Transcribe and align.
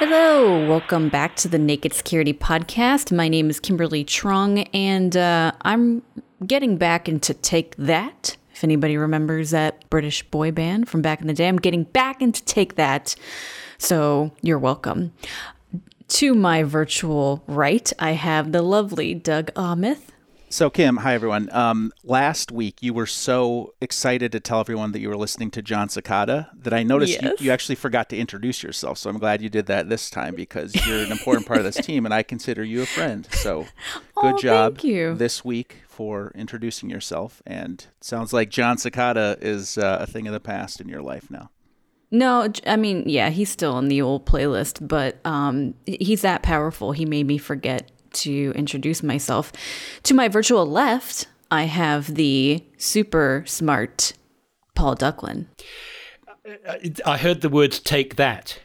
Hello, 0.00 0.66
welcome 0.68 1.08
back 1.08 1.36
to 1.36 1.48
the 1.48 1.58
Naked 1.58 1.92
Security 1.92 2.32
Podcast. 2.32 3.14
My 3.14 3.28
name 3.28 3.48
is 3.50 3.60
Kimberly 3.60 4.04
Truong, 4.04 4.68
and 4.74 5.16
uh, 5.16 5.52
I'm 5.62 6.02
getting 6.46 6.76
back 6.76 7.08
into 7.08 7.34
Take 7.34 7.76
That. 7.76 8.36
If 8.52 8.64
anybody 8.64 8.96
remembers 8.96 9.50
that 9.50 9.88
British 9.88 10.24
boy 10.24 10.50
band 10.50 10.88
from 10.88 11.00
back 11.00 11.20
in 11.20 11.28
the 11.28 11.34
day, 11.34 11.46
I'm 11.46 11.58
getting 11.58 11.84
back 11.84 12.22
into 12.22 12.44
Take 12.44 12.74
That. 12.74 13.14
So 13.78 14.32
you're 14.42 14.58
welcome. 14.58 15.12
To 16.08 16.34
my 16.34 16.62
virtual 16.62 17.42
right, 17.46 17.92
I 17.98 18.12
have 18.12 18.52
the 18.52 18.62
lovely 18.62 19.12
Doug 19.14 19.52
Aamoth. 19.54 20.08
So, 20.48 20.70
Kim, 20.70 20.96
hi 20.96 21.12
everyone. 21.12 21.50
Um, 21.52 21.92
last 22.02 22.50
week, 22.50 22.82
you 22.82 22.94
were 22.94 23.06
so 23.06 23.74
excited 23.82 24.32
to 24.32 24.40
tell 24.40 24.60
everyone 24.60 24.92
that 24.92 25.00
you 25.00 25.10
were 25.10 25.16
listening 25.18 25.50
to 25.50 25.60
Jon 25.60 25.88
Secada 25.88 26.48
that 26.62 26.72
I 26.72 26.82
noticed 26.82 27.20
yes. 27.20 27.38
you, 27.38 27.46
you, 27.46 27.52
actually 27.52 27.74
forgot 27.74 28.08
to 28.08 28.16
introduce 28.16 28.62
yourself. 28.62 28.96
So, 28.96 29.10
I'm 29.10 29.18
glad 29.18 29.42
you 29.42 29.50
did 29.50 29.66
that 29.66 29.90
this 29.90 30.08
time 30.08 30.34
because 30.34 30.74
you're 30.86 31.04
an 31.04 31.12
important 31.12 31.46
part 31.46 31.58
of 31.58 31.66
this 31.66 31.76
team 31.76 32.06
and 32.06 32.14
I 32.14 32.22
consider 32.22 32.64
you 32.64 32.80
a 32.80 32.86
friend. 32.86 33.28
So, 33.30 33.66
good 34.16 34.34
oh, 34.34 34.38
job 34.38 34.80
you. 34.80 35.14
this 35.14 35.44
week 35.44 35.82
for 35.86 36.32
introducing 36.34 36.88
yourself. 36.88 37.42
And 37.44 37.86
sounds 38.00 38.32
like 38.32 38.48
Jon 38.48 38.78
Secada 38.78 39.36
is 39.42 39.76
uh, 39.76 39.98
a 40.00 40.06
thing 40.06 40.26
of 40.26 40.32
the 40.32 40.40
past 40.40 40.80
in 40.80 40.88
your 40.88 41.02
life 41.02 41.30
now. 41.30 41.50
No, 42.10 42.50
I 42.66 42.76
mean, 42.76 43.04
yeah, 43.06 43.28
he's 43.30 43.50
still 43.50 43.74
on 43.74 43.88
the 43.88 44.00
old 44.00 44.24
playlist, 44.24 44.86
but 44.86 45.18
um, 45.26 45.74
he's 45.84 46.22
that 46.22 46.42
powerful. 46.42 46.92
He 46.92 47.04
made 47.04 47.26
me 47.26 47.36
forget 47.36 47.90
to 48.12 48.52
introduce 48.56 49.02
myself. 49.02 49.52
To 50.04 50.14
my 50.14 50.28
virtual 50.28 50.64
left, 50.66 51.26
I 51.50 51.64
have 51.64 52.14
the 52.14 52.64
super 52.78 53.44
smart 53.46 54.14
Paul 54.74 54.96
Ducklin. 54.96 55.46
I 57.04 57.18
heard 57.18 57.42
the 57.42 57.50
words 57.50 57.78
take 57.78 58.16
that, 58.16 58.58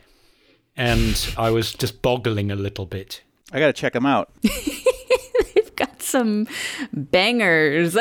and 0.77 1.33
I 1.37 1.49
was 1.49 1.73
just 1.73 2.01
boggling 2.01 2.49
a 2.49 2.55
little 2.55 2.85
bit. 2.85 3.23
I 3.51 3.59
got 3.59 3.67
to 3.67 3.73
check 3.73 3.93
them 3.93 4.05
out. 4.05 4.31
They've 4.41 5.75
got 5.75 6.01
some 6.01 6.47
bangers. 6.93 7.97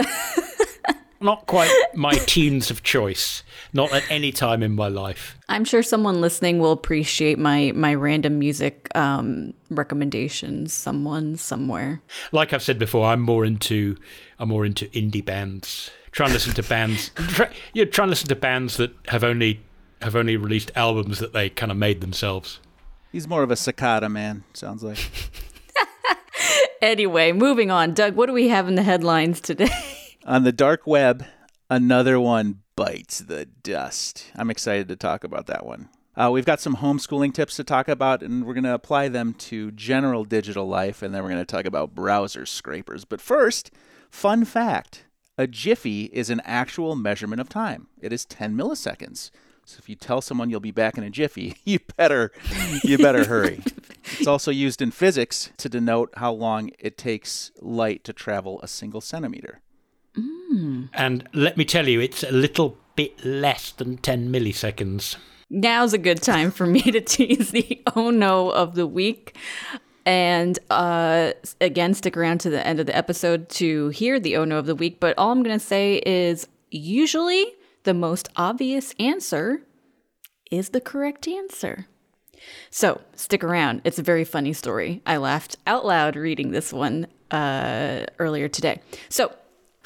Not 1.21 1.47
quite 1.47 1.71
my 1.95 2.13
tunes 2.13 2.71
of 2.71 2.83
choice. 2.83 3.43
Not 3.75 3.93
at 3.93 4.05
any 4.11 4.33
time 4.33 4.63
in 4.63 4.75
my 4.75 4.89
life. 4.89 5.39
I'm 5.49 5.65
sure 5.65 5.83
someone 5.83 6.21
listening 6.21 6.59
will 6.59 6.73
appreciate 6.73 7.39
my 7.39 7.73
my 7.75 7.95
random 7.95 8.39
music 8.39 8.89
um, 8.95 9.55
recommendations. 9.71 10.75
Someone 10.75 11.37
somewhere. 11.37 12.03
Like 12.33 12.53
I've 12.53 12.63
said 12.63 12.79
before, 12.79 13.07
I'm 13.07 13.21
more 13.21 13.45
into 13.45 13.97
I'm 14.39 14.51
more 14.51 14.67
into 14.67 14.87
indie 14.89 15.25
bands. 15.25 15.91
Try 16.11 16.27
and 16.27 16.35
listen 16.35 16.53
to 16.55 16.63
bands. 16.63 17.11
Try, 17.17 17.51
yeah, 17.73 17.87
try 17.87 18.05
and 18.05 18.11
listen 18.11 18.29
to 18.29 18.37
bands 18.37 18.77
that 18.77 18.95
have 19.09 19.25
only 19.25 19.63
have 20.03 20.17
only 20.17 20.37
released 20.37 20.71
albums 20.75 21.19
that 21.21 21.33
they 21.33 21.49
kind 21.49 21.73
of 21.73 21.79
made 21.79 22.03
themselves. 22.03 22.61
He's 23.11 23.29
more 23.29 23.43
of 23.43 23.51
a 23.51 23.57
cicada 23.57 24.09
man. 24.09 24.45
Sounds 24.53 24.83
like. 24.83 24.99
anyway, 26.83 27.33
moving 27.33 27.71
on. 27.71 27.95
Doug, 27.95 28.17
what 28.17 28.27
do 28.27 28.33
we 28.33 28.49
have 28.49 28.69
in 28.69 28.75
the 28.75 28.83
headlines 28.83 29.41
today? 29.41 29.71
On 30.25 30.45
the 30.45 30.53
dark 30.53 30.87
web, 30.87 31.25
another 31.69 32.21
one 32.21 32.62
bites 32.77 33.19
the 33.19 33.47
dust. 33.47 34.31
I'm 34.35 34.51
excited 34.51 34.89
to 34.89 34.97
talk 34.97 35.25
about 35.25 35.47
that 35.47 35.67
one. 35.67 35.89
Uh, 36.15 36.31
we've 36.31 36.45
got 36.45 36.61
some 36.61 36.77
homeschooling 36.77 37.33
tips 37.33 37.57
to 37.57 37.65
talk 37.65 37.89
about, 37.89 38.23
and 38.23 38.45
we're 38.45 38.53
going 38.55 38.65
to 38.65 38.75
apply 38.75 39.09
them 39.09 39.33
to 39.35 39.71
general 39.71 40.25
digital 40.25 40.67
life, 40.69 41.01
and 41.03 41.15
then 41.15 41.23
we're 41.23 41.31
going 41.31 41.41
to 41.41 41.47
talk 41.47 41.65
about 41.65 41.95
browser 41.95 42.45
scrapers. 42.45 43.05
But 43.05 43.21
first, 43.21 43.71
fun 44.11 44.45
fact 44.45 45.05
a 45.39 45.47
jiffy 45.47 46.05
is 46.13 46.29
an 46.29 46.43
actual 46.45 46.95
measurement 46.95 47.41
of 47.41 47.49
time, 47.49 47.89
it 48.01 48.13
is 48.13 48.27
10 48.27 48.55
milliseconds. 48.55 49.31
So 49.65 49.79
if 49.79 49.89
you 49.89 49.95
tell 49.95 50.21
someone 50.21 50.51
you'll 50.51 50.61
be 50.61 50.73
back 50.73 50.99
in 50.99 51.05
a 51.05 51.11
jiffy, 51.11 51.57
you 51.65 51.79
better 51.97 52.33
you 52.85 52.99
better 52.99 53.25
hurry. 53.25 53.63
It's 54.19 54.27
also 54.27 54.51
used 54.51 54.83
in 54.83 54.91
physics 54.91 55.51
to 55.59 55.69
denote 55.69 56.11
how 56.17 56.33
long 56.33 56.71
it 56.79 56.99
takes 56.99 57.53
light 57.61 58.03
to 58.05 58.13
travel 58.13 58.61
a 58.61 58.69
single 58.69 59.01
centimeter. 59.01 59.61
Mm. 60.17 60.89
And 60.93 61.29
let 61.33 61.57
me 61.57 61.65
tell 61.65 61.89
you, 61.89 62.01
it's 62.01 62.23
a 62.23 62.33
little 62.33 62.77
bit 62.97 63.25
less 63.25 63.73
than 63.73 63.97
10 63.99 64.31
milliseconds. 64.31 65.17
Now's 65.49 65.93
a 65.93 65.99
good 65.99 66.23
time 66.23 66.51
for 66.51 66.67
me 66.67 66.81
to 66.81 67.01
tease 67.01 67.51
the 67.51 67.83
oh 67.95 68.11
no 68.11 68.51
of 68.51 68.75
the 68.75 68.87
week. 68.87 69.37
And 70.05 70.59
uh, 70.71 71.33
again, 71.61 71.95
stick 71.95 72.17
around 72.17 72.39
to 72.41 72.51
the 72.51 72.67
end 72.67 72.81
of 72.81 72.87
the 72.87 72.97
episode 72.97 73.49
to 73.51 73.91
hear 73.91 74.19
the 74.19 74.37
oh 74.37 74.45
no 74.45 74.59
of 74.59 74.67
the 74.67 74.75
week. 74.75 74.99
But 74.99 75.17
all 75.19 75.31
I'm 75.31 75.43
going 75.43 75.59
to 75.59 75.65
say 75.65 76.03
is 76.05 76.49
usually 76.71 77.47
the 77.85 77.95
most 77.95 78.29
obvious 78.37 78.95
answer 78.99 79.63
is 80.51 80.71
the 80.71 80.81
correct 80.81 81.29
answer. 81.29 81.87
So 82.71 83.01
stick 83.15 83.45
around. 83.45 83.83
It's 83.85 83.99
a 83.99 84.03
very 84.03 84.25
funny 84.25 84.53
story. 84.53 85.03
I 85.07 85.19
laughed 85.19 85.57
out 85.67 85.85
loud 85.85 86.17
reading 86.17 86.51
this 86.51 86.73
one 86.73 87.07
uh, 87.31 88.07
earlier 88.19 88.49
today. 88.49 88.81
So 89.09 89.33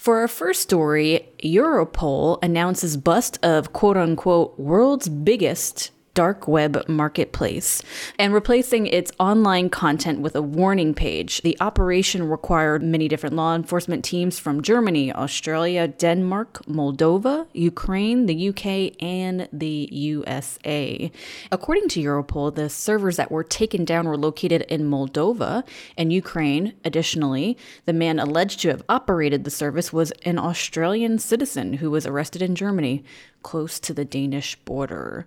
for 0.06 0.20
our 0.20 0.28
first 0.28 0.62
story, 0.62 1.28
Europol 1.42 2.38
announces 2.40 2.96
bust 2.96 3.44
of 3.44 3.72
quote 3.72 3.96
unquote 3.96 4.56
world's 4.56 5.08
biggest 5.08 5.90
dark 6.16 6.48
web 6.48 6.82
marketplace 6.88 7.82
and 8.18 8.32
replacing 8.32 8.86
its 8.86 9.12
online 9.20 9.68
content 9.68 10.18
with 10.18 10.34
a 10.34 10.40
warning 10.40 10.94
page. 10.94 11.42
The 11.42 11.58
operation 11.60 12.26
required 12.26 12.82
many 12.82 13.06
different 13.06 13.36
law 13.36 13.54
enforcement 13.54 14.02
teams 14.02 14.38
from 14.38 14.62
Germany, 14.62 15.12
Australia, 15.12 15.86
Denmark, 15.86 16.62
Moldova, 16.66 17.46
Ukraine, 17.52 18.24
the 18.24 18.48
UK, 18.48 18.96
and 18.98 19.46
the 19.52 19.90
USA. 19.92 21.12
According 21.52 21.88
to 21.90 22.02
Europol, 22.02 22.54
the 22.54 22.70
servers 22.70 23.16
that 23.16 23.30
were 23.30 23.44
taken 23.44 23.84
down 23.84 24.08
were 24.08 24.16
located 24.16 24.62
in 24.62 24.90
Moldova 24.90 25.64
and 25.98 26.14
Ukraine. 26.14 26.72
Additionally, 26.82 27.58
the 27.84 27.92
man 27.92 28.18
alleged 28.18 28.60
to 28.60 28.68
have 28.68 28.82
operated 28.88 29.44
the 29.44 29.50
service 29.50 29.92
was 29.92 30.12
an 30.24 30.38
Australian 30.38 31.18
citizen 31.18 31.74
who 31.74 31.90
was 31.90 32.06
arrested 32.06 32.40
in 32.40 32.54
Germany, 32.54 33.04
close 33.42 33.78
to 33.80 33.92
the 33.92 34.06
Danish 34.06 34.56
border. 34.64 35.26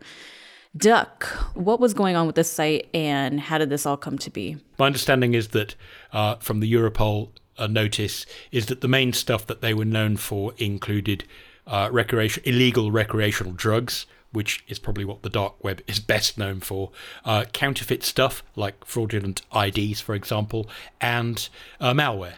Duck, 0.78 1.26
what 1.56 1.80
was 1.80 1.96
going 1.96 2.16
on 2.16 2.28
with 2.28 2.36
this 2.36 2.52
site 2.52 2.90
and 2.94 3.40
how 3.40 3.58
did 3.58 3.72
this 3.72 3.88
all 3.88 3.98
come 3.98 4.20
to 4.20 4.30
be? 4.30 4.58
My 4.78 4.86
understanding 4.86 5.34
is 5.34 5.50
that 5.50 5.76
uh, 6.14 6.36
from 6.36 6.60
the 6.60 6.72
Europol 6.72 7.30
uh, 7.58 7.66
notice 7.66 8.26
is 8.52 8.68
that 8.68 8.82
the 8.82 8.88
main 8.88 9.12
stuff 9.12 9.48
that 9.48 9.62
they 9.62 9.74
were 9.74 9.86
known 9.86 10.16
for 10.16 10.54
included 10.58 11.24
uh, 11.66 11.90
recreation, 11.92 12.44
illegal 12.46 12.92
recreational 12.92 13.52
drugs, 13.54 14.06
which 14.32 14.64
is 14.68 14.78
probably 14.78 15.06
what 15.06 15.24
the 15.24 15.30
dark 15.30 15.62
web 15.64 15.82
is 15.88 16.00
best 16.14 16.38
known 16.38 16.60
for, 16.60 16.92
uh, 17.26 17.46
counterfeit 17.52 18.04
stuff 18.04 18.44
like 18.56 18.86
fraudulent 18.86 19.42
IDs, 19.56 20.02
for 20.02 20.14
example, 20.14 20.70
and 21.02 21.50
uh, 21.80 21.94
malware. 21.94 22.36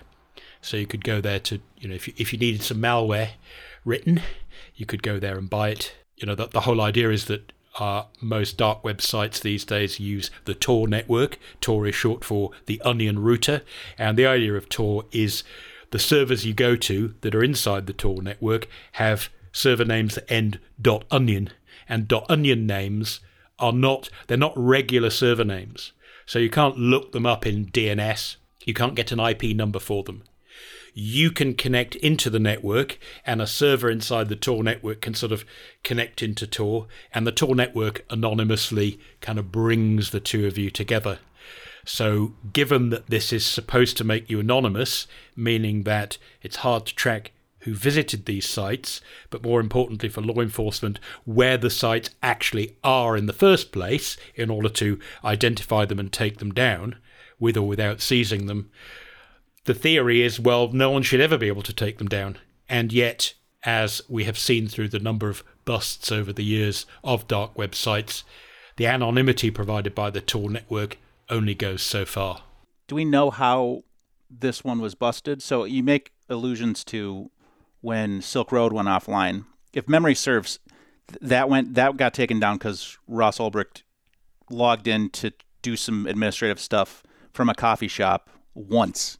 So 0.61 0.77
you 0.77 0.87
could 0.87 1.03
go 1.03 1.19
there 1.19 1.39
to, 1.39 1.59
you 1.79 1.89
know, 1.89 1.95
if 1.95 2.07
you, 2.07 2.13
if 2.17 2.31
you 2.31 2.39
needed 2.39 2.61
some 2.61 2.77
malware 2.77 3.31
written, 3.83 4.21
you 4.75 4.85
could 4.85 5.03
go 5.03 5.19
there 5.19 5.37
and 5.37 5.49
buy 5.49 5.69
it. 5.69 5.95
You 6.15 6.27
know, 6.27 6.35
the, 6.35 6.47
the 6.47 6.61
whole 6.61 6.79
idea 6.79 7.09
is 7.09 7.25
that 7.25 7.51
uh, 7.79 8.03
most 8.19 8.57
dark 8.57 8.83
websites 8.83 9.41
these 9.41 9.63
days 9.63 9.99
use 9.99 10.29
the 10.45 10.53
Tor 10.53 10.87
network. 10.87 11.37
Tor 11.61 11.87
is 11.87 11.95
short 11.95 12.23
for 12.23 12.51
the 12.65 12.81
Onion 12.81 13.19
router, 13.19 13.61
and 13.97 14.17
the 14.17 14.25
idea 14.25 14.53
of 14.55 14.69
Tor 14.69 15.05
is 15.11 15.43
the 15.91 15.99
servers 15.99 16.45
you 16.45 16.53
go 16.53 16.75
to 16.75 17.15
that 17.21 17.35
are 17.35 17.43
inside 17.43 17.87
the 17.87 17.93
Tor 17.93 18.21
network 18.21 18.67
have 18.93 19.29
server 19.51 19.85
names 19.85 20.15
that 20.15 20.31
end 20.31 20.59
.onion, 21.11 21.49
and 21.87 22.11
.onion 22.29 22.65
names 22.65 23.19
are 23.59 23.73
not 23.73 24.09
they're 24.27 24.37
not 24.37 24.53
regular 24.55 25.09
server 25.09 25.45
names, 25.45 25.93
so 26.25 26.39
you 26.39 26.49
can't 26.49 26.77
look 26.77 27.11
them 27.11 27.25
up 27.25 27.45
in 27.45 27.67
DNS. 27.67 28.37
You 28.65 28.73
can't 28.73 28.95
get 28.95 29.11
an 29.11 29.19
IP 29.19 29.55
number 29.55 29.79
for 29.79 30.03
them 30.03 30.23
you 30.93 31.32
can 31.32 31.53
connect 31.53 31.96
into 31.96 32.29
the 32.29 32.40
network, 32.40 32.97
and 33.26 33.41
a 33.41 33.47
server 33.47 33.90
inside 33.90 34.29
the 34.29 34.35
Tor 34.35 34.64
network 34.64 35.02
can 35.02 35.14
sort 35.14 35.32
of 35.32 35.46
connect 35.84 36.22
into 36.22 36.46
Tor, 36.46 36.88
and 37.14 37.26
the 37.26 37.32
Tor 37.32 37.55
network 37.55 38.05
anonymously 38.09 38.99
kind 39.22 39.40
of 39.40 39.52
brings 39.52 40.11
the 40.11 40.20
two 40.20 40.47
of 40.47 40.58
you 40.58 40.70
together. 40.70 41.20
So, 41.85 42.34
given 42.53 42.90
that 42.90 43.08
this 43.08 43.34
is 43.34 43.46
supposed 43.46 43.97
to 43.97 44.03
make 44.03 44.29
you 44.29 44.40
anonymous, 44.40 45.08
meaning 45.35 45.84
that 45.84 46.17
it's 46.41 46.58
hard 46.58 46.85
to 46.85 46.96
track 46.96 47.32
who 47.61 47.73
visited 47.73 48.26
these 48.26 48.47
sites, 48.47 49.02
but 49.29 49.44
more 49.44 49.59
importantly 49.59 50.09
for 50.09 50.22
law 50.22 50.41
enforcement, 50.41 50.99
where 51.26 51.58
the 51.58 51.70
sites 51.70 52.09
actually 52.22 52.76
are 52.84 53.16
in 53.16 53.28
the 53.28 53.34
first 53.34 53.72
place 53.72 54.17
in 54.35 54.49
order 54.49 54.70
to 54.70 54.99
identify 55.23 55.85
them 55.85 55.99
and 55.99 56.11
take 56.11 56.37
them 56.37 56.52
down, 56.53 56.96
with 57.40 57.58
or 57.58 57.67
without 57.67 58.02
seizing 58.02 58.47
them, 58.47 58.70
the 59.66 59.73
theory 59.73 60.22
is 60.22 60.40
well, 60.40 60.72
no 60.72 60.90
one 60.91 61.03
should 61.03 61.22
ever 61.22 61.37
be 61.37 61.47
able 61.47 61.61
to 61.63 61.73
take 61.73 61.97
them 61.97 62.08
down. 62.08 62.37
And 62.67 62.91
yet, 62.91 63.34
as 63.63 64.02
we 64.09 64.23
have 64.23 64.37
seen 64.37 64.67
through 64.67 64.90
the 64.90 64.99
number 64.99 65.29
of 65.29 65.43
busts 65.66 66.11
over 66.11 66.34
the 66.34 66.43
years 66.43 66.85
of 67.03 67.28
dark 67.28 67.55
websites, 67.55 68.23
the 68.78 68.87
anonymity 68.87 69.52
provided 69.52 69.93
by 69.93 70.09
the 70.09 70.22
Tor 70.22 70.49
network 70.49 70.97
only 71.29 71.53
goes 71.53 71.81
so 71.81 72.05
far. 72.05 72.43
Do 72.87 72.96
we 72.96 73.05
know 73.05 73.29
how 73.29 73.84
this 74.40 74.63
one 74.63 74.79
was 74.79 74.96
busted. 74.96 75.41
So 75.41 75.66
you 75.66 75.84
make 75.84 76.11
allusions 76.29 76.84
to 76.85 77.29
when 77.81 78.22
Silk 78.22 78.52
Road 78.52 78.72
went 78.72 78.87
offline. 78.87 79.46
If 79.73 79.90
memory 79.90 80.16
serves, 80.16 80.59
that 81.19 81.49
went 81.49 81.73
that 81.73 81.97
got 81.97 82.13
taken 82.13 82.40
down 82.40 82.58
because 82.58 82.97
Ross 83.08 83.40
Ulbricht 83.40 83.84
logged 84.49 84.87
in 84.87 85.09
to 85.09 85.34
do 85.61 85.75
some 85.75 86.08
administrative 86.08 86.59
stuff 86.59 87.03
from 87.34 87.49
a 87.49 87.55
coffee 87.55 87.87
shop 87.87 88.29
once. 88.53 89.17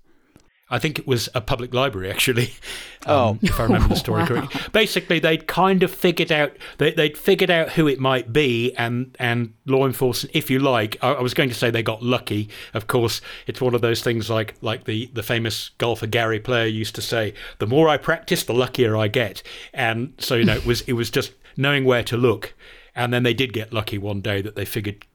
I 0.72 0.80
think 0.80 0.98
it 0.98 1.06
was 1.06 1.30
a 1.36 1.42
public 1.42 1.74
library, 1.74 2.10
actually. 2.10 2.54
Um, 3.08 3.16
oh, 3.18 3.40
if 3.42 3.60
I 3.60 3.64
remember 3.64 3.88
the 3.88 3.96
story 3.96 4.22
wow. 4.22 4.28
correctly. 4.28 4.62
Basically, 4.74 5.18
they'd 5.18 5.48
kind 5.48 5.82
of 5.82 5.90
figured 5.90 6.32
out 6.32 6.56
they, 6.78 6.94
would 6.96 7.18
figured 7.18 7.50
out 7.50 7.70
who 7.70 7.88
it 7.88 8.00
might 8.00 8.32
be, 8.32 8.76
and 8.76 9.16
and 9.18 9.56
law 9.66 9.88
enforcement, 9.88 10.36
if 10.36 10.52
you 10.52 10.60
like. 10.60 10.98
I, 11.02 11.14
I, 11.14 11.22
was 11.22 11.34
going 11.34 11.50
to 11.50 11.56
say 11.56 11.72
they 11.72 11.82
got 11.82 12.04
lucky. 12.04 12.50
Of 12.76 12.86
course, 12.86 13.20
it's 13.48 13.60
one 13.60 13.74
of 13.74 13.82
those 13.82 14.04
things 14.04 14.30
like 14.30 14.54
like 14.62 14.84
the 14.84 15.10
the 15.14 15.24
famous 15.24 15.70
golfer 15.80 16.06
Gary 16.06 16.40
Player 16.40 16.68
used 16.68 16.94
to 16.94 17.02
say: 17.02 17.34
"The 17.58 17.66
more 17.66 17.90
I 17.90 17.98
practice, 17.98 18.44
the 18.44 18.54
luckier 18.54 18.96
I 18.96 19.08
get." 19.08 19.42
And 19.74 20.14
so 20.20 20.36
you 20.36 20.46
know, 20.46 20.58
it 20.58 20.66
was 20.68 20.82
it 20.82 20.94
was 20.94 21.10
just 21.10 21.34
knowing 21.58 21.86
where 21.86 22.04
to 22.04 22.18
look. 22.18 22.54
And 22.96 23.12
then 23.12 23.24
they 23.24 23.34
did 23.34 23.52
get 23.52 23.74
lucky 23.74 23.98
one 23.98 24.22
day 24.22 24.42
that 24.42 24.56
they 24.56 24.66
figured, 24.66 25.06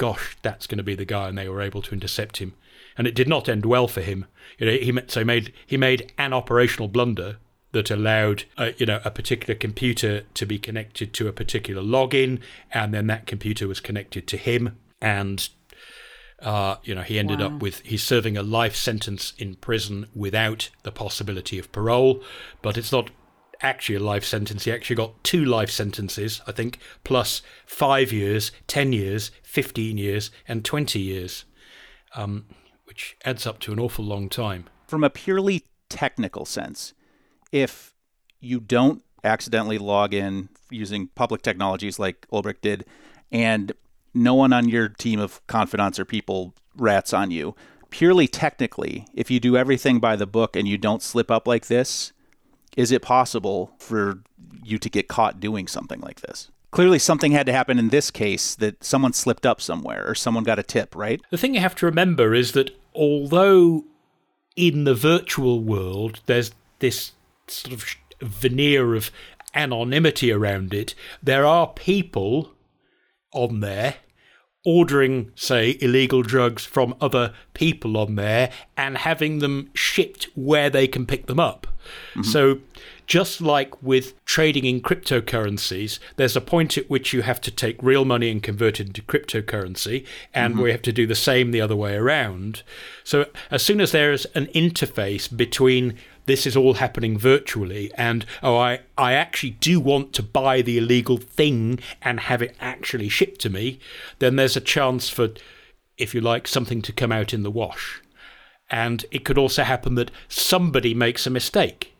"Gosh, 0.00 0.36
that's 0.42 0.66
going 0.66 0.78
to 0.78 0.84
be 0.84 0.94
the 0.94 1.04
guy," 1.04 1.28
and 1.28 1.36
they 1.36 1.48
were 1.48 1.60
able 1.60 1.82
to 1.82 1.92
intercept 1.92 2.38
him 2.38 2.54
and 2.96 3.06
it 3.06 3.14
did 3.14 3.28
not 3.28 3.48
end 3.48 3.64
well 3.64 3.88
for 3.88 4.02
him. 4.02 4.26
You 4.58 4.66
know, 4.66 4.72
he 4.72 4.92
so 5.08 5.24
made 5.24 5.52
he 5.66 5.76
made 5.76 6.12
an 6.18 6.34
operational 6.34 6.88
blunder 6.88 7.38
that 7.72 7.90
allowed 7.90 8.44
uh, 8.58 8.72
you 8.76 8.86
know 8.86 9.00
a 9.04 9.10
particular 9.10 9.54
computer 9.54 10.24
to 10.34 10.46
be 10.46 10.58
connected 10.58 11.14
to 11.14 11.28
a 11.28 11.32
particular 11.32 11.82
login, 11.82 12.40
and 12.72 12.92
then 12.92 13.06
that 13.06 13.26
computer 13.26 13.66
was 13.66 13.80
connected 13.80 14.26
to 14.26 14.36
him, 14.36 14.78
and 15.00 15.48
uh, 16.40 16.76
you 16.82 16.94
know 16.94 17.02
he 17.02 17.18
ended 17.18 17.40
wow. 17.40 17.46
up 17.46 17.62
with 17.62 17.80
he's 17.80 18.02
serving 18.02 18.36
a 18.36 18.42
life 18.42 18.76
sentence 18.76 19.32
in 19.38 19.54
prison 19.54 20.06
without 20.14 20.68
the 20.82 20.92
possibility 20.92 21.58
of 21.58 21.72
parole, 21.72 22.22
but 22.60 22.76
it's 22.76 22.92
not 22.92 23.10
actually 23.62 23.96
a 23.96 24.00
life 24.00 24.24
sentence. 24.24 24.64
He 24.64 24.72
actually 24.72 24.96
got 24.96 25.22
two 25.22 25.44
life 25.44 25.70
sentences, 25.70 26.40
I 26.46 26.52
think, 26.52 26.78
plus 27.04 27.42
five 27.66 28.12
years, 28.12 28.52
ten 28.66 28.92
years, 28.92 29.30
fifteen 29.42 29.98
years, 29.98 30.30
and 30.46 30.64
twenty 30.64 31.00
years. 31.00 31.44
Um, 32.14 32.46
which 32.84 33.16
adds 33.24 33.46
up 33.46 33.60
to 33.60 33.72
an 33.72 33.78
awful 33.78 34.04
long 34.04 34.28
time. 34.28 34.64
From 34.88 35.04
a 35.04 35.10
purely 35.10 35.66
technical 35.88 36.44
sense, 36.44 36.92
if 37.52 37.94
you 38.40 38.58
don't 38.58 39.02
accidentally 39.22 39.78
log 39.78 40.12
in 40.12 40.48
using 40.70 41.06
public 41.14 41.42
technologies 41.42 42.00
like 42.00 42.26
Ulbricht 42.32 42.62
did, 42.62 42.84
and 43.30 43.72
no 44.12 44.34
one 44.34 44.52
on 44.52 44.68
your 44.68 44.88
team 44.88 45.20
of 45.20 45.46
confidants 45.46 46.00
or 46.00 46.04
people 46.04 46.52
rats 46.76 47.12
on 47.12 47.30
you, 47.30 47.54
purely 47.90 48.26
technically, 48.26 49.06
if 49.14 49.30
you 49.30 49.38
do 49.38 49.56
everything 49.56 50.00
by 50.00 50.16
the 50.16 50.26
book 50.26 50.56
and 50.56 50.66
you 50.66 50.76
don't 50.76 51.02
slip 51.02 51.30
up 51.30 51.46
like 51.46 51.66
this, 51.66 52.12
is 52.76 52.92
it 52.92 53.02
possible 53.02 53.72
for 53.78 54.20
you 54.62 54.78
to 54.78 54.88
get 54.88 55.08
caught 55.08 55.40
doing 55.40 55.66
something 55.66 56.00
like 56.00 56.20
this? 56.20 56.50
clearly 56.70 56.98
something 56.98 57.32
had 57.32 57.46
to 57.46 57.52
happen 57.52 57.78
in 57.78 57.88
this 57.88 58.10
case 58.10 58.54
that 58.54 58.82
someone 58.82 59.12
slipped 59.12 59.46
up 59.46 59.60
somewhere 59.60 60.04
or 60.06 60.14
someone 60.14 60.44
got 60.44 60.58
a 60.58 60.62
tip, 60.62 60.94
right? 60.94 61.20
The 61.30 61.38
thing 61.38 61.54
you 61.54 61.60
have 61.60 61.74
to 61.76 61.86
remember 61.86 62.34
is 62.34 62.52
that 62.52 62.70
although 62.94 63.84
in 64.56 64.84
the 64.84 64.94
virtual 64.94 65.60
world 65.60 66.20
there's 66.26 66.52
this 66.78 67.12
sort 67.46 67.74
of 67.74 67.84
veneer 68.20 68.94
of 68.94 69.10
anonymity 69.54 70.30
around 70.30 70.72
it, 70.72 70.94
there 71.22 71.44
are 71.44 71.68
people 71.68 72.52
on 73.32 73.60
there 73.60 73.96
ordering, 74.64 75.32
say, 75.34 75.78
illegal 75.80 76.22
drugs 76.22 76.64
from 76.64 76.94
other 77.00 77.32
people 77.54 77.96
on 77.96 78.16
there 78.16 78.50
and 78.76 78.98
having 78.98 79.38
them 79.38 79.70
shipped 79.74 80.24
where 80.34 80.68
they 80.68 80.86
can 80.86 81.06
pick 81.06 81.26
them 81.26 81.40
up. 81.40 81.66
Mm-hmm. 82.10 82.22
So 82.22 82.58
just 83.06 83.40
like 83.40 83.82
with 83.82 84.24
trading 84.24 84.64
in 84.64 84.80
cryptocurrencies, 84.80 85.98
there's 86.16 86.36
a 86.36 86.40
point 86.40 86.78
at 86.78 86.88
which 86.88 87.12
you 87.12 87.22
have 87.22 87.40
to 87.40 87.50
take 87.50 87.82
real 87.82 88.04
money 88.04 88.30
and 88.30 88.42
convert 88.42 88.78
it 88.78 88.86
into 88.86 89.02
cryptocurrency, 89.02 90.06
and 90.32 90.54
mm-hmm. 90.54 90.62
we 90.62 90.70
have 90.70 90.82
to 90.82 90.92
do 90.92 91.08
the 91.08 91.16
same 91.16 91.50
the 91.50 91.60
other 91.60 91.74
way 91.74 91.96
around. 91.96 92.62
So 93.02 93.26
as 93.50 93.64
soon 93.64 93.80
as 93.80 93.90
there's 93.90 94.26
an 94.26 94.46
interface 94.48 95.34
between 95.34 95.96
this 96.30 96.46
is 96.46 96.56
all 96.56 96.74
happening 96.74 97.18
virtually 97.18 97.90
and 97.96 98.24
oh 98.42 98.56
I, 98.56 98.80
I 98.96 99.12
actually 99.12 99.50
do 99.50 99.80
want 99.80 100.12
to 100.14 100.22
buy 100.22 100.62
the 100.62 100.78
illegal 100.78 101.16
thing 101.16 101.80
and 102.00 102.20
have 102.20 102.40
it 102.42 102.56
actually 102.60 103.08
shipped 103.08 103.40
to 103.42 103.50
me, 103.50 103.80
then 104.20 104.36
there's 104.36 104.56
a 104.56 104.60
chance 104.60 105.08
for, 105.08 105.30
if 105.98 106.14
you 106.14 106.20
like, 106.20 106.46
something 106.46 106.82
to 106.82 106.92
come 106.92 107.12
out 107.12 107.34
in 107.34 107.42
the 107.42 107.50
wash. 107.50 108.00
And 108.70 109.04
it 109.10 109.24
could 109.24 109.38
also 109.38 109.64
happen 109.64 109.96
that 109.96 110.12
somebody 110.28 110.94
makes 110.94 111.26
a 111.26 111.30
mistake 111.30 111.92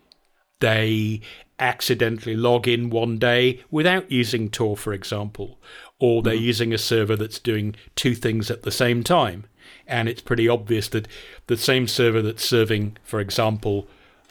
they 0.60 1.20
accidentally 1.58 2.36
log 2.36 2.68
in 2.68 2.88
one 2.88 3.18
day 3.18 3.60
without 3.70 4.10
using 4.10 4.48
Tor, 4.48 4.76
for 4.76 4.92
example, 4.92 5.58
or 5.98 6.22
they're 6.22 6.34
mm. 6.34 6.40
using 6.40 6.72
a 6.72 6.78
server 6.78 7.16
that's 7.16 7.38
doing 7.38 7.74
two 7.96 8.14
things 8.14 8.50
at 8.50 8.62
the 8.62 8.70
same 8.70 9.02
time. 9.02 9.44
And 9.86 10.08
it's 10.08 10.22
pretty 10.22 10.48
obvious 10.48 10.88
that 10.88 11.08
the 11.48 11.56
same 11.56 11.86
server 11.86 12.22
that's 12.22 12.44
serving, 12.44 12.96
for 13.02 13.20
example, 13.20 13.88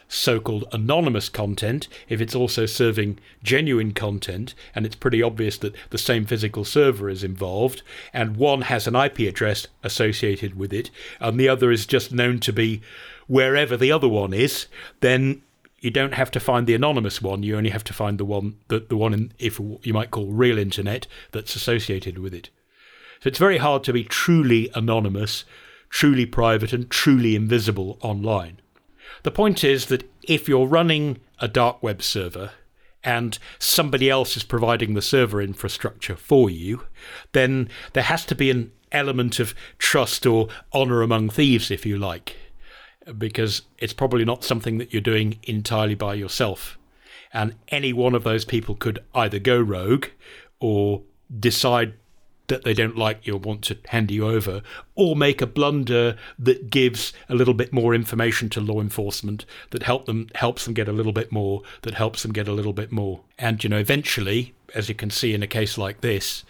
so 0.09 0.39
called 0.39 0.65
anonymous 0.71 1.29
content, 1.29 1.87
if 2.09 2.19
it's 2.19 2.35
also 2.35 2.65
serving 2.65 3.19
genuine 3.43 3.93
content, 3.93 4.55
and 4.75 4.85
it's 4.85 4.95
pretty 4.95 5.21
obvious 5.21 5.57
that 5.59 5.75
the 5.91 5.97
same 5.97 6.25
physical 6.25 6.65
server 6.65 7.09
is 7.09 7.23
involved, 7.23 7.83
and 8.11 8.35
one 8.35 8.63
has 8.63 8.87
an 8.87 8.95
IP 8.95 9.19
address 9.19 9.67
associated 9.83 10.55
with 10.55 10.73
it, 10.73 10.89
and 11.19 11.39
the 11.39 11.47
other 11.47 11.71
is 11.71 11.85
just 11.85 12.11
known 12.11 12.39
to 12.39 12.51
be 12.51 12.81
wherever 13.27 13.77
the 13.77 13.91
other 13.91 14.09
one 14.09 14.33
is, 14.33 14.65
then 14.99 15.41
you 15.79 15.91
don't 15.91 16.15
have 16.15 16.31
to 16.31 16.39
find 16.39 16.65
the 16.65 16.73
anonymous 16.73 17.21
one. 17.21 17.43
You 17.43 17.55
only 17.55 17.69
have 17.69 17.85
to 17.85 17.93
find 17.93 18.17
the 18.17 18.25
one 18.25 18.57
that 18.67 18.89
the 18.89 18.97
one 18.97 19.13
in, 19.13 19.31
if 19.37 19.59
you 19.59 19.93
might 19.93 20.11
call 20.11 20.27
real 20.27 20.57
internet 20.57 21.07
that's 21.31 21.55
associated 21.55 22.17
with 22.17 22.33
it. 22.33 22.49
So 23.21 23.27
it's 23.27 23.37
very 23.37 23.57
hard 23.57 23.83
to 23.85 23.93
be 23.93 24.03
truly 24.03 24.71
anonymous, 24.73 25.45
truly 25.89 26.25
private, 26.25 26.73
and 26.73 26.89
truly 26.89 27.35
invisible 27.35 27.97
online. 28.01 28.59
The 29.23 29.31
point 29.31 29.63
is 29.63 29.87
that 29.87 30.09
if 30.23 30.47
you're 30.47 30.67
running 30.67 31.19
a 31.39 31.47
dark 31.47 31.81
web 31.81 32.01
server 32.01 32.51
and 33.03 33.37
somebody 33.57 34.09
else 34.09 34.35
is 34.35 34.43
providing 34.43 34.93
the 34.93 35.01
server 35.01 35.41
infrastructure 35.41 36.15
for 36.15 36.49
you, 36.49 36.83
then 37.31 37.69
there 37.93 38.03
has 38.03 38.25
to 38.25 38.35
be 38.35 38.49
an 38.49 38.71
element 38.91 39.39
of 39.39 39.53
trust 39.77 40.25
or 40.25 40.47
honor 40.73 41.01
among 41.01 41.29
thieves, 41.29 41.71
if 41.71 41.85
you 41.85 41.97
like 41.97 42.35
because 43.17 43.63
it's 43.77 43.93
probably 43.93 44.25
not 44.25 44.43
something 44.43 44.77
that 44.77 44.93
you're 44.93 45.01
doing 45.01 45.39
entirely 45.43 45.95
by 45.95 46.13
yourself. 46.13 46.77
And 47.33 47.55
any 47.69 47.93
one 47.93 48.15
of 48.15 48.23
those 48.23 48.45
people 48.45 48.75
could 48.75 49.03
either 49.13 49.39
go 49.39 49.59
rogue 49.59 50.07
or 50.59 51.03
decide 51.39 51.93
that 52.49 52.63
they 52.63 52.73
don't 52.73 52.97
like 52.97 53.25
you 53.25 53.35
or 53.35 53.39
want 53.39 53.63
to 53.63 53.77
hand 53.87 54.11
you 54.11 54.27
over, 54.27 54.61
or 54.95 55.15
make 55.15 55.41
a 55.41 55.47
blunder 55.47 56.17
that 56.37 56.69
gives 56.69 57.13
a 57.29 57.35
little 57.35 57.53
bit 57.53 57.71
more 57.71 57.95
information 57.95 58.49
to 58.49 58.61
law 58.61 58.81
enforcement 58.81 59.45
that 59.71 59.83
help 59.83 60.05
them 60.05 60.27
helps 60.35 60.65
them 60.65 60.73
get 60.73 60.87
a 60.87 60.93
little 60.93 61.13
bit 61.13 61.31
more, 61.31 61.61
that 61.81 61.93
helps 61.93 62.21
them 62.21 62.33
get 62.33 62.47
a 62.47 62.53
little 62.53 62.73
bit 62.73 62.91
more. 62.91 63.21
And 63.37 63.63
you 63.63 63.69
know, 63.69 63.79
eventually, 63.79 64.53
as 64.75 64.89
you 64.89 64.95
can 64.95 65.09
see 65.09 65.33
in 65.33 65.41
a 65.41 65.47
case 65.47 65.77
like 65.77 66.01
this, 66.01 66.43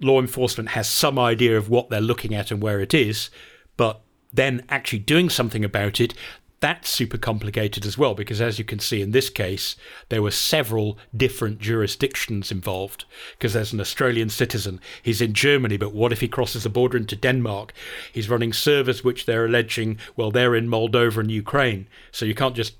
law 0.00 0.20
enforcement 0.20 0.70
has 0.70 0.88
some 0.88 1.18
idea 1.18 1.56
of 1.56 1.68
what 1.68 1.90
they're 1.90 2.00
looking 2.00 2.34
at 2.34 2.50
and 2.50 2.62
where 2.62 2.80
it 2.80 2.94
is, 2.94 3.30
but 3.76 4.00
then 4.32 4.64
actually 4.68 4.98
doing 5.00 5.28
something 5.30 5.64
about 5.64 6.00
it, 6.00 6.14
that's 6.60 6.90
super 6.90 7.18
complicated 7.18 7.86
as 7.86 7.96
well 7.96 8.14
because 8.14 8.40
as 8.40 8.58
you 8.58 8.64
can 8.64 8.78
see 8.78 9.00
in 9.00 9.12
this 9.12 9.30
case 9.30 9.76
there 10.08 10.22
were 10.22 10.30
several 10.30 10.98
different 11.16 11.58
jurisdictions 11.58 12.50
involved 12.50 13.04
because 13.32 13.52
there's 13.52 13.72
an 13.72 13.80
Australian 13.80 14.28
citizen 14.28 14.80
he's 15.02 15.20
in 15.20 15.32
Germany 15.32 15.76
but 15.76 15.94
what 15.94 16.12
if 16.12 16.20
he 16.20 16.28
crosses 16.28 16.64
the 16.64 16.68
border 16.68 16.96
into 16.96 17.16
Denmark 17.16 17.72
he's 18.12 18.28
running 18.28 18.52
servers 18.52 19.04
which 19.04 19.26
they're 19.26 19.46
alleging 19.46 19.98
well 20.16 20.30
they're 20.30 20.54
in 20.54 20.68
Moldova 20.68 21.18
and 21.18 21.30
Ukraine 21.30 21.86
so 22.10 22.24
you 22.24 22.34
can't 22.34 22.56
just 22.56 22.74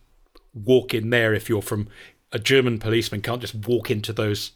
walk 0.54 0.92
in 0.92 1.10
there 1.10 1.32
if 1.32 1.48
you're 1.48 1.62
from 1.62 1.88
a 2.32 2.38
German 2.38 2.78
policeman 2.78 3.22
can't 3.22 3.40
just 3.40 3.54
walk 3.54 3.90
into 3.90 4.12
those 4.12 4.52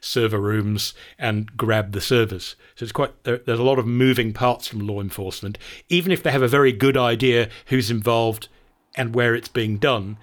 server 0.00 0.38
rooms 0.38 0.94
and 1.18 1.56
grab 1.56 1.92
the 1.92 2.00
servers. 2.00 2.54
So 2.76 2.84
it's 2.84 2.92
quite 2.92 3.24
there, 3.24 3.38
there's 3.38 3.58
a 3.58 3.64
lot 3.64 3.78
of 3.78 3.86
moving 3.86 4.32
parts 4.32 4.66
from 4.68 4.86
law 4.86 5.00
enforcement. 5.00 5.58
Even 5.88 6.12
if 6.12 6.22
they 6.22 6.30
have 6.30 6.42
a 6.42 6.48
very 6.48 6.72
good 6.72 6.96
idea 6.96 7.48
who's 7.66 7.90
involved 7.90 8.48
and 8.96 9.14
where 9.14 9.34
it's 9.34 9.48
being 9.48 9.78
done, 9.78 10.16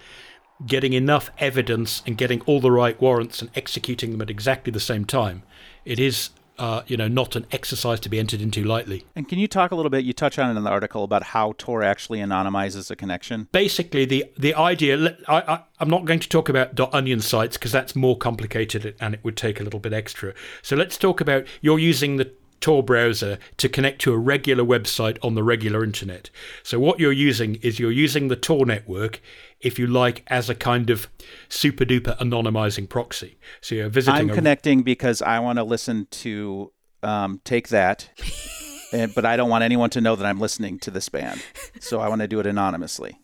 getting 0.65 0.93
enough 0.93 1.29
evidence 1.37 2.01
and 2.05 2.17
getting 2.17 2.41
all 2.41 2.59
the 2.59 2.71
right 2.71 2.99
warrants 3.01 3.41
and 3.41 3.51
executing 3.55 4.11
them 4.11 4.21
at 4.21 4.29
exactly 4.29 4.71
the 4.71 4.79
same 4.79 5.05
time, 5.05 5.43
it 5.85 5.99
is 5.99 6.29
uh, 6.59 6.83
you 6.87 6.95
know, 6.95 7.07
not 7.07 7.35
an 7.35 7.45
exercise 7.51 7.99
to 7.99 8.09
be 8.09 8.19
entered 8.19 8.41
into 8.41 8.63
lightly. 8.63 9.05
And 9.15 9.27
can 9.27 9.39
you 9.39 9.47
talk 9.47 9.71
a 9.71 9.75
little 9.75 9.89
bit? 9.89 10.05
You 10.05 10.13
touch 10.13 10.37
on 10.37 10.51
it 10.51 10.57
in 10.57 10.63
the 10.63 10.69
article 10.69 11.03
about 11.03 11.23
how 11.23 11.55
Tor 11.57 11.81
actually 11.81 12.19
anonymizes 12.19 12.91
a 12.91 12.95
connection. 12.95 13.47
Basically, 13.51 14.05
the 14.05 14.25
the 14.37 14.53
idea. 14.53 15.17
I, 15.27 15.41
I 15.41 15.63
I'm 15.79 15.89
not 15.89 16.05
going 16.05 16.19
to 16.19 16.29
talk 16.29 16.49
about 16.49 16.79
.onion 16.93 17.21
sites 17.21 17.57
because 17.57 17.71
that's 17.71 17.95
more 17.95 18.17
complicated 18.17 18.95
and 18.99 19.13
it 19.13 19.23
would 19.23 19.35
take 19.35 19.59
a 19.59 19.63
little 19.63 19.79
bit 19.79 19.93
extra. 19.93 20.33
So 20.61 20.75
let's 20.75 20.97
talk 20.97 21.19
about 21.19 21.45
you're 21.61 21.79
using 21.79 22.17
the 22.17 22.31
Tor 22.63 22.81
browser 22.81 23.39
to 23.57 23.67
connect 23.67 23.99
to 24.03 24.13
a 24.13 24.17
regular 24.17 24.63
website 24.63 25.17
on 25.21 25.35
the 25.35 25.43
regular 25.43 25.83
internet. 25.83 26.29
So 26.63 26.79
what 26.79 26.97
you're 26.97 27.11
using 27.11 27.55
is 27.55 27.77
you're 27.77 27.91
using 27.91 28.29
the 28.29 28.37
Tor 28.37 28.65
network, 28.65 29.21
if 29.59 29.77
you 29.77 29.85
like, 29.85 30.23
as 30.27 30.49
a 30.49 30.55
kind 30.55 30.89
of 30.89 31.09
super 31.49 31.83
duper 31.83 32.17
anonymizing 32.19 32.87
proxy. 32.87 33.37
So 33.59 33.75
you're 33.75 33.89
visiting. 33.89 34.17
I'm 34.17 34.29
a, 34.29 34.33
connecting 34.33 34.81
because 34.81 35.21
I 35.21 35.39
want 35.39 35.57
to 35.57 35.65
listen 35.65 36.07
to 36.09 36.71
um, 37.03 37.41
Take 37.43 37.67
That, 37.67 38.09
and, 38.93 39.13
but 39.13 39.25
I 39.25 39.35
don't 39.35 39.49
want 39.49 39.65
anyone 39.65 39.89
to 39.89 39.99
know 39.99 40.15
that 40.15 40.25
I'm 40.25 40.39
listening 40.39 40.79
to 40.79 40.91
this 40.91 41.09
band. 41.09 41.43
So 41.81 41.99
I 41.99 42.07
want 42.07 42.21
to 42.21 42.29
do 42.29 42.39
it 42.39 42.47
anonymously. 42.47 43.19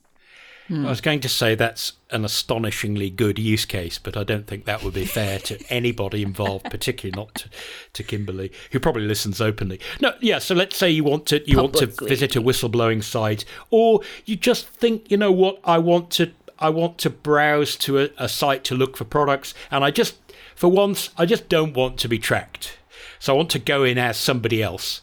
I 0.71 0.89
was 0.89 1.01
going 1.01 1.19
to 1.21 1.29
say 1.29 1.55
that's 1.55 1.93
an 2.11 2.23
astonishingly 2.23 3.09
good 3.09 3.39
use 3.39 3.65
case, 3.65 3.97
but 3.97 4.15
I 4.15 4.23
don't 4.23 4.45
think 4.45 4.65
that 4.65 4.83
would 4.83 4.93
be 4.93 5.05
fair 5.05 5.39
to 5.39 5.57
anybody 5.69 6.21
involved, 6.21 6.65
particularly 6.65 7.19
not 7.19 7.33
to, 7.35 7.49
to 7.93 8.03
Kimberly, 8.03 8.51
who 8.71 8.79
probably 8.79 9.07
listens 9.07 9.41
openly. 9.41 9.79
No, 9.99 10.13
yeah. 10.19 10.37
So 10.37 10.53
let's 10.53 10.77
say 10.77 10.89
you 10.89 11.03
want 11.03 11.25
to 11.27 11.47
you 11.49 11.57
want 11.57 11.73
to 11.75 11.87
visit 11.87 12.35
a 12.35 12.41
whistleblowing 12.41 13.03
site, 13.03 13.45
or 13.71 14.01
you 14.25 14.35
just 14.35 14.67
think, 14.67 15.09
you 15.09 15.17
know 15.17 15.31
what, 15.31 15.59
I 15.63 15.79
want 15.79 16.11
to 16.11 16.31
I 16.59 16.69
want 16.69 16.97
to 16.99 17.09
browse 17.09 17.75
to 17.77 17.99
a, 17.99 18.09
a 18.17 18.29
site 18.29 18.63
to 18.65 18.75
look 18.75 18.95
for 18.95 19.05
products, 19.05 19.53
and 19.71 19.83
I 19.83 19.91
just 19.91 20.17
for 20.55 20.69
once 20.69 21.09
I 21.17 21.25
just 21.25 21.49
don't 21.49 21.73
want 21.73 21.97
to 21.99 22.07
be 22.07 22.19
tracked. 22.19 22.77
So 23.17 23.33
I 23.33 23.37
want 23.37 23.49
to 23.51 23.59
go 23.59 23.83
in 23.83 23.97
as 23.97 24.17
somebody 24.17 24.61
else. 24.63 25.01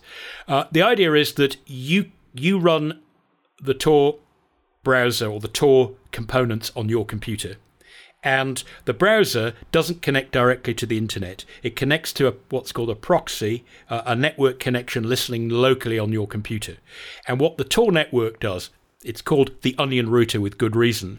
Uh, 0.48 0.64
the 0.70 0.82
idea 0.82 1.12
is 1.14 1.34
that 1.34 1.56
you 1.66 2.12
you 2.34 2.58
run 2.58 3.00
the 3.60 3.74
Tor 3.74 4.18
browser 4.86 5.26
or 5.26 5.40
the 5.40 5.48
Tor 5.48 5.94
components 6.12 6.70
on 6.76 6.88
your 6.88 7.04
computer. 7.04 7.56
And 8.22 8.62
the 8.84 8.94
browser 8.94 9.52
doesn't 9.72 10.00
connect 10.00 10.30
directly 10.30 10.74
to 10.74 10.86
the 10.86 10.96
internet. 10.96 11.44
It 11.64 11.74
connects 11.74 12.12
to 12.12 12.28
a, 12.28 12.34
what's 12.50 12.70
called 12.70 12.90
a 12.90 12.94
proxy, 12.94 13.64
uh, 13.90 14.02
a 14.06 14.14
network 14.14 14.60
connection 14.60 15.02
listening 15.02 15.48
locally 15.48 15.98
on 15.98 16.12
your 16.12 16.28
computer. 16.28 16.76
And 17.26 17.40
what 17.40 17.56
the 17.56 17.64
Tor 17.64 17.90
network 17.90 18.38
does, 18.38 18.70
it's 19.02 19.22
called 19.22 19.50
the 19.62 19.74
Onion 19.76 20.08
Router 20.08 20.40
with 20.40 20.56
good 20.56 20.76
reason. 20.76 21.18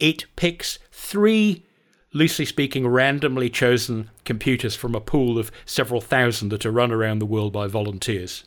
It 0.00 0.24
picks 0.34 0.80
three, 0.90 1.64
loosely 2.12 2.44
speaking, 2.44 2.88
randomly 2.88 3.50
chosen 3.50 4.10
computers 4.24 4.74
from 4.74 4.96
a 4.96 5.00
pool 5.00 5.38
of 5.38 5.52
several 5.64 6.00
thousand 6.00 6.48
that 6.48 6.66
are 6.66 6.72
run 6.72 6.90
around 6.90 7.20
the 7.20 7.26
world 7.26 7.52
by 7.52 7.68
volunteers 7.68 8.46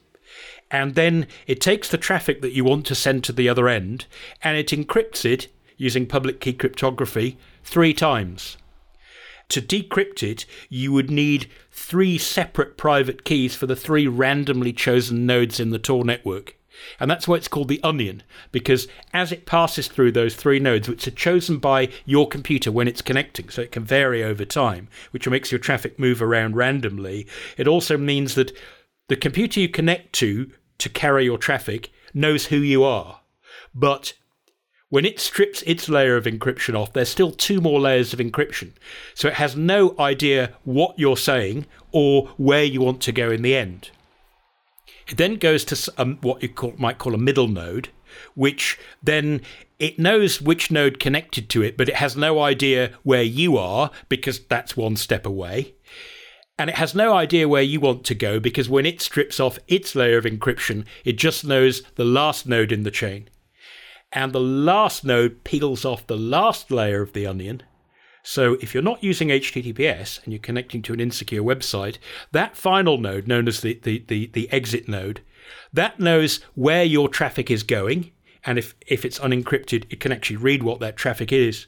and 0.73 0.95
then 0.95 1.27
it 1.45 1.61
takes 1.61 1.87
the 1.87 1.97
traffic 1.99 2.41
that 2.41 2.53
you 2.53 2.65
want 2.65 2.85
to 2.87 2.95
send 2.95 3.23
to 3.23 3.31
the 3.31 3.47
other 3.47 3.69
end 3.69 4.07
and 4.41 4.57
it 4.57 4.69
encrypts 4.69 5.23
it 5.23 5.47
using 5.77 6.07
public 6.07 6.41
key 6.41 6.51
cryptography 6.51 7.37
three 7.63 7.93
times. 7.93 8.57
To 9.49 9.61
decrypt 9.61 10.23
it, 10.23 10.45
you 10.69 10.91
would 10.91 11.11
need 11.11 11.47
three 11.71 12.17
separate 12.17 12.75
private 12.75 13.23
keys 13.23 13.55
for 13.55 13.67
the 13.67 13.75
three 13.75 14.07
randomly 14.07 14.73
chosen 14.73 15.27
nodes 15.27 15.59
in 15.59 15.69
the 15.69 15.77
Tor 15.77 16.03
network. 16.03 16.55
And 16.99 17.09
that's 17.09 17.27
why 17.27 17.35
it's 17.35 17.47
called 17.47 17.67
the 17.67 17.83
onion, 17.83 18.23
because 18.51 18.87
as 19.13 19.31
it 19.31 19.45
passes 19.45 19.87
through 19.87 20.13
those 20.13 20.35
three 20.35 20.59
nodes, 20.59 20.89
which 20.89 21.07
are 21.07 21.11
chosen 21.11 21.59
by 21.59 21.89
your 22.05 22.27
computer 22.27 22.71
when 22.71 22.87
it's 22.87 23.01
connecting, 23.01 23.49
so 23.49 23.61
it 23.61 23.71
can 23.71 23.83
vary 23.83 24.23
over 24.23 24.43
time, 24.43 24.87
which 25.11 25.29
makes 25.29 25.51
your 25.51 25.59
traffic 25.59 25.99
move 25.99 26.19
around 26.19 26.55
randomly, 26.55 27.27
it 27.57 27.67
also 27.67 27.95
means 27.95 28.33
that 28.33 28.57
the 29.07 29.15
computer 29.15 29.59
you 29.59 29.69
connect 29.69 30.13
to 30.13 30.49
to 30.83 30.89
carry 30.89 31.23
your 31.23 31.37
traffic 31.37 31.91
knows 32.13 32.47
who 32.47 32.57
you 32.57 32.83
are. 32.83 33.21
But 33.73 34.13
when 34.89 35.05
it 35.05 35.19
strips 35.19 35.63
its 35.63 35.89
layer 35.89 36.17
of 36.17 36.25
encryption 36.25 36.75
off, 36.75 36.93
there's 36.93 37.09
still 37.09 37.31
two 37.31 37.59
more 37.59 37.79
layers 37.79 38.13
of 38.13 38.19
encryption. 38.19 38.73
So 39.15 39.27
it 39.27 39.35
has 39.35 39.55
no 39.55 39.95
idea 39.97 40.51
what 40.65 40.99
you're 40.99 41.17
saying 41.17 41.65
or 41.91 42.27
where 42.37 42.63
you 42.63 42.81
want 42.81 43.01
to 43.01 43.11
go 43.11 43.31
in 43.31 43.41
the 43.41 43.55
end. 43.55 43.89
It 45.07 45.17
then 45.17 45.37
goes 45.37 45.65
to 45.65 45.93
um, 45.97 46.17
what 46.21 46.43
you 46.43 46.49
call, 46.49 46.75
might 46.77 46.97
call 46.97 47.15
a 47.15 47.17
middle 47.17 47.47
node, 47.47 47.89
which 48.35 48.77
then 49.01 49.41
it 49.79 49.97
knows 49.97 50.41
which 50.41 50.69
node 50.69 50.99
connected 50.99 51.49
to 51.49 51.63
it, 51.63 51.75
but 51.75 51.89
it 51.89 51.95
has 51.95 52.15
no 52.15 52.39
idea 52.39 52.91
where 53.03 53.23
you 53.23 53.57
are 53.57 53.89
because 54.09 54.39
that's 54.45 54.77
one 54.77 54.95
step 54.95 55.25
away. 55.25 55.73
And 56.57 56.69
it 56.69 56.75
has 56.75 56.93
no 56.93 57.13
idea 57.13 57.49
where 57.49 57.63
you 57.63 57.79
want 57.79 58.03
to 58.05 58.15
go 58.15 58.39
because 58.39 58.69
when 58.69 58.85
it 58.85 59.01
strips 59.01 59.39
off 59.39 59.57
its 59.67 59.95
layer 59.95 60.17
of 60.17 60.25
encryption, 60.25 60.85
it 61.03 61.13
just 61.13 61.43
knows 61.43 61.81
the 61.95 62.05
last 62.05 62.47
node 62.47 62.71
in 62.71 62.83
the 62.83 62.91
chain. 62.91 63.29
And 64.11 64.31
the 64.31 64.39
last 64.39 65.03
node 65.03 65.43
peels 65.43 65.83
off 65.83 66.05
the 66.05 66.17
last 66.17 66.69
layer 66.69 67.01
of 67.01 67.13
the 67.13 67.25
onion. 67.25 67.63
So 68.21 68.53
if 68.61 68.73
you're 68.73 68.83
not 68.83 69.03
using 69.03 69.29
HTTPS 69.29 70.23
and 70.23 70.31
you're 70.31 70.39
connecting 70.39 70.83
to 70.83 70.93
an 70.93 70.99
insecure 70.99 71.41
website, 71.41 71.97
that 72.31 72.55
final 72.55 72.99
node, 72.99 73.27
known 73.27 73.47
as 73.47 73.61
the, 73.61 73.79
the, 73.81 74.03
the, 74.07 74.27
the 74.27 74.49
exit 74.51 74.87
node, 74.87 75.21
that 75.73 75.99
knows 75.99 76.39
where 76.53 76.83
your 76.83 77.09
traffic 77.09 77.49
is 77.49 77.63
going. 77.63 78.11
And 78.45 78.59
if, 78.59 78.75
if 78.85 79.03
it's 79.03 79.19
unencrypted, 79.19 79.85
it 79.89 79.99
can 79.99 80.11
actually 80.11 80.37
read 80.37 80.61
what 80.61 80.79
that 80.79 80.97
traffic 80.97 81.31
is. 81.31 81.65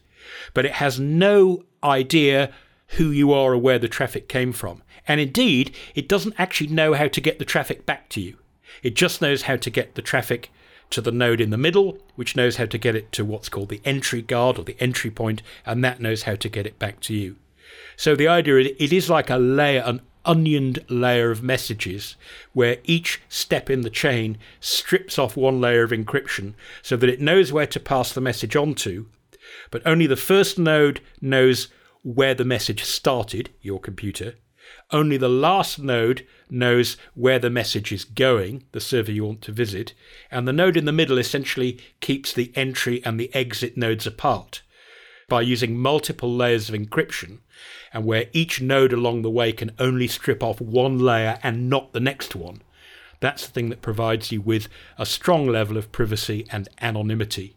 But 0.54 0.66
it 0.66 0.74
has 0.74 1.00
no 1.00 1.64
idea 1.84 2.52
who 2.90 3.10
you 3.10 3.34
are 3.34 3.54
or 3.54 3.58
where 3.58 3.80
the 3.80 3.88
traffic 3.88 4.28
came 4.28 4.52
from. 4.52 4.82
And 5.08 5.20
indeed, 5.20 5.76
it 5.94 6.08
doesn't 6.08 6.36
actually 6.38 6.70
know 6.70 6.94
how 6.94 7.08
to 7.08 7.22
get 7.22 7.40
the 7.40 7.46
traffic 7.46 7.86
back 7.86 8.10
to 8.10 8.22
you. 8.22 8.38
It 8.84 8.96
just 8.96 9.22
knows 9.22 9.44
how 9.44 9.56
to 9.58 9.70
get 9.70 9.96
the 9.96 10.02
traffic 10.02 10.52
to 10.92 11.02
the 11.02 11.12
node 11.12 11.42
in 11.42 11.50
the 11.50 11.58
middle, 11.58 11.98
which 12.16 12.36
knows 12.36 12.58
how 12.58 12.66
to 12.66 12.78
get 12.78 12.96
it 12.96 13.12
to 13.14 13.26
what's 13.26 13.50
called 13.50 13.70
the 13.70 13.82
entry 13.86 14.22
guard 14.22 14.58
or 14.60 14.64
the 14.64 14.78
entry 14.80 15.12
point, 15.12 15.42
and 15.66 15.84
that 15.84 16.00
knows 16.00 16.24
how 16.24 16.36
to 16.36 16.50
get 16.50 16.66
it 16.66 16.80
back 16.80 17.00
to 17.02 17.14
you. 17.14 17.36
So 17.96 18.16
the 18.16 18.28
idea 18.28 18.58
is 18.58 18.68
it 18.80 18.94
is 18.94 19.10
like 19.10 19.30
a 19.30 19.38
layer, 19.38 19.84
an 19.86 20.02
onioned 20.26 20.84
layer 20.90 21.32
of 21.32 21.44
messages, 21.44 22.16
where 22.54 22.78
each 22.84 23.22
step 23.30 23.70
in 23.70 23.82
the 23.82 23.90
chain 23.90 24.38
strips 24.60 25.18
off 25.18 25.38
one 25.38 25.62
layer 25.62 25.84
of 25.84 25.92
encryption 25.92 26.54
so 26.82 26.96
that 26.98 27.10
it 27.10 27.22
knows 27.22 27.52
where 27.52 27.68
to 27.68 27.80
pass 27.80 28.12
the 28.12 28.22
message 28.22 28.56
on 28.56 28.76
to, 28.76 29.08
but 29.72 29.82
only 29.86 30.08
the 30.08 30.16
first 30.16 30.58
node 30.58 31.00
knows 31.22 31.68
where 32.06 32.36
the 32.36 32.46
message 32.46 32.84
started, 32.84 33.50
your 33.62 33.80
computer. 33.80 34.36
Only 34.92 35.18
the 35.18 35.28
last 35.28 35.80
node 35.80 36.24
knows 36.52 36.98
where 37.16 37.40
the 37.40 37.50
message 37.50 37.92
is 37.92 38.06
going, 38.06 38.64
the 38.74 38.80
server 38.80 39.12
you 39.12 39.26
want 39.26 39.42
to 39.42 39.52
visit, 39.52 39.96
and 40.30 40.48
the 40.48 40.54
node 40.54 40.78
in 40.78 40.86
the 40.86 40.92
middle 40.92 41.18
essentially 41.18 41.80
keeps 42.02 42.32
the 42.32 42.52
entry 42.56 43.04
and 43.04 43.20
the 43.20 43.34
exit 43.34 43.76
nodes 43.76 44.06
apart 44.06 44.62
by 45.28 45.42
using 45.42 45.80
multiple 45.80 46.32
layers 46.32 46.70
of 46.70 46.76
encryption, 46.76 47.40
and 47.92 48.06
where 48.06 48.30
each 48.34 48.62
node 48.62 48.94
along 48.94 49.24
the 49.24 49.32
way 49.32 49.52
can 49.52 49.72
only 49.80 50.08
strip 50.08 50.44
off 50.44 50.62
one 50.62 51.00
layer 51.00 51.40
and 51.42 51.72
not 51.72 51.94
the 51.94 52.00
next 52.00 52.36
one. 52.36 52.62
That's 53.20 53.48
the 53.48 53.52
thing 53.52 53.70
that 53.70 53.82
provides 53.82 54.32
you 54.32 54.42
with 54.42 54.68
a 55.00 55.08
strong 55.08 55.48
level 55.48 55.76
of 55.76 55.92
privacy 55.92 56.46
and 56.52 56.70
anonymity. 56.80 57.56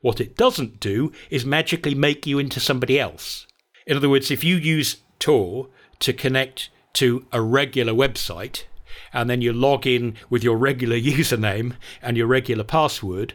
What 0.00 0.20
it 0.20 0.36
doesn't 0.36 0.78
do 0.78 1.10
is 1.28 1.44
magically 1.44 1.96
make 1.96 2.24
you 2.24 2.38
into 2.38 2.60
somebody 2.60 3.00
else. 3.00 3.48
In 3.86 3.96
other 3.96 4.08
words, 4.08 4.30
if 4.30 4.44
you 4.44 4.56
use 4.56 4.98
Tor 5.18 5.68
to 6.00 6.12
connect 6.12 6.70
to 6.94 7.26
a 7.32 7.40
regular 7.40 7.92
website, 7.92 8.64
and 9.12 9.28
then 9.28 9.42
you 9.42 9.52
log 9.52 9.86
in 9.86 10.16
with 10.28 10.44
your 10.44 10.56
regular 10.56 10.96
username 10.98 11.74
and 12.02 12.16
your 12.16 12.26
regular 12.26 12.64
password, 12.64 13.34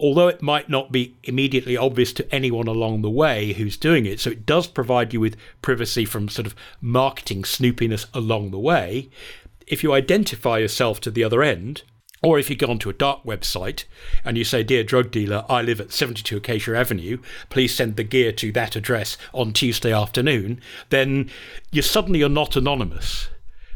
although 0.00 0.28
it 0.28 0.42
might 0.42 0.68
not 0.68 0.92
be 0.92 1.16
immediately 1.24 1.76
obvious 1.76 2.12
to 2.12 2.34
anyone 2.34 2.68
along 2.68 3.02
the 3.02 3.10
way 3.10 3.52
who's 3.54 3.76
doing 3.76 4.06
it, 4.06 4.20
so 4.20 4.30
it 4.30 4.46
does 4.46 4.66
provide 4.66 5.12
you 5.12 5.20
with 5.20 5.36
privacy 5.62 6.04
from 6.04 6.28
sort 6.28 6.46
of 6.46 6.54
marketing 6.80 7.42
snoopiness 7.42 8.06
along 8.14 8.50
the 8.50 8.58
way. 8.58 9.08
If 9.66 9.82
you 9.82 9.92
identify 9.92 10.58
yourself 10.58 11.00
to 11.00 11.10
the 11.10 11.24
other 11.24 11.42
end, 11.42 11.82
or 12.22 12.38
if 12.38 12.50
you 12.50 12.56
go 12.56 12.68
onto 12.68 12.90
a 12.90 12.94
dark 12.94 13.22
website 13.24 13.84
and 14.24 14.36
you 14.36 14.44
say, 14.44 14.62
Dear 14.62 14.82
drug 14.82 15.10
dealer, 15.10 15.44
I 15.48 15.62
live 15.62 15.80
at 15.80 15.92
72 15.92 16.36
Acacia 16.36 16.76
Avenue, 16.76 17.18
please 17.50 17.74
send 17.74 17.96
the 17.96 18.04
gear 18.04 18.32
to 18.32 18.52
that 18.52 18.76
address 18.76 19.16
on 19.32 19.52
Tuesday 19.52 19.92
afternoon, 19.92 20.60
then 20.90 21.30
you 21.70 21.82
suddenly 21.82 22.22
are 22.22 22.28
not 22.28 22.56
anonymous. 22.56 23.28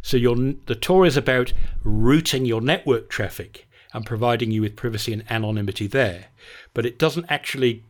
So 0.03 0.19
the 0.19 0.75
Tor 0.75 1.07
is 1.07 1.17
about 1.17 1.53
routing 1.85 2.45
your 2.45 2.61
network 2.61 3.09
traffic 3.09 3.69
and 3.93 4.05
providing 4.05 4.51
you 4.51 4.63
with 4.63 4.75
privacy 4.75 5.13
and 5.13 5.25
anonymity 5.31 5.87
there. 5.87 6.27
But 6.75 6.87
it 6.87 6.99
doesn't 6.99 7.27
actually 7.29 7.85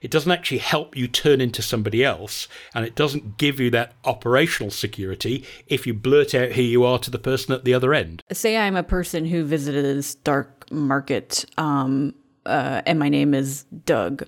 it 0.00 0.10
doesn't 0.10 0.32
actually 0.32 0.58
help 0.58 0.96
you 0.96 1.08
turn 1.08 1.40
into 1.40 1.62
somebody 1.62 2.04
else, 2.04 2.48
and 2.74 2.84
it 2.84 2.94
doesn't 2.94 3.36
give 3.36 3.60
you 3.60 3.70
that 3.70 3.94
operational 4.04 4.70
security 4.70 5.44
if 5.66 5.86
you 5.86 5.94
blurt 5.94 6.34
out 6.34 6.52
who 6.52 6.62
you 6.62 6.84
are 6.84 6.98
to 6.98 7.10
the 7.10 7.18
person 7.18 7.54
at 7.54 7.64
the 7.64 7.74
other 7.74 7.94
end. 7.94 8.22
Say 8.32 8.56
I'm 8.56 8.76
a 8.76 8.82
person 8.82 9.26
who 9.26 9.44
visited 9.44 9.84
this 9.84 10.14
dark 10.14 10.70
market, 10.70 11.44
um, 11.58 12.14
uh, 12.46 12.82
and 12.86 12.98
my 12.98 13.08
name 13.08 13.34
is 13.34 13.64
Doug. 13.84 14.26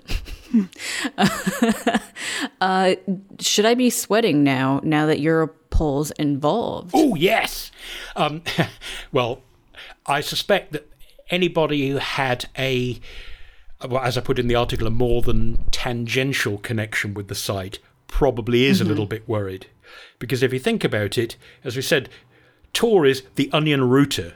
uh, 2.61 2.95
should 3.41 3.65
I 3.65 3.75
be 3.75 3.91
sweating 3.91 4.45
now? 4.45 4.81
Now 4.83 5.07
that 5.07 5.19
Europol's 5.19 6.11
involved? 6.13 6.93
Oh 6.95 7.15
yes. 7.15 7.71
Um, 8.17 8.43
well, 9.13 9.43
I 10.07 10.21
suspect 10.21 10.73
that 10.73 10.89
anybody 11.31 11.89
who 11.89 11.97
had 11.97 12.47
a 12.59 13.01
well, 13.89 14.03
as 14.03 14.17
I 14.17 14.21
put 14.21 14.39
in 14.39 14.49
the 14.49 14.55
article, 14.55 14.87
a 14.87 14.91
more 14.91 15.23
than 15.23 15.59
tangential 15.71 16.59
connection 16.59 17.15
with 17.15 17.29
the 17.29 17.35
site 17.35 17.79
probably 18.07 18.65
is 18.65 18.81
a 18.81 18.85
mm-hmm. 18.85 18.91
little 18.91 19.07
bit 19.07 19.29
worried. 19.29 19.67
Because 20.19 20.43
if 20.43 20.53
you 20.53 20.59
think 20.59 20.85
about 20.85 21.19
it, 21.19 21.37
as 21.65 21.77
we 21.77 21.83
said, 21.83 22.09
Tor 22.73 23.07
is 23.07 23.23
the 23.35 23.51
onion 23.53 23.89
router. 23.89 24.35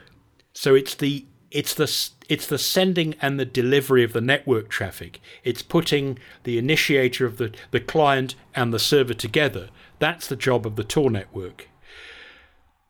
So 0.53 0.75
it's 0.75 0.95
the 0.95 1.25
it's 1.49 1.73
the 1.73 1.91
it's 2.27 2.47
the 2.47 2.57
sending 2.57 3.15
and 3.21 3.39
the 3.39 3.45
delivery 3.45 4.03
of 4.03 4.13
the 4.13 4.21
network 4.21 4.69
traffic. 4.69 5.21
It's 5.43 5.61
putting 5.61 6.19
the 6.43 6.57
initiator 6.57 7.25
of 7.25 7.37
the, 7.37 7.53
the 7.71 7.79
client 7.79 8.35
and 8.53 8.73
the 8.73 8.79
server 8.79 9.13
together. 9.13 9.69
That's 9.99 10.27
the 10.27 10.35
job 10.35 10.65
of 10.65 10.75
the 10.75 10.83
Tor 10.83 11.09
network. 11.09 11.69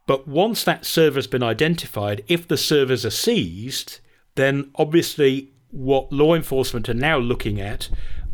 But 0.07 0.27
once 0.27 0.63
that 0.63 0.85
server's 0.85 1.27
been 1.27 1.43
identified, 1.43 2.23
if 2.27 2.47
the 2.47 2.57
servers 2.57 3.05
are 3.05 3.11
seized, 3.11 3.99
then 4.35 4.71
obviously 4.75 5.51
what 5.71 6.11
law 6.11 6.33
enforcement 6.33 6.89
are 6.89 6.93
now 6.93 7.17
looking 7.17 7.59
at 7.59 7.89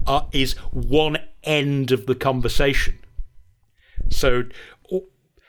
uh, 0.06 0.22
is 0.32 0.54
one 0.72 1.18
end 1.44 1.92
of 1.92 2.06
the 2.06 2.16
conversation. 2.16 3.00
So 4.10 4.44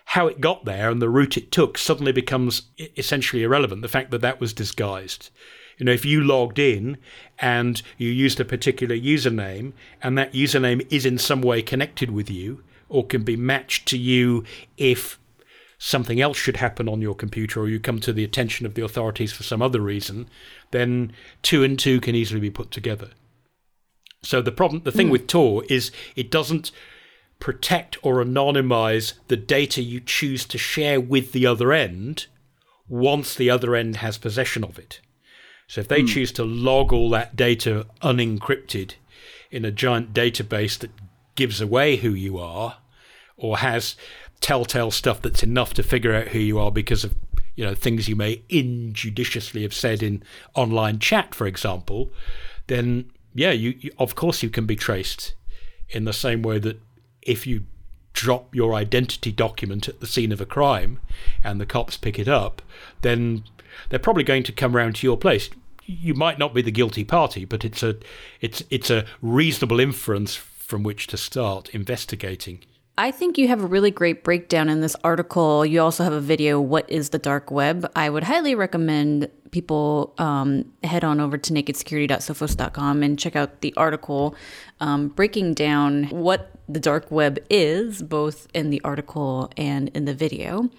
how 0.07 0.27
it 0.27 0.41
got 0.41 0.65
there 0.65 0.91
and 0.91 1.03
the 1.03 1.09
route 1.09 1.37
it 1.37 1.51
took 1.51 1.77
suddenly 1.77 2.13
becomes 2.13 2.63
essentially 2.97 3.43
irrelevant. 3.43 3.83
The 3.83 3.89
fact 3.89 4.11
that 4.11 4.21
that 4.21 4.41
was 4.41 4.53
disguised. 4.53 5.31
You 5.79 5.87
know, 5.87 5.93
if 5.93 6.05
you 6.05 6.23
logged 6.23 6.59
in 6.59 6.99
and 7.41 7.83
you 7.99 8.11
used 8.11 8.39
a 8.39 8.45
particular 8.45 8.97
username 8.97 9.73
and 10.03 10.17
that 10.17 10.33
username 10.33 10.87
is 10.91 11.05
in 11.05 11.19
some 11.19 11.43
way 11.43 11.63
connected 11.63 12.11
with 12.11 12.31
you 12.31 12.63
or 12.89 13.05
can 13.05 13.25
be 13.25 13.37
matched 13.37 13.87
to 13.89 13.99
you 13.99 14.45
if 14.77 15.19
something 15.85 16.19
else 16.19 16.39
should 16.39 16.57
happen 16.57 16.89
on 16.89 17.03
your 17.03 17.15
computer 17.15 17.61
or 17.61 17.69
you 17.69 17.79
come 17.79 18.01
to 18.01 18.11
the 18.11 18.25
attention 18.25 18.65
of 18.65 18.73
the 18.73 18.83
authorities 18.83 19.35
for 19.35 19.43
some 19.43 19.61
other 19.61 19.83
reason, 19.83 20.27
then 20.71 21.13
two 21.43 21.63
and 21.63 21.79
two 21.79 22.01
can 22.01 22.15
easily 22.15 22.41
be 22.41 22.49
put 22.49 22.71
together. 22.71 23.11
So 24.23 24.41
the 24.41 24.51
problem, 24.51 24.85
the 24.85 24.91
thing 24.91 25.09
mm. 25.09 25.13
with 25.13 25.27
Tor 25.27 25.63
is 25.69 25.93
it 26.17 26.31
doesn't 26.31 26.73
protect 27.39 27.99
or 28.03 28.25
anonymize 28.25 29.13
the 29.29 29.37
data 29.37 29.83
you 29.83 30.01
choose 30.01 30.47
to 30.47 30.57
share 30.57 30.99
with 31.03 31.33
the 31.33 31.45
other 31.45 31.71
end 31.75 32.29
once 32.89 33.35
the 33.35 33.51
other 33.51 33.77
end 33.77 33.97
has 33.97 34.17
possession 34.17 34.65
of 34.65 34.79
it. 34.79 35.03
So 35.67 35.83
if 35.83 35.89
they 35.89 36.01
mm. 36.01 36.09
choose 36.09 36.33
to 36.33 36.45
log 36.45 36.95
all 36.95 37.11
that 37.11 37.37
data 37.37 37.87
unencrypted 38.01 38.95
in 39.51 39.67
a 39.67 39.71
giant 39.71 40.15
database 40.15 40.79
that 40.79 40.93
gives 41.35 41.61
away 41.61 41.97
who 41.97 42.15
you 42.15 42.39
are 42.39 42.79
or 43.37 43.59
has 43.59 43.97
telltale 44.45 44.91
stuff 44.91 45.23
that's 45.23 45.43
enough 45.43 45.73
to 45.73 45.83
figure 45.83 46.15
out 46.15 46.29
who 46.29 46.39
you 46.39 46.59
are 46.59 46.71
because 46.71 47.03
of 47.03 47.15
you 47.57 47.65
know 47.65 47.75
things 47.75 48.09
you 48.09 48.15
may 48.15 48.43
injudiciously 48.51 49.63
have 49.63 49.73
said 49.73 50.03
in 50.03 50.23
online 50.55 50.99
chat 50.99 51.35
for 51.35 51.47
example 51.47 52.11
then 52.67 53.11
yeah 53.35 53.53
you, 53.53 53.75
you 53.81 53.91
of 53.99 54.15
course 54.15 54.43
you 54.43 54.51
can 54.51 54.67
be 54.67 54.77
traced 54.77 55.33
in 55.89 56.05
the 56.05 56.13
same 56.13 56.43
way 56.43 56.59
that 56.59 56.79
if 57.23 57.47
you 57.47 57.65
drop 58.15 58.55
your 58.55 58.75
identity 58.75 59.33
document 59.33 59.89
at 59.89 60.01
the 60.01 60.07
scene 60.07 60.33
of 60.33 60.41
a 60.41 60.47
crime 60.47 61.01
and 61.43 61.61
the 61.61 61.67
cops 61.67 61.97
pick 61.97 62.19
it 62.19 62.29
up, 62.29 62.63
then 63.03 63.45
they're 63.91 63.99
probably 63.99 64.23
going 64.23 64.45
to 64.45 64.53
come 64.53 64.75
round 64.75 64.95
to 64.97 65.07
your 65.07 65.17
place. 65.17 65.51
You 65.85 66.15
might 66.15 66.39
not 66.39 66.55
be 66.55 66.63
the 66.63 66.71
guilty 66.71 67.05
party, 67.05 67.45
but 67.45 67.65
it's 67.65 67.83
a 67.83 67.97
it's 68.41 68.63
it's 68.71 68.89
a 68.89 69.05
reasonable 69.21 69.81
inference 69.81 70.35
from 70.35 70.83
which 70.83 71.09
to 71.09 71.17
start 71.19 71.69
investigating. 71.71 72.65
I 72.97 73.11
think 73.11 73.39
you 73.39 73.49
have 73.49 73.61
a 73.61 73.67
really 73.67 73.91
great 73.91 74.23
breakdown 74.23 74.69
in 74.69 74.81
this 74.81 74.95
article. 75.03 75.67
You 75.67 75.81
also 75.81 76.05
have 76.05 76.13
a 76.13 76.21
video, 76.21 76.61
What 76.61 76.89
is 76.89 77.09
the 77.11 77.19
Dark 77.19 77.51
Web? 77.51 77.91
I 77.97 78.09
would 78.09 78.23
highly 78.23 78.55
recommend 78.55 79.31
people 79.51 80.15
um, 80.19 80.73
head 80.85 81.03
on 81.03 81.21
over 81.21 81.37
to 81.37 81.53
nakedsecurity.sophos.com 81.53 83.03
and 83.03 83.19
check 83.19 83.35
out 83.35 83.63
the 83.63 83.75
article 83.77 84.37
um, 84.81 85.09
breaking 85.09 85.55
down 85.55 86.05
what 86.11 86.53
the 86.69 86.81
dark 86.81 87.11
web 87.11 87.39
is, 87.51 88.03
both 88.03 88.47
in 88.55 88.71
the 88.71 88.81
article 88.85 89.51
and 89.57 89.89
in 89.89 90.05
the 90.05 90.15
video. 90.15 90.71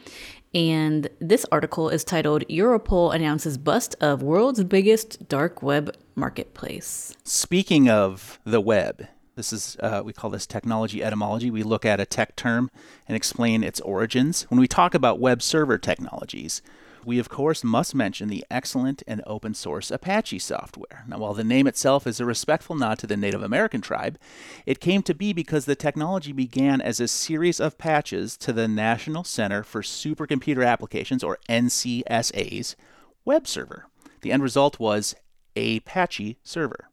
And 0.53 1.09
this 1.19 1.45
article 1.51 1.89
is 1.89 2.05
titled 2.05 2.47
Europol 2.47 3.13
Announces 3.13 3.57
Bust 3.57 3.93
of 3.99 4.23
World's 4.23 4.63
Biggest 4.63 5.27
Dark 5.27 5.61
Web 5.61 5.93
Marketplace. 6.15 7.13
Speaking 7.25 7.89
of 7.89 8.39
the 8.45 8.61
web, 8.61 9.07
this 9.35 9.51
is, 9.51 9.75
uh, 9.81 10.01
we 10.03 10.13
call 10.13 10.29
this 10.29 10.47
technology 10.47 11.03
etymology. 11.03 11.51
We 11.51 11.63
look 11.63 11.85
at 11.85 11.99
a 11.99 12.05
tech 12.05 12.35
term 12.35 12.71
and 13.07 13.15
explain 13.15 13.63
its 13.63 13.81
origins. 13.81 14.43
When 14.43 14.59
we 14.59 14.67
talk 14.67 14.93
about 14.93 15.19
web 15.19 15.41
server 15.41 15.77
technologies, 15.77 16.61
we 17.05 17.19
of 17.19 17.29
course 17.29 17.63
must 17.63 17.93
mention 17.93 18.29
the 18.29 18.43
excellent 18.49 19.03
and 19.05 19.21
open 19.27 19.53
source 19.53 19.91
Apache 19.91 20.39
software. 20.39 21.03
Now, 21.07 21.19
while 21.19 21.33
the 21.33 21.43
name 21.43 21.67
itself 21.67 22.07
is 22.07 22.19
a 22.19 22.25
respectful 22.25 22.75
nod 22.75 22.97
to 22.99 23.07
the 23.07 23.17
Native 23.17 23.43
American 23.43 23.81
tribe, 23.81 24.17
it 24.65 24.79
came 24.79 25.03
to 25.03 25.13
be 25.13 25.31
because 25.31 25.65
the 25.65 25.75
technology 25.75 26.31
began 26.31 26.81
as 26.81 26.99
a 26.99 27.07
series 27.07 27.59
of 27.59 27.77
patches 27.77 28.35
to 28.37 28.51
the 28.51 28.67
National 28.67 29.23
Center 29.23 29.63
for 29.63 29.81
Supercomputer 29.81 30.65
Applications, 30.65 31.23
or 31.23 31.37
NCSA's, 31.47 32.75
web 33.23 33.47
server. 33.47 33.85
The 34.21 34.31
end 34.31 34.41
result 34.41 34.79
was 34.79 35.13
Apache 35.55 36.39
server. 36.43 36.89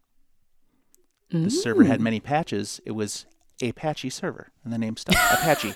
The 1.32 1.50
server 1.50 1.84
had 1.84 2.00
many 2.00 2.20
patches. 2.20 2.80
It 2.84 2.92
was 2.92 3.26
Apache 3.62 4.10
server, 4.10 4.48
and 4.64 4.72
the 4.72 4.78
name 4.78 4.96
stuck. 4.96 5.14
Apache. 5.14 5.74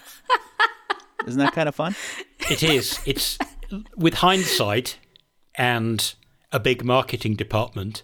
Isn't 1.27 1.41
that 1.41 1.53
kind 1.55 1.69
of 1.69 1.75
fun? 1.75 1.97
It 2.51 2.63
is. 2.63 3.01
It's 3.07 3.39
with 3.97 4.15
hindsight 4.15 4.99
and 5.55 6.15
a 6.53 6.61
big 6.61 6.85
marketing 6.85 7.35
department. 7.35 8.03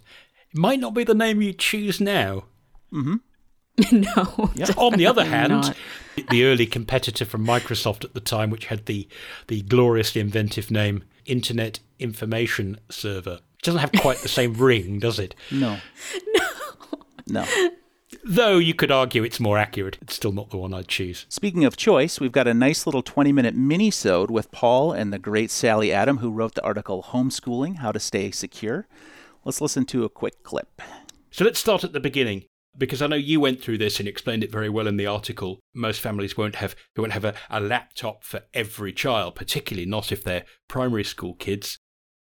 It 0.52 0.58
might 0.58 0.80
not 0.80 0.94
be 0.94 1.04
the 1.04 1.14
name 1.14 1.40
you 1.42 1.52
choose 1.52 2.00
now. 2.00 2.44
Mm-hmm. 2.92 3.16
no. 4.00 4.50
Yeah. 4.54 4.66
On 4.76 4.94
the 4.94 5.06
other 5.06 5.24
hand, 5.24 5.52
not. 5.52 5.76
the 6.30 6.44
early 6.44 6.66
competitor 6.66 7.24
from 7.24 7.46
Microsoft 7.46 8.04
at 8.04 8.14
the 8.14 8.20
time, 8.20 8.50
which 8.50 8.66
had 8.66 8.86
the 8.86 9.08
the 9.48 9.62
gloriously 9.62 10.20
inventive 10.20 10.70
name 10.70 11.04
Internet 11.24 11.80
Information 11.98 12.78
Server, 12.90 13.40
doesn't 13.62 13.80
have 13.80 13.92
quite 13.92 14.18
the 14.18 14.28
same 14.28 14.54
ring, 14.54 14.98
does 14.98 15.18
it? 15.18 15.34
No. 15.50 15.78
No. 16.34 16.48
No. 17.26 17.46
Though 18.24 18.58
you 18.58 18.74
could 18.74 18.90
argue 18.90 19.24
it's 19.24 19.40
more 19.40 19.58
accurate, 19.58 19.98
it's 20.02 20.14
still 20.14 20.32
not 20.32 20.50
the 20.50 20.58
one 20.58 20.74
I'd 20.74 20.88
choose. 20.88 21.24
Speaking 21.28 21.64
of 21.64 21.76
choice, 21.76 22.20
we've 22.20 22.30
got 22.30 22.46
a 22.46 22.54
nice 22.54 22.86
little 22.86 23.02
20 23.02 23.32
minute 23.32 23.54
mini-sode 23.54 24.30
with 24.30 24.50
Paul 24.50 24.92
and 24.92 25.12
the 25.12 25.18
great 25.18 25.50
Sally 25.50 25.92
Adam, 25.92 26.18
who 26.18 26.30
wrote 26.30 26.54
the 26.54 26.62
article 26.62 27.06
Homeschooling 27.08 27.76
How 27.76 27.90
to 27.90 27.98
Stay 27.98 28.30
Secure. 28.30 28.86
Let's 29.44 29.60
listen 29.60 29.86
to 29.86 30.04
a 30.04 30.10
quick 30.10 30.42
clip. 30.42 30.82
So 31.30 31.44
let's 31.44 31.58
start 31.58 31.84
at 31.84 31.92
the 31.92 32.00
beginning. 32.00 32.44
Because 32.76 33.02
I 33.02 33.06
know 33.06 33.16
you 33.16 33.38
went 33.38 33.60
through 33.60 33.78
this 33.78 33.98
and 33.98 34.08
explained 34.08 34.42
it 34.42 34.50
very 34.50 34.70
well 34.70 34.86
in 34.86 34.96
the 34.96 35.06
article. 35.06 35.60
Most 35.74 36.00
families 36.00 36.38
won't 36.38 36.54
have 36.54 36.74
they 36.94 37.02
won't 37.02 37.12
have 37.12 37.24
a, 37.24 37.34
a 37.50 37.60
laptop 37.60 38.24
for 38.24 38.42
every 38.54 38.94
child, 38.94 39.34
particularly 39.34 39.84
not 39.84 40.10
if 40.10 40.24
they're 40.24 40.46
primary 40.68 41.04
school 41.04 41.34
kids. 41.34 41.76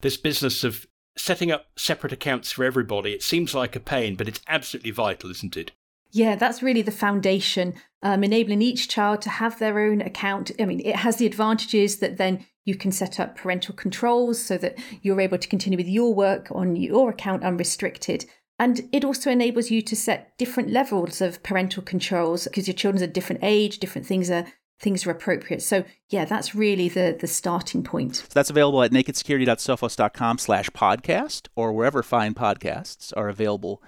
This 0.00 0.16
business 0.16 0.62
of 0.62 0.86
setting 1.18 1.50
up 1.50 1.66
separate 1.76 2.12
accounts 2.12 2.52
for 2.52 2.64
everybody, 2.64 3.12
it 3.12 3.22
seems 3.22 3.54
like 3.54 3.76
a 3.76 3.80
pain, 3.80 4.14
but 4.14 4.28
it's 4.28 4.40
absolutely 4.48 4.90
vital, 4.90 5.30
isn't 5.30 5.56
it? 5.56 5.72
Yeah, 6.10 6.36
that's 6.36 6.62
really 6.62 6.82
the 6.82 6.90
foundation, 6.90 7.74
um, 8.02 8.24
enabling 8.24 8.62
each 8.62 8.88
child 8.88 9.20
to 9.22 9.30
have 9.30 9.58
their 9.58 9.78
own 9.78 10.00
account. 10.00 10.50
I 10.58 10.64
mean, 10.64 10.80
it 10.80 10.96
has 10.96 11.16
the 11.16 11.26
advantages 11.26 11.98
that 11.98 12.16
then 12.16 12.46
you 12.64 12.74
can 12.74 12.92
set 12.92 13.20
up 13.20 13.36
parental 13.36 13.74
controls 13.74 14.42
so 14.42 14.58
that 14.58 14.78
you're 15.02 15.20
able 15.20 15.38
to 15.38 15.48
continue 15.48 15.76
with 15.76 15.88
your 15.88 16.14
work 16.14 16.48
on 16.50 16.76
your 16.76 17.10
account 17.10 17.44
unrestricted. 17.44 18.24
And 18.58 18.88
it 18.92 19.04
also 19.04 19.30
enables 19.30 19.70
you 19.70 19.82
to 19.82 19.94
set 19.94 20.36
different 20.36 20.70
levels 20.70 21.20
of 21.20 21.42
parental 21.42 21.82
controls 21.82 22.44
because 22.44 22.66
your 22.66 22.74
children's 22.74 23.02
a 23.02 23.06
different 23.06 23.42
age, 23.44 23.78
different 23.78 24.06
things 24.06 24.30
are 24.30 24.46
things 24.78 25.06
are 25.06 25.10
appropriate. 25.10 25.62
So 25.62 25.84
yeah, 26.08 26.24
that's 26.24 26.54
really 26.54 26.88
the 26.88 27.16
the 27.18 27.26
starting 27.26 27.82
point. 27.82 28.16
So 28.16 28.24
that's 28.32 28.50
available 28.50 28.82
at 28.82 28.92
nakedsecurity.sophos.com 28.92 30.38
slash 30.38 30.70
podcast 30.70 31.48
or 31.56 31.72
wherever 31.72 32.02
fine 32.02 32.34
podcasts 32.34 33.12
are 33.16 33.28
available 33.28 33.82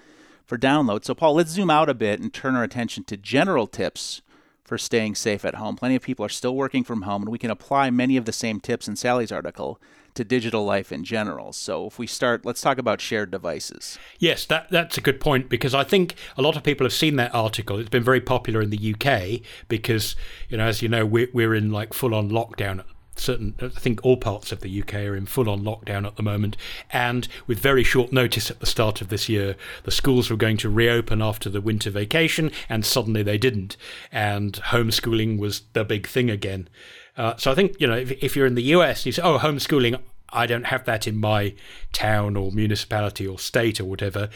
for 0.44 0.58
download. 0.58 1.04
So 1.04 1.14
Paul, 1.14 1.34
let's 1.34 1.50
zoom 1.50 1.70
out 1.70 1.88
a 1.88 1.94
bit 1.94 2.20
and 2.20 2.32
turn 2.32 2.56
our 2.56 2.64
attention 2.64 3.04
to 3.04 3.16
general 3.16 3.66
tips 3.66 4.22
for 4.64 4.78
staying 4.78 5.16
safe 5.16 5.44
at 5.44 5.56
home. 5.56 5.76
Plenty 5.76 5.96
of 5.96 6.02
people 6.02 6.24
are 6.24 6.28
still 6.28 6.54
working 6.54 6.84
from 6.84 7.02
home, 7.02 7.22
and 7.22 7.30
we 7.30 7.38
can 7.38 7.50
apply 7.50 7.90
many 7.90 8.16
of 8.16 8.24
the 8.24 8.32
same 8.32 8.60
tips 8.60 8.86
in 8.86 8.94
Sally's 8.96 9.32
article 9.32 9.80
to 10.14 10.24
digital 10.24 10.64
life 10.64 10.92
in 10.92 11.04
general. 11.04 11.52
So 11.52 11.86
if 11.86 11.98
we 11.98 12.06
start, 12.06 12.44
let's 12.44 12.60
talk 12.60 12.78
about 12.78 13.00
shared 13.00 13.30
devices. 13.30 13.98
Yes, 14.18 14.44
that 14.46 14.70
that's 14.70 14.98
a 14.98 15.00
good 15.00 15.20
point 15.20 15.48
because 15.48 15.74
I 15.74 15.84
think 15.84 16.14
a 16.36 16.42
lot 16.42 16.56
of 16.56 16.62
people 16.62 16.84
have 16.84 16.92
seen 16.92 17.16
that 17.16 17.34
article. 17.34 17.78
It's 17.78 17.88
been 17.88 18.04
very 18.04 18.20
popular 18.20 18.60
in 18.60 18.70
the 18.70 18.94
UK 18.94 19.40
because 19.68 20.16
you 20.48 20.56
know, 20.56 20.64
as 20.64 20.82
you 20.82 20.88
know, 20.88 21.06
we're 21.06 21.28
we're 21.32 21.54
in 21.54 21.70
like 21.70 21.92
full 21.92 22.14
on 22.14 22.30
lockdown 22.30 22.82
certain 23.20 23.54
I 23.60 23.68
think 23.68 24.00
all 24.02 24.16
parts 24.16 24.50
of 24.50 24.60
the 24.60 24.80
UK 24.80 24.94
are 24.94 25.16
in 25.16 25.26
full 25.26 25.48
on 25.48 25.62
lockdown 25.62 26.06
at 26.06 26.16
the 26.16 26.22
moment 26.22 26.56
and 26.90 27.28
with 27.46 27.58
very 27.58 27.84
short 27.84 28.12
notice 28.12 28.50
at 28.50 28.60
the 28.60 28.66
start 28.66 29.00
of 29.00 29.08
this 29.08 29.28
year 29.28 29.56
the 29.84 29.90
schools 29.90 30.30
were 30.30 30.36
going 30.36 30.56
to 30.58 30.70
reopen 30.70 31.20
after 31.20 31.50
the 31.50 31.60
winter 31.60 31.90
vacation 31.90 32.50
and 32.68 32.84
suddenly 32.84 33.22
they 33.22 33.38
didn't 33.38 33.76
and 34.10 34.54
homeschooling 34.66 35.38
was 35.38 35.62
the 35.74 35.84
big 35.84 36.06
thing 36.06 36.30
again 36.30 36.68
uh, 37.16 37.36
so 37.36 37.50
I 37.50 37.54
think 37.54 37.80
you 37.80 37.86
know 37.86 37.96
if, 37.96 38.10
if 38.22 38.36
you're 38.36 38.46
in 38.46 38.54
the 38.54 38.74
US, 38.74 39.06
you 39.06 39.12
say, 39.12 39.22
"Oh, 39.22 39.38
homeschooling." 39.38 40.00
I 40.32 40.46
don't 40.46 40.66
have 40.66 40.84
that 40.84 41.08
in 41.08 41.16
my 41.16 41.54
town 41.92 42.36
or 42.36 42.52
municipality 42.52 43.26
or 43.26 43.36
state 43.36 43.80
or 43.80 43.84
whatever. 43.84 44.28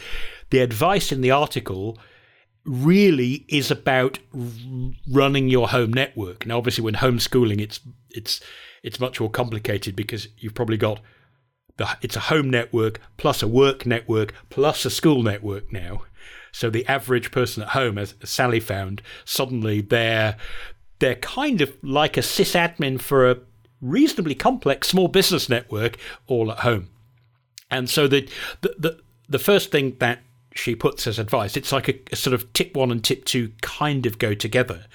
The 0.49 0.59
advice 0.59 1.13
in 1.13 1.21
the 1.21 1.31
article 1.31 1.97
really 2.65 3.45
is 3.47 3.71
about 3.71 4.19
running 5.09 5.49
your 5.49 5.69
home 5.69 5.93
network. 5.93 6.45
Now, 6.45 6.57
obviously, 6.57 6.83
when 6.83 6.95
homeschooling, 6.95 7.61
it's 7.61 7.79
it's 8.09 8.41
it's 8.83 8.99
much 8.99 9.19
more 9.19 9.29
complicated 9.29 9.95
because 9.95 10.27
you've 10.37 10.55
probably 10.55 10.77
got 10.77 10.99
the 11.77 11.97
it's 12.01 12.15
a 12.15 12.21
home 12.21 12.49
network 12.49 12.99
plus 13.17 13.43
a 13.43 13.47
work 13.47 13.85
network 13.85 14.33
plus 14.49 14.85
a 14.85 14.89
school 14.89 15.23
network 15.23 15.71
now. 15.71 16.03
So 16.51 16.69
the 16.69 16.87
average 16.87 17.31
person 17.31 17.63
at 17.63 17.69
home, 17.69 17.97
as 17.97 18.15
Sally 18.23 18.61
found, 18.61 19.01
suddenly 19.25 19.81
they're 19.81 20.37
they're 20.99 21.15
kind 21.15 21.61
of 21.61 21.75
like 21.81 22.17
a 22.17 22.21
sysadmin 22.21 22.99
for 22.99 23.29
a 23.29 23.37
reasonably 23.81 24.35
complex 24.35 24.87
small 24.87 25.07
business 25.07 25.49
network 25.49 25.97
all 26.27 26.51
at 26.51 26.59
home. 26.59 26.89
And 27.69 27.89
so 27.89 28.07
the 28.07 28.29
the 28.61 28.75
the, 28.77 28.99
the 29.27 29.39
first 29.39 29.71
thing 29.71 29.97
that 29.99 30.19
she 30.53 30.75
puts 30.75 31.05
as 31.07 31.19
advice, 31.19 31.57
it's 31.57 31.71
like 31.71 31.89
a, 31.89 31.99
a 32.11 32.15
sort 32.15 32.33
of 32.33 32.51
tip 32.53 32.75
one 32.75 32.91
and 32.91 33.03
tip 33.03 33.25
two 33.25 33.51
kind 33.61 34.05
of 34.05 34.17
go 34.17 34.33
together. 34.33 34.85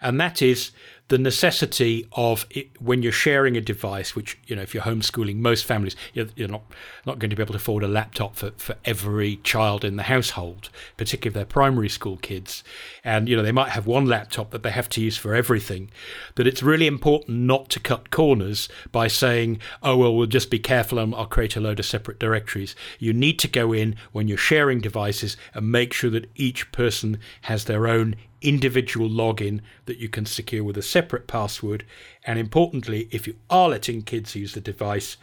And 0.00 0.20
that 0.20 0.40
is 0.40 0.72
the 1.12 1.18
necessity 1.18 2.08
of 2.12 2.46
it, 2.48 2.70
when 2.80 3.02
you're 3.02 3.12
sharing 3.12 3.54
a 3.54 3.60
device, 3.60 4.16
which 4.16 4.38
you 4.46 4.56
know, 4.56 4.62
if 4.62 4.72
you're 4.72 4.82
homeschooling, 4.82 5.36
most 5.36 5.62
families 5.66 5.94
you're, 6.14 6.28
you're, 6.36 6.48
not 6.48 6.62
not 7.04 7.18
going 7.18 7.28
to 7.28 7.36
be 7.36 7.42
able 7.42 7.52
to 7.52 7.58
afford 7.58 7.84
a 7.84 7.88
laptop 7.88 8.34
for, 8.34 8.50
for 8.52 8.76
every 8.86 9.36
child 9.44 9.84
in 9.84 9.96
the 9.96 10.04
household, 10.04 10.70
particularly 10.96 11.28
if 11.28 11.34
they're 11.34 11.44
primary 11.44 11.90
school 11.90 12.16
kids, 12.16 12.64
and 13.04 13.28
you 13.28 13.36
know 13.36 13.42
they 13.42 13.52
might 13.52 13.68
have 13.68 13.86
one 13.86 14.06
laptop 14.06 14.52
that 14.52 14.62
they 14.62 14.70
have 14.70 14.88
to 14.88 15.02
use 15.02 15.18
for 15.18 15.34
everything. 15.34 15.90
That 16.36 16.46
it's 16.46 16.62
really 16.62 16.86
important 16.86 17.40
not 17.40 17.68
to 17.68 17.80
cut 17.80 18.10
corners 18.10 18.70
by 18.90 19.08
saying, 19.08 19.60
"Oh 19.82 19.98
well, 19.98 20.16
we'll 20.16 20.26
just 20.26 20.48
be 20.48 20.60
careful 20.60 20.98
and 20.98 21.14
I'll 21.14 21.26
create 21.26 21.56
a 21.56 21.60
load 21.60 21.78
of 21.78 21.84
separate 21.84 22.20
directories." 22.20 22.74
You 22.98 23.12
need 23.12 23.38
to 23.40 23.48
go 23.48 23.74
in 23.74 23.96
when 24.12 24.28
you're 24.28 24.38
sharing 24.38 24.80
devices 24.80 25.36
and 25.52 25.70
make 25.70 25.92
sure 25.92 26.08
that 26.08 26.30
each 26.36 26.72
person 26.72 27.18
has 27.42 27.66
their 27.66 27.86
own 27.86 28.16
individual 28.42 29.08
login 29.08 29.60
that 29.86 29.98
you 29.98 30.08
can 30.08 30.26
secure 30.26 30.64
with 30.64 30.76
a 30.76 30.82
separate 30.82 31.26
password. 31.26 31.84
And 32.24 32.38
importantly, 32.38 33.08
if 33.10 33.26
you 33.26 33.36
are 33.48 33.68
letting 33.68 34.02
kids 34.02 34.36
use 34.36 34.54
the 34.54 34.60
device, 34.60 35.16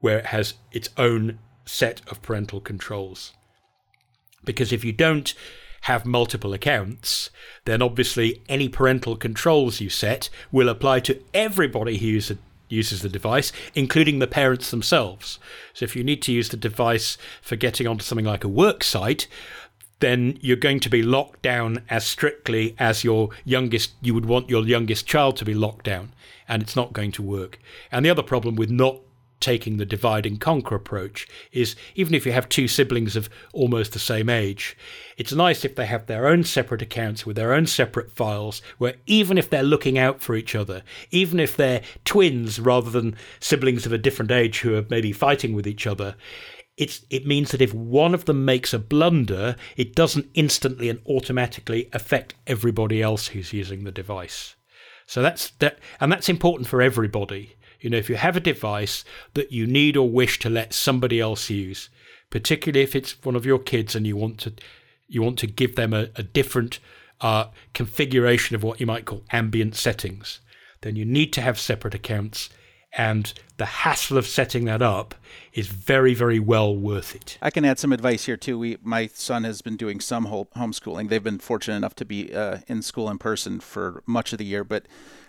where 0.00 0.18
it 0.18 0.26
has 0.26 0.54
its 0.72 0.88
own 0.96 1.38
set 1.64 2.00
of 2.08 2.22
parental 2.22 2.60
controls. 2.60 3.32
Because 4.44 4.72
if 4.72 4.84
you 4.84 4.92
don't 4.92 5.34
have 5.82 6.04
multiple 6.04 6.52
accounts, 6.52 7.30
then 7.64 7.80
obviously 7.80 8.42
any 8.48 8.68
parental 8.68 9.16
controls 9.16 9.80
you 9.80 9.88
set 9.88 10.28
will 10.50 10.68
apply 10.68 11.00
to 11.00 11.22
everybody 11.32 11.98
who 11.98 12.06
uses 12.06 12.38
uses 12.70 13.02
the 13.02 13.08
device, 13.08 13.52
including 13.74 14.20
the 14.20 14.28
parents 14.28 14.70
themselves. 14.70 15.40
So 15.74 15.84
if 15.84 15.96
you 15.96 16.04
need 16.04 16.22
to 16.22 16.32
use 16.32 16.48
the 16.48 16.56
device 16.56 17.18
for 17.42 17.56
getting 17.56 17.86
onto 17.86 18.04
something 18.04 18.24
like 18.24 18.44
a 18.44 18.48
work 18.48 18.84
site, 18.84 19.26
then 20.00 20.38
you're 20.40 20.56
going 20.56 20.80
to 20.80 20.90
be 20.90 21.02
locked 21.02 21.42
down 21.42 21.82
as 21.88 22.04
strictly 22.04 22.74
as 22.78 23.04
your 23.04 23.30
youngest 23.44 23.92
you 24.00 24.14
would 24.14 24.26
want 24.26 24.50
your 24.50 24.64
youngest 24.64 25.06
child 25.06 25.36
to 25.36 25.44
be 25.44 25.54
locked 25.54 25.84
down 25.84 26.12
and 26.48 26.62
it's 26.62 26.76
not 26.76 26.92
going 26.92 27.12
to 27.12 27.22
work. 27.22 27.58
And 27.92 28.04
the 28.04 28.10
other 28.10 28.22
problem 28.22 28.56
with 28.56 28.70
not 28.70 28.96
taking 29.40 29.78
the 29.78 29.86
divide 29.86 30.26
and 30.26 30.40
conquer 30.40 30.74
approach 30.74 31.26
is 31.50 31.74
even 31.94 32.14
if 32.14 32.26
you 32.26 32.32
have 32.32 32.48
two 32.48 32.68
siblings 32.68 33.16
of 33.16 33.28
almost 33.52 33.92
the 33.92 33.98
same 33.98 34.28
age 34.28 34.76
it's 35.16 35.32
nice 35.32 35.64
if 35.64 35.74
they 35.74 35.86
have 35.86 36.06
their 36.06 36.26
own 36.26 36.44
separate 36.44 36.82
accounts 36.82 37.24
with 37.24 37.36
their 37.36 37.52
own 37.52 37.66
separate 37.66 38.12
files 38.12 38.60
where 38.78 38.94
even 39.06 39.38
if 39.38 39.48
they're 39.48 39.62
looking 39.62 39.98
out 39.98 40.20
for 40.20 40.36
each 40.36 40.54
other 40.54 40.82
even 41.10 41.40
if 41.40 41.56
they're 41.56 41.82
twins 42.04 42.60
rather 42.60 42.90
than 42.90 43.16
siblings 43.40 43.86
of 43.86 43.92
a 43.92 43.98
different 43.98 44.30
age 44.30 44.60
who 44.60 44.76
are 44.76 44.84
maybe 44.90 45.12
fighting 45.12 45.54
with 45.54 45.66
each 45.66 45.86
other 45.86 46.14
it's, 46.80 47.04
it 47.10 47.26
means 47.26 47.50
that 47.50 47.60
if 47.60 47.74
one 47.74 48.14
of 48.14 48.24
them 48.24 48.46
makes 48.46 48.72
a 48.72 48.78
blunder, 48.78 49.54
it 49.76 49.94
doesn't 49.94 50.30
instantly 50.32 50.88
and 50.88 50.98
automatically 51.06 51.90
affect 51.92 52.32
everybody 52.46 53.02
else 53.02 53.28
who's 53.28 53.52
using 53.52 53.84
the 53.84 53.92
device. 53.92 54.56
So 55.04 55.20
that's 55.20 55.50
that, 55.58 55.78
and 56.00 56.10
that's 56.10 56.30
important 56.30 56.68
for 56.68 56.80
everybody. 56.80 57.54
You 57.80 57.90
know, 57.90 57.98
if 57.98 58.08
you 58.08 58.16
have 58.16 58.34
a 58.34 58.40
device 58.40 59.04
that 59.34 59.52
you 59.52 59.66
need 59.66 59.94
or 59.94 60.08
wish 60.08 60.38
to 60.38 60.48
let 60.48 60.72
somebody 60.72 61.20
else 61.20 61.50
use, 61.50 61.90
particularly 62.30 62.82
if 62.82 62.96
it's 62.96 63.22
one 63.24 63.36
of 63.36 63.44
your 63.44 63.58
kids 63.58 63.94
and 63.94 64.06
you 64.06 64.16
want 64.16 64.38
to, 64.38 64.54
you 65.06 65.20
want 65.20 65.38
to 65.40 65.46
give 65.46 65.76
them 65.76 65.92
a, 65.92 66.08
a 66.16 66.22
different 66.22 66.78
uh, 67.20 67.48
configuration 67.74 68.56
of 68.56 68.62
what 68.62 68.80
you 68.80 68.86
might 68.86 69.04
call 69.04 69.22
ambient 69.32 69.74
settings, 69.74 70.40
then 70.80 70.96
you 70.96 71.04
need 71.04 71.30
to 71.34 71.42
have 71.42 71.58
separate 71.58 71.94
accounts 71.94 72.48
and 72.92 73.32
the 73.56 73.66
hassle 73.66 74.18
of 74.18 74.26
setting 74.26 74.64
that 74.64 74.82
up 74.82 75.14
is 75.52 75.68
very 75.68 76.14
very 76.14 76.38
well 76.38 76.74
worth 76.74 77.14
it. 77.14 77.38
I 77.40 77.50
can 77.50 77.64
add 77.64 77.78
some 77.78 77.92
advice 77.92 78.24
here 78.26 78.36
too. 78.36 78.58
We 78.58 78.78
my 78.82 79.08
son 79.08 79.44
has 79.44 79.62
been 79.62 79.76
doing 79.76 80.00
some 80.00 80.26
homeschooling. 80.26 81.08
They've 81.08 81.22
been 81.22 81.38
fortunate 81.38 81.76
enough 81.76 81.94
to 81.96 82.04
be 82.04 82.34
uh, 82.34 82.58
in 82.66 82.82
school 82.82 83.10
in 83.10 83.18
person 83.18 83.60
for 83.60 84.02
much 84.06 84.32
of 84.32 84.38
the 84.38 84.44
year 84.44 84.64
but 84.64 84.86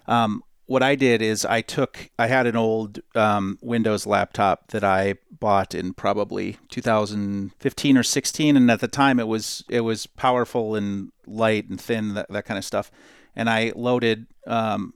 um, 0.07 0.43
what 0.65 0.81
i 0.81 0.95
did 0.95 1.21
is 1.21 1.43
i 1.45 1.59
took 1.59 2.09
i 2.17 2.27
had 2.27 2.47
an 2.47 2.55
old 2.55 2.99
um, 3.15 3.57
windows 3.61 4.05
laptop 4.05 4.67
that 4.69 4.83
i 4.83 5.15
bought 5.29 5.75
in 5.75 5.93
probably 5.93 6.57
2015 6.69 7.97
or 7.97 8.03
16 8.03 8.55
and 8.55 8.71
at 8.71 8.79
the 8.79 8.87
time 8.87 9.19
it 9.19 9.27
was 9.27 9.65
it 9.69 9.81
was 9.81 10.07
powerful 10.07 10.75
and 10.75 11.11
light 11.27 11.67
and 11.69 11.81
thin 11.81 12.13
that, 12.13 12.29
that 12.29 12.45
kind 12.45 12.57
of 12.57 12.65
stuff. 12.65 12.91
And 13.35 13.49
i 13.49 13.71
loaded 13.75 14.27
um, 14.47 14.93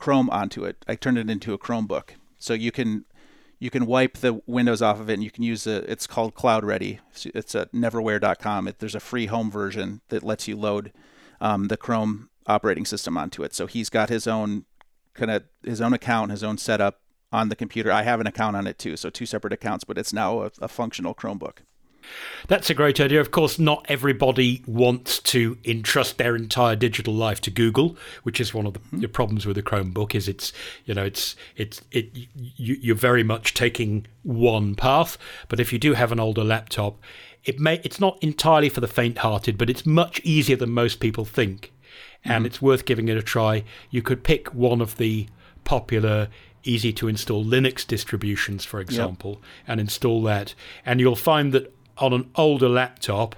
Chrome 0.00 0.30
onto 0.30 0.64
it. 0.64 0.84
I 0.88 0.96
turned 0.96 1.18
it 1.18 1.30
into 1.30 1.52
a 1.52 1.58
Chromebook, 1.58 2.10
so 2.38 2.54
you 2.54 2.72
can 2.72 3.04
you 3.60 3.70
can 3.70 3.84
wipe 3.84 4.16
the 4.18 4.40
Windows 4.46 4.80
off 4.80 4.98
of 4.98 5.10
it, 5.10 5.14
and 5.14 5.22
you 5.22 5.30
can 5.30 5.44
use 5.44 5.66
it. 5.66 5.84
It's 5.86 6.06
called 6.06 6.34
Cloud 6.34 6.64
Ready. 6.64 6.98
It's 7.26 7.54
at 7.54 7.72
neverware.com 7.72 8.66
It, 8.66 8.78
there's 8.78 8.94
a 8.94 9.00
free 9.00 9.26
home 9.26 9.50
version 9.50 10.00
that 10.08 10.22
lets 10.22 10.48
you 10.48 10.56
load 10.56 10.92
um, 11.40 11.68
the 11.68 11.76
Chrome 11.76 12.30
operating 12.46 12.86
system 12.86 13.18
onto 13.18 13.42
it. 13.42 13.54
So 13.54 13.66
he's 13.66 13.90
got 13.90 14.08
his 14.08 14.26
own 14.26 14.64
kind 15.12 15.30
of 15.30 15.44
his 15.62 15.82
own 15.82 15.92
account, 15.92 16.30
his 16.30 16.42
own 16.42 16.56
setup 16.56 17.00
on 17.30 17.50
the 17.50 17.56
computer. 17.56 17.92
I 17.92 18.02
have 18.02 18.20
an 18.20 18.26
account 18.26 18.56
on 18.56 18.66
it 18.66 18.78
too, 18.78 18.96
so 18.96 19.10
two 19.10 19.26
separate 19.26 19.52
accounts, 19.52 19.84
but 19.84 19.98
it's 19.98 20.14
now 20.14 20.42
a, 20.42 20.50
a 20.62 20.68
functional 20.68 21.14
Chromebook. 21.14 21.58
That's 22.48 22.70
a 22.70 22.74
great 22.74 23.00
idea. 23.00 23.20
Of 23.20 23.30
course, 23.30 23.58
not 23.58 23.84
everybody 23.88 24.62
wants 24.66 25.18
to 25.20 25.58
entrust 25.64 26.18
their 26.18 26.36
entire 26.36 26.76
digital 26.76 27.14
life 27.14 27.40
to 27.42 27.50
Google, 27.50 27.96
which 28.22 28.40
is 28.40 28.54
one 28.54 28.66
of 28.66 28.74
the, 28.74 28.80
mm-hmm. 28.80 29.04
problems 29.12 29.46
with 29.46 29.56
the 29.56 29.62
Chromebook. 29.62 30.14
Is 30.14 30.28
it's 30.28 30.52
you 30.84 30.94
know 30.94 31.04
it's 31.04 31.36
it's 31.56 31.80
it 31.90 32.10
you, 32.34 32.76
you're 32.80 32.96
very 32.96 33.22
much 33.22 33.54
taking 33.54 34.06
one 34.22 34.74
path. 34.74 35.18
But 35.48 35.60
if 35.60 35.72
you 35.72 35.78
do 35.78 35.94
have 35.94 36.12
an 36.12 36.20
older 36.20 36.44
laptop, 36.44 36.98
it 37.44 37.58
may 37.58 37.80
it's 37.84 38.00
not 38.00 38.18
entirely 38.22 38.68
for 38.68 38.80
the 38.80 38.88
faint-hearted, 38.88 39.56
but 39.56 39.70
it's 39.70 39.86
much 39.86 40.20
easier 40.24 40.56
than 40.56 40.70
most 40.70 41.00
people 41.00 41.24
think, 41.24 41.72
and 42.24 42.32
mm-hmm. 42.32 42.46
it's 42.46 42.62
worth 42.62 42.84
giving 42.84 43.08
it 43.08 43.16
a 43.16 43.22
try. 43.22 43.64
You 43.90 44.02
could 44.02 44.24
pick 44.24 44.52
one 44.54 44.80
of 44.80 44.96
the 44.96 45.28
popular 45.64 46.28
easy 46.62 46.92
to 46.92 47.08
install 47.08 47.44
Linux 47.44 47.86
distributions, 47.86 48.64
for 48.64 48.80
example, 48.80 49.32
yep. 49.32 49.40
and 49.68 49.80
install 49.80 50.22
that. 50.24 50.54
And 50.84 51.00
you'll 51.00 51.16
find 51.16 51.52
that 51.52 51.74
on 52.00 52.12
an 52.12 52.30
older 52.34 52.68
laptop, 52.68 53.36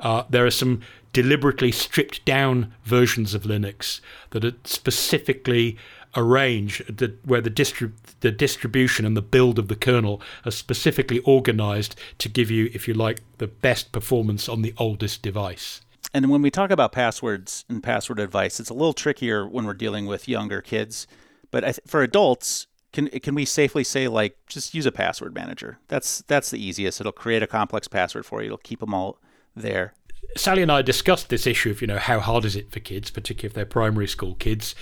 uh, 0.00 0.24
there 0.28 0.46
are 0.46 0.50
some 0.50 0.80
deliberately 1.12 1.72
stripped 1.72 2.24
down 2.24 2.72
versions 2.84 3.34
of 3.34 3.42
Linux 3.42 4.00
that 4.30 4.44
are 4.44 4.54
specifically 4.64 5.76
arranged, 6.16 6.98
that, 6.98 7.24
where 7.26 7.40
the, 7.40 7.92
the 8.20 8.30
distribution 8.30 9.06
and 9.06 9.16
the 9.16 9.22
build 9.22 9.58
of 9.58 9.68
the 9.68 9.76
kernel 9.76 10.20
are 10.44 10.50
specifically 10.50 11.20
organized 11.20 11.96
to 12.18 12.28
give 12.28 12.50
you, 12.50 12.70
if 12.74 12.86
you 12.86 12.94
like, 12.94 13.20
the 13.38 13.46
best 13.46 13.92
performance 13.92 14.48
on 14.48 14.62
the 14.62 14.74
oldest 14.76 15.22
device. 15.22 15.80
And 16.14 16.30
when 16.30 16.42
we 16.42 16.50
talk 16.50 16.70
about 16.70 16.92
passwords 16.92 17.64
and 17.68 17.82
password 17.82 18.20
advice, 18.20 18.60
it's 18.60 18.70
a 18.70 18.74
little 18.74 18.92
trickier 18.92 19.46
when 19.46 19.64
we're 19.64 19.72
dealing 19.72 20.06
with 20.06 20.28
younger 20.28 20.60
kids. 20.60 21.06
But 21.50 21.60
th- 21.60 21.80
for 21.86 22.02
adults, 22.02 22.66
can 22.92 23.08
can 23.08 23.34
we 23.34 23.44
safely 23.44 23.84
say 23.84 24.08
like 24.08 24.36
just 24.46 24.74
use 24.74 24.86
a 24.86 24.92
password 24.92 25.34
manager? 25.34 25.78
That's 25.88 26.22
that's 26.22 26.50
the 26.50 26.64
easiest. 26.64 27.00
It'll 27.00 27.12
create 27.12 27.42
a 27.42 27.46
complex 27.46 27.88
password 27.88 28.26
for 28.26 28.40
you. 28.42 28.46
It'll 28.46 28.58
keep 28.58 28.80
them 28.80 28.94
all 28.94 29.18
there. 29.56 29.94
Sally 30.36 30.62
and 30.62 30.72
I 30.72 30.82
discussed 30.82 31.28
this 31.28 31.46
issue 31.46 31.70
of 31.70 31.80
you 31.80 31.86
know 31.86 31.98
how 31.98 32.20
hard 32.20 32.44
is 32.44 32.56
it 32.56 32.70
for 32.70 32.80
kids, 32.80 33.10
particularly 33.10 33.48
if 33.48 33.54
they're 33.54 33.66
primary 33.66 34.06
school 34.06 34.34
kids, 34.34 34.74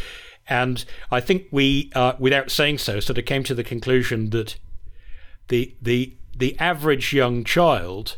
and 0.49 0.85
I 1.11 1.21
think 1.21 1.47
we, 1.51 1.91
uh, 1.95 2.15
without 2.19 2.51
saying 2.51 2.79
so, 2.79 3.01
sort 3.01 3.19
of 3.19 3.25
came 3.25 3.45
to 3.45 3.55
the 3.55 3.65
conclusion 3.65 4.31
that 4.31 4.57
the 5.49 5.75
the 5.81 6.15
the 6.37 6.59
average 6.59 7.13
young 7.13 7.45
child 7.45 8.17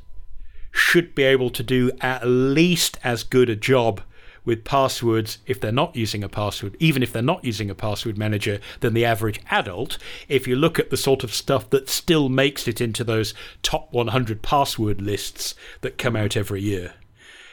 should 0.70 1.14
be 1.14 1.22
able 1.22 1.50
to 1.50 1.62
do 1.62 1.90
at 2.00 2.26
least 2.26 2.98
as 3.04 3.24
good 3.24 3.50
a 3.50 3.56
job 3.56 4.00
with 4.44 4.64
passwords 4.64 5.38
if 5.46 5.60
they're 5.60 5.72
not 5.72 5.94
using 5.94 6.24
a 6.24 6.28
password, 6.28 6.76
even 6.78 7.02
if 7.02 7.12
they're 7.12 7.22
not 7.22 7.44
using 7.44 7.70
a 7.70 7.74
password 7.74 8.18
manager, 8.18 8.58
than 8.80 8.94
the 8.94 9.04
average 9.04 9.40
adult. 9.50 9.98
If 10.28 10.46
you 10.46 10.56
look 10.56 10.78
at 10.78 10.90
the 10.90 10.96
sort 10.96 11.24
of 11.24 11.34
stuff 11.34 11.70
that 11.70 11.88
still 11.88 12.28
makes 12.28 12.66
it 12.66 12.80
into 12.80 13.04
those 13.04 13.34
top 13.62 13.92
100 13.92 14.42
password 14.42 15.00
lists 15.00 15.54
that 15.80 15.98
come 15.98 16.16
out 16.16 16.36
every 16.36 16.62
year. 16.62 16.94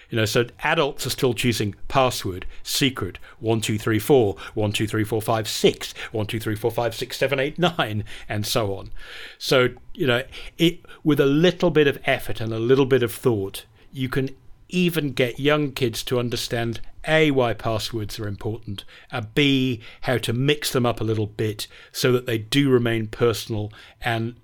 You 0.10 0.17
know, 0.17 0.25
so 0.25 0.47
adults 0.63 1.06
are 1.06 1.12
still 1.12 1.36
choosing 1.36 1.75
password, 1.88 2.47
secret, 2.63 3.19
1234, 3.39 4.34
123456, 4.56 5.93
12345678, 6.12 8.04
and 8.30 8.45
so 8.45 8.75
on. 8.75 8.89
So, 9.38 9.69
you 9.93 10.08
know, 10.08 10.23
it, 10.58 10.80
with 11.04 11.19
a 11.19 11.28
little 11.28 11.69
bit 11.69 11.88
of 11.88 11.99
effort 12.06 12.41
and 12.41 12.52
a 12.52 12.60
little 12.60 12.88
bit 12.88 13.04
of 13.04 13.13
thought, 13.13 13.65
you 13.91 14.10
can 14.10 14.36
even 14.69 15.13
get 15.13 15.39
young 15.39 15.71
kids 15.71 16.03
to 16.03 16.19
understand 16.19 16.79
A, 17.08 17.32
why 17.32 17.53
passwords 17.53 18.19
are 18.19 18.27
important, 18.27 18.86
and 19.12 19.34
B, 19.34 19.82
how 20.01 20.17
to 20.19 20.34
mix 20.34 20.71
them 20.71 20.86
up 20.86 21.01
a 21.01 21.03
little 21.03 21.27
bit 21.27 21.67
so 21.91 22.12
that 22.12 22.25
they 22.25 22.38
do 22.38 22.69
remain 22.69 23.08
personal 23.08 23.71
and, 24.01 24.36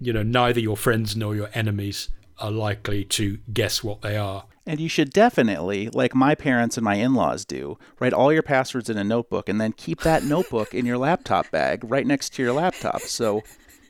you 0.00 0.12
know, 0.12 0.22
neither 0.22 0.60
your 0.60 0.76
friends 0.76 1.14
nor 1.14 1.36
your 1.36 1.50
enemies 1.54 2.08
are 2.38 2.50
likely 2.50 3.04
to 3.04 3.38
guess 3.52 3.84
what 3.84 4.02
they 4.02 4.16
are. 4.16 4.44
And 4.66 4.80
you 4.80 4.88
should 4.88 5.10
definitely, 5.10 5.88
like 5.88 6.14
my 6.14 6.34
parents 6.34 6.76
and 6.76 6.84
my 6.84 6.94
in 6.94 7.14
laws 7.14 7.44
do, 7.44 7.78
write 7.98 8.12
all 8.12 8.32
your 8.32 8.42
passwords 8.42 8.88
in 8.88 8.98
a 8.98 9.04
notebook 9.04 9.48
and 9.48 9.60
then 9.60 9.72
keep 9.72 10.00
that 10.02 10.24
notebook 10.24 10.74
in 10.74 10.86
your 10.86 10.98
laptop 10.98 11.50
bag 11.50 11.82
right 11.84 12.06
next 12.06 12.34
to 12.34 12.42
your 12.42 12.52
laptop. 12.52 13.02
So 13.02 13.42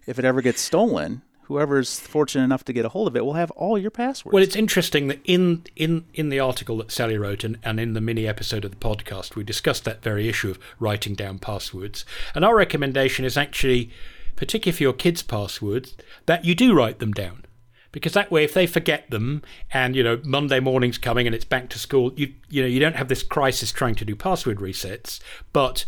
if 0.06 0.18
it 0.18 0.24
ever 0.24 0.42
gets 0.42 0.60
stolen, 0.60 1.22
whoever's 1.50 1.98
fortunate 1.98 2.44
enough 2.44 2.62
to 2.62 2.72
get 2.72 2.84
a 2.84 2.88
hold 2.88 3.08
of 3.08 3.16
it 3.16 3.24
will 3.24 3.32
have 3.32 3.50
all 3.52 3.76
your 3.76 3.90
passwords. 3.90 4.32
Well, 4.32 4.42
it's 4.42 4.54
interesting 4.54 5.08
that 5.08 5.18
in 5.24 5.64
in 5.74 6.04
in 6.14 6.28
the 6.28 6.38
article 6.38 6.76
that 6.78 6.92
Sally 6.92 7.18
wrote 7.18 7.42
and, 7.42 7.58
and 7.64 7.80
in 7.80 7.92
the 7.92 8.00
mini 8.00 8.24
episode 8.24 8.64
of 8.64 8.70
the 8.70 8.76
podcast, 8.76 9.34
we 9.34 9.42
discussed 9.42 9.84
that 9.84 10.00
very 10.00 10.28
issue 10.28 10.50
of 10.50 10.60
writing 10.78 11.16
down 11.16 11.40
passwords. 11.40 12.04
And 12.36 12.44
our 12.44 12.56
recommendation 12.56 13.24
is 13.24 13.36
actually, 13.36 13.90
particularly 14.36 14.76
for 14.76 14.84
your 14.84 14.92
kids' 14.92 15.24
passwords, 15.24 15.96
that 16.26 16.44
you 16.44 16.54
do 16.54 16.72
write 16.72 17.00
them 17.00 17.10
down. 17.10 17.44
Because 17.90 18.12
that 18.12 18.30
way, 18.30 18.44
if 18.44 18.54
they 18.54 18.68
forget 18.68 19.10
them, 19.10 19.42
and 19.72 19.96
you 19.96 20.04
know 20.04 20.20
Monday 20.22 20.60
morning's 20.60 20.98
coming 20.98 21.26
and 21.26 21.34
it's 21.34 21.44
back 21.44 21.68
to 21.70 21.80
school, 21.80 22.12
you 22.14 22.32
you 22.48 22.62
know 22.62 22.68
you 22.68 22.78
don't 22.78 22.94
have 22.94 23.08
this 23.08 23.24
crisis 23.24 23.72
trying 23.72 23.96
to 23.96 24.04
do 24.04 24.14
password 24.14 24.58
resets, 24.58 25.18
but 25.52 25.84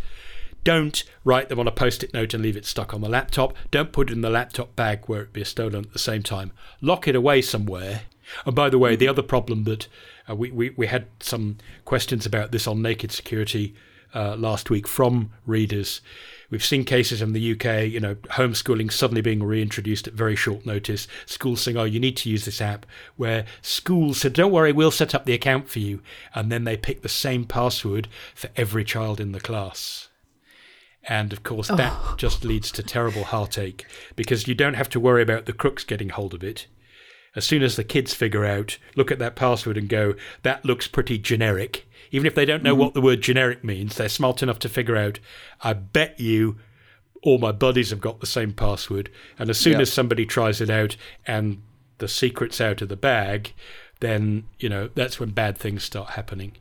don't 0.64 1.04
write 1.24 1.48
them 1.48 1.58
on 1.58 1.68
a 1.68 1.72
post 1.72 2.02
it 2.02 2.14
note 2.14 2.34
and 2.34 2.42
leave 2.42 2.56
it 2.56 2.66
stuck 2.66 2.94
on 2.94 3.00
the 3.00 3.08
laptop. 3.08 3.54
Don't 3.70 3.92
put 3.92 4.10
it 4.10 4.12
in 4.12 4.20
the 4.20 4.30
laptop 4.30 4.74
bag 4.76 5.04
where 5.06 5.22
it'd 5.22 5.32
be 5.32 5.44
stolen 5.44 5.84
at 5.84 5.92
the 5.92 5.98
same 5.98 6.22
time. 6.22 6.52
Lock 6.80 7.08
it 7.08 7.16
away 7.16 7.42
somewhere. 7.42 8.02
And 8.46 8.54
by 8.54 8.70
the 8.70 8.78
way, 8.78 8.96
the 8.96 9.08
other 9.08 9.22
problem 9.22 9.64
that 9.64 9.88
uh, 10.28 10.34
we, 10.34 10.50
we, 10.50 10.70
we 10.70 10.86
had 10.86 11.06
some 11.20 11.58
questions 11.84 12.24
about 12.26 12.52
this 12.52 12.66
on 12.66 12.82
Naked 12.82 13.12
Security 13.12 13.74
uh, 14.14 14.36
last 14.36 14.70
week 14.70 14.86
from 14.86 15.32
readers. 15.46 16.00
We've 16.50 16.64
seen 16.64 16.84
cases 16.84 17.22
in 17.22 17.32
the 17.32 17.52
UK, 17.52 17.90
you 17.90 17.98
know, 17.98 18.14
homeschooling 18.14 18.92
suddenly 18.92 19.22
being 19.22 19.42
reintroduced 19.42 20.06
at 20.06 20.12
very 20.12 20.36
short 20.36 20.66
notice. 20.66 21.08
Schools 21.24 21.62
saying, 21.62 21.78
oh, 21.78 21.84
you 21.84 21.98
need 21.98 22.16
to 22.18 22.28
use 22.28 22.44
this 22.44 22.60
app, 22.60 22.84
where 23.16 23.46
schools 23.62 24.18
said, 24.18 24.34
don't 24.34 24.52
worry, 24.52 24.70
we'll 24.70 24.90
set 24.90 25.14
up 25.14 25.24
the 25.24 25.32
account 25.32 25.70
for 25.70 25.78
you. 25.78 26.02
And 26.34 26.52
then 26.52 26.64
they 26.64 26.76
pick 26.76 27.00
the 27.00 27.08
same 27.08 27.46
password 27.46 28.06
for 28.34 28.50
every 28.54 28.84
child 28.84 29.18
in 29.18 29.32
the 29.32 29.40
class. 29.40 30.08
And 31.04 31.32
of 31.32 31.42
course, 31.42 31.68
that 31.68 31.92
oh. 31.94 32.14
just 32.16 32.44
leads 32.44 32.70
to 32.72 32.82
terrible 32.82 33.24
heartache 33.24 33.86
because 34.14 34.46
you 34.46 34.54
don't 34.54 34.74
have 34.74 34.88
to 34.90 35.00
worry 35.00 35.22
about 35.22 35.46
the 35.46 35.52
crooks 35.52 35.84
getting 35.84 36.10
hold 36.10 36.32
of 36.32 36.44
it. 36.44 36.66
As 37.34 37.44
soon 37.44 37.62
as 37.62 37.76
the 37.76 37.84
kids 37.84 38.14
figure 38.14 38.44
out, 38.44 38.78
look 38.94 39.10
at 39.10 39.18
that 39.18 39.34
password 39.34 39.76
and 39.76 39.88
go, 39.88 40.14
that 40.42 40.64
looks 40.64 40.86
pretty 40.86 41.18
generic. 41.18 41.86
Even 42.10 42.26
if 42.26 42.34
they 42.34 42.44
don't 42.44 42.62
know 42.62 42.72
mm-hmm. 42.72 42.80
what 42.80 42.94
the 42.94 43.00
word 43.00 43.22
generic 43.22 43.64
means, 43.64 43.96
they're 43.96 44.08
smart 44.08 44.42
enough 44.42 44.58
to 44.60 44.68
figure 44.68 44.96
out, 44.96 45.18
I 45.62 45.72
bet 45.72 46.20
you 46.20 46.58
all 47.22 47.38
my 47.38 47.52
buddies 47.52 47.90
have 47.90 48.00
got 48.00 48.20
the 48.20 48.26
same 48.26 48.52
password. 48.52 49.10
And 49.38 49.48
as 49.48 49.58
soon 49.58 49.74
yep. 49.74 49.82
as 49.82 49.92
somebody 49.92 50.26
tries 50.26 50.60
it 50.60 50.70
out 50.70 50.96
and 51.26 51.62
the 51.98 52.08
secret's 52.08 52.60
out 52.60 52.82
of 52.82 52.88
the 52.88 52.96
bag, 52.96 53.54
then, 54.00 54.44
you 54.58 54.68
know, 54.68 54.90
that's 54.94 55.18
when 55.18 55.30
bad 55.30 55.56
things 55.56 55.84
start 55.84 56.10
happening. 56.10 56.52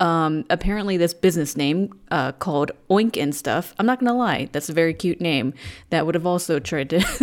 Um, 0.00 0.44
apparently, 0.50 0.96
this 0.96 1.14
business 1.14 1.56
name 1.56 1.92
uh, 2.10 2.32
called 2.32 2.72
Oink 2.90 3.20
and 3.20 3.34
Stuff. 3.34 3.74
I'm 3.78 3.86
not 3.86 4.00
gonna 4.00 4.16
lie, 4.16 4.48
that's 4.52 4.68
a 4.68 4.72
very 4.72 4.94
cute 4.94 5.20
name. 5.20 5.54
That 5.90 6.06
would 6.06 6.14
have 6.14 6.26
also 6.26 6.58
tried 6.58 6.90
to. 6.90 6.98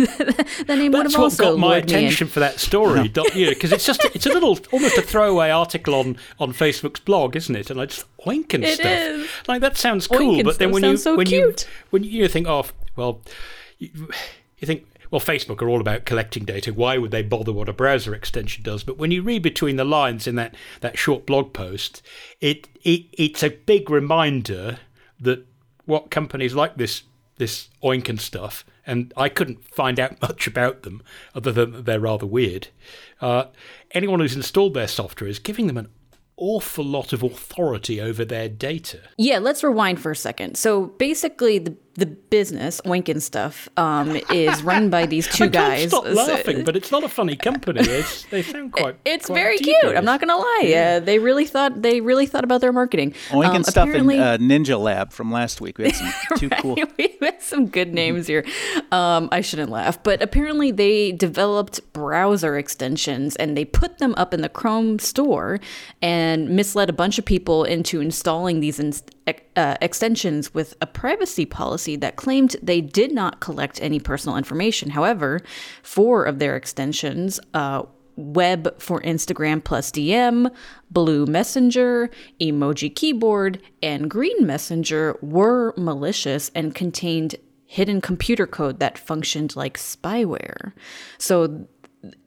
that 0.66 0.76
name 0.78 0.92
would 0.92 1.06
have 1.06 1.20
also 1.20 1.52
got 1.52 1.58
my 1.58 1.76
attention 1.76 2.26
for 2.28 2.40
that 2.40 2.58
story, 2.58 3.08
Because 3.14 3.72
it's 3.72 3.84
just 3.84 4.04
it's 4.14 4.26
a 4.26 4.30
little 4.30 4.58
almost 4.72 4.96
a 4.96 5.02
throwaway 5.02 5.50
article 5.50 5.94
on 5.94 6.16
on 6.38 6.52
Facebook's 6.52 7.00
blog, 7.00 7.36
isn't 7.36 7.54
it? 7.54 7.70
And 7.70 7.80
I 7.80 7.86
just 7.86 8.06
Oink 8.26 8.54
and 8.54 8.64
it 8.64 8.74
Stuff. 8.74 8.86
Is. 8.86 9.28
Like 9.46 9.60
that 9.60 9.76
sounds 9.76 10.06
cool, 10.06 10.42
but 10.42 10.58
then 10.58 10.70
when 10.70 10.84
you 10.84 10.96
so 10.96 11.16
when 11.16 11.26
cute. 11.26 11.66
you 11.68 11.72
when 11.90 12.04
you 12.04 12.28
think, 12.28 12.46
oh 12.46 12.66
well, 12.96 13.20
you, 13.78 13.90
you 14.58 14.66
think 14.66 14.86
well, 15.10 15.20
Facebook 15.20 15.60
are 15.60 15.68
all 15.68 15.80
about 15.80 16.04
collecting 16.04 16.44
data. 16.44 16.72
Why 16.72 16.98
would 16.98 17.10
they 17.10 17.22
bother 17.22 17.52
what 17.52 17.68
a 17.68 17.72
browser 17.72 18.14
extension 18.14 18.62
does? 18.62 18.84
But 18.84 18.98
when 18.98 19.10
you 19.10 19.22
read 19.22 19.42
between 19.42 19.76
the 19.76 19.84
lines 19.84 20.26
in 20.26 20.36
that, 20.36 20.54
that 20.80 20.98
short 20.98 21.26
blog 21.26 21.52
post, 21.52 22.02
it, 22.40 22.68
it 22.82 23.06
it's 23.12 23.42
a 23.42 23.50
big 23.50 23.90
reminder 23.90 24.78
that 25.20 25.46
what 25.86 26.10
companies 26.10 26.54
like 26.54 26.76
this 26.76 27.02
this 27.36 27.70
Oink 27.82 28.08
and 28.10 28.20
stuff, 28.20 28.66
and 28.86 29.14
I 29.16 29.30
couldn't 29.30 29.64
find 29.64 29.98
out 29.98 30.20
much 30.22 30.46
about 30.46 30.82
them 30.82 31.02
other 31.34 31.50
than 31.50 31.72
that 31.72 31.84
they're 31.86 31.98
rather 31.98 32.26
weird. 32.26 32.68
Uh, 33.20 33.44
anyone 33.92 34.20
who's 34.20 34.36
installed 34.36 34.74
their 34.74 34.86
software 34.86 35.28
is 35.28 35.38
giving 35.38 35.66
them 35.66 35.78
an 35.78 35.88
awful 36.40 36.84
lot 36.84 37.12
of 37.12 37.22
authority 37.22 38.00
over 38.00 38.24
their 38.24 38.48
data. 38.48 39.00
Yeah, 39.16 39.38
let's 39.38 39.62
rewind 39.62 40.00
for 40.00 40.10
a 40.10 40.16
second. 40.16 40.56
So 40.56 40.86
basically, 40.86 41.58
the 41.58 41.76
the 42.00 42.06
business 42.06 42.80
Oink 42.86 43.08
and 43.08 43.22
Stuff 43.22 43.68
um, 43.76 44.16
is 44.30 44.62
run 44.62 44.90
by 44.90 45.06
these 45.06 45.28
two 45.36 45.44
I 45.44 45.48
guys. 45.48 45.88
Stop 45.90 46.06
laughing, 46.06 46.64
but 46.64 46.74
it's 46.74 46.90
not 46.90 47.04
a 47.04 47.08
funny 47.08 47.36
company. 47.36 47.80
It's, 47.82 48.24
they 48.24 48.42
sound 48.42 48.72
quite. 48.78 48.96
It's 49.04 49.26
quite 49.26 49.34
very 49.34 49.56
devious. 49.58 49.80
cute. 49.82 49.96
I'm 49.96 50.04
not 50.04 50.20
gonna 50.20 50.36
lie. 50.36 50.62
Yeah. 50.64 50.96
Uh, 50.96 51.00
they 51.00 51.18
really 51.18 51.44
thought 51.44 51.82
they 51.82 52.00
really 52.00 52.26
thought 52.26 52.42
about 52.42 52.62
their 52.62 52.72
marketing. 52.72 53.12
Oink 53.28 53.44
um, 53.46 53.56
and 53.56 53.66
Stuff 53.66 53.90
and 53.90 54.10
uh, 54.10 54.38
Ninja 54.38 54.80
Lab 54.80 55.12
from 55.12 55.30
last 55.30 55.60
week. 55.60 55.78
We 55.78 55.84
had 55.84 55.94
some 55.94 56.12
too 56.38 56.48
right? 56.48 56.62
cool. 56.62 56.76
we 56.98 57.16
had 57.20 57.42
some 57.42 57.66
good 57.66 57.92
names 57.94 58.26
here. 58.26 58.44
Um, 58.90 59.28
I 59.30 59.42
shouldn't 59.42 59.70
laugh, 59.70 60.02
but 60.02 60.22
apparently 60.22 60.70
they 60.70 61.12
developed 61.12 61.92
browser 61.92 62.56
extensions 62.56 63.36
and 63.36 63.56
they 63.56 63.64
put 63.64 63.98
them 63.98 64.14
up 64.16 64.32
in 64.32 64.40
the 64.40 64.48
Chrome 64.48 64.98
store 64.98 65.60
and 66.00 66.48
misled 66.50 66.88
a 66.88 66.94
bunch 66.94 67.18
of 67.18 67.24
people 67.24 67.64
into 67.64 68.00
installing 68.00 68.60
these. 68.60 68.80
In- 68.80 68.94
uh, 69.56 69.76
extensions 69.80 70.52
with 70.54 70.74
a 70.80 70.86
privacy 70.86 71.46
policy 71.46 71.96
that 71.96 72.16
claimed 72.16 72.56
they 72.62 72.80
did 72.80 73.12
not 73.12 73.40
collect 73.40 73.82
any 73.82 74.00
personal 74.00 74.36
information. 74.36 74.90
However, 74.90 75.40
four 75.82 76.24
of 76.24 76.38
their 76.38 76.56
extensions, 76.56 77.40
uh, 77.54 77.82
Web 78.16 78.78
for 78.80 79.00
Instagram 79.00 79.64
plus 79.64 79.90
DM, 79.90 80.54
Blue 80.90 81.24
Messenger, 81.26 82.10
Emoji 82.40 82.94
Keyboard, 82.94 83.62
and 83.82 84.10
Green 84.10 84.46
Messenger, 84.46 85.16
were 85.22 85.72
malicious 85.76 86.50
and 86.54 86.74
contained 86.74 87.36
hidden 87.64 88.00
computer 88.00 88.46
code 88.46 88.80
that 88.80 88.98
functioned 88.98 89.56
like 89.56 89.78
spyware. 89.78 90.72
So 91.18 91.66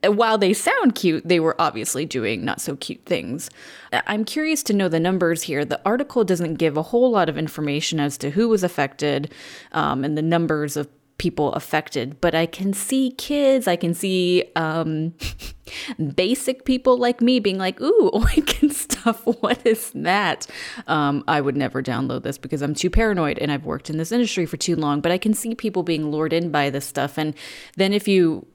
while 0.04 0.38
they 0.38 0.52
sound 0.52 0.94
cute, 0.94 1.26
they 1.26 1.40
were 1.40 1.60
obviously 1.60 2.06
doing 2.06 2.44
not 2.44 2.60
so 2.60 2.76
cute 2.76 3.04
things. 3.06 3.50
I'm 3.92 4.24
curious 4.24 4.62
to 4.64 4.72
know 4.72 4.88
the 4.88 5.00
numbers 5.00 5.42
here. 5.42 5.64
The 5.64 5.80
article 5.84 6.24
doesn't 6.24 6.54
give 6.54 6.76
a 6.76 6.82
whole 6.82 7.10
lot 7.10 7.28
of 7.28 7.36
information 7.36 7.98
as 7.98 8.16
to 8.18 8.30
who 8.30 8.48
was 8.48 8.62
affected 8.62 9.32
um, 9.72 10.04
and 10.04 10.16
the 10.16 10.22
numbers 10.22 10.76
of 10.76 10.88
people 11.16 11.52
affected, 11.52 12.20
but 12.20 12.34
I 12.34 12.46
can 12.46 12.72
see 12.72 13.12
kids, 13.12 13.68
I 13.68 13.76
can 13.76 13.94
see 13.94 14.44
um, 14.56 15.14
basic 16.14 16.64
people 16.64 16.98
like 16.98 17.20
me 17.20 17.38
being 17.38 17.56
like, 17.56 17.80
ooh, 17.80 18.10
oink 18.14 18.62
and 18.62 18.72
stuff. 18.72 19.24
What 19.24 19.64
is 19.64 19.90
that? 19.94 20.46
Um, 20.86 21.22
I 21.28 21.40
would 21.40 21.56
never 21.56 21.82
download 21.82 22.24
this 22.24 22.36
because 22.36 22.62
I'm 22.62 22.74
too 22.74 22.90
paranoid 22.90 23.38
and 23.38 23.52
I've 23.52 23.64
worked 23.64 23.90
in 23.90 23.96
this 23.96 24.12
industry 24.12 24.44
for 24.44 24.56
too 24.56 24.76
long, 24.76 25.00
but 25.00 25.12
I 25.12 25.18
can 25.18 25.34
see 25.34 25.54
people 25.54 25.82
being 25.82 26.10
lured 26.10 26.32
in 26.32 26.50
by 26.50 26.68
this 26.68 26.84
stuff. 26.84 27.16
And 27.16 27.34
then 27.76 27.92
if 27.92 28.08
you 28.08 28.46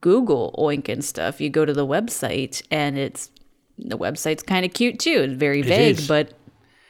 Google 0.00 0.54
Oink 0.58 0.88
and 0.88 1.04
stuff, 1.04 1.40
you 1.40 1.50
go 1.50 1.64
to 1.64 1.72
the 1.72 1.86
website 1.86 2.62
and 2.70 2.96
it's 2.98 3.30
the 3.78 3.98
website's 3.98 4.42
kind 4.42 4.64
of 4.64 4.72
cute 4.72 4.98
too. 4.98 5.22
It's 5.22 5.34
very 5.34 5.62
vague, 5.62 6.06
but 6.08 6.32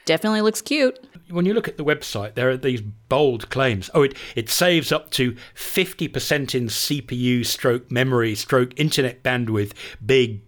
definitely 0.05 0.41
looks 0.41 0.61
cute. 0.61 0.97
when 1.29 1.45
you 1.45 1.53
look 1.53 1.67
at 1.67 1.77
the 1.77 1.85
website, 1.85 2.35
there 2.35 2.49
are 2.49 2.57
these 2.57 2.81
bold 2.81 3.49
claims. 3.49 3.89
Oh, 3.93 4.03
it, 4.03 4.15
it 4.35 4.49
saves 4.49 4.91
up 4.91 5.11
to 5.11 5.35
50% 5.55 6.55
in 6.55 6.67
CPU 6.67 7.45
stroke 7.45 7.91
memory 7.91 8.35
stroke 8.35 8.77
internet 8.79 9.23
bandwidth, 9.23 9.73
big, 10.05 10.41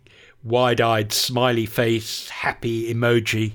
wide 0.43 0.81
eyed, 0.81 1.13
smiley 1.13 1.65
face, 1.65 2.29
happy 2.29 2.93
emoji, 2.93 3.53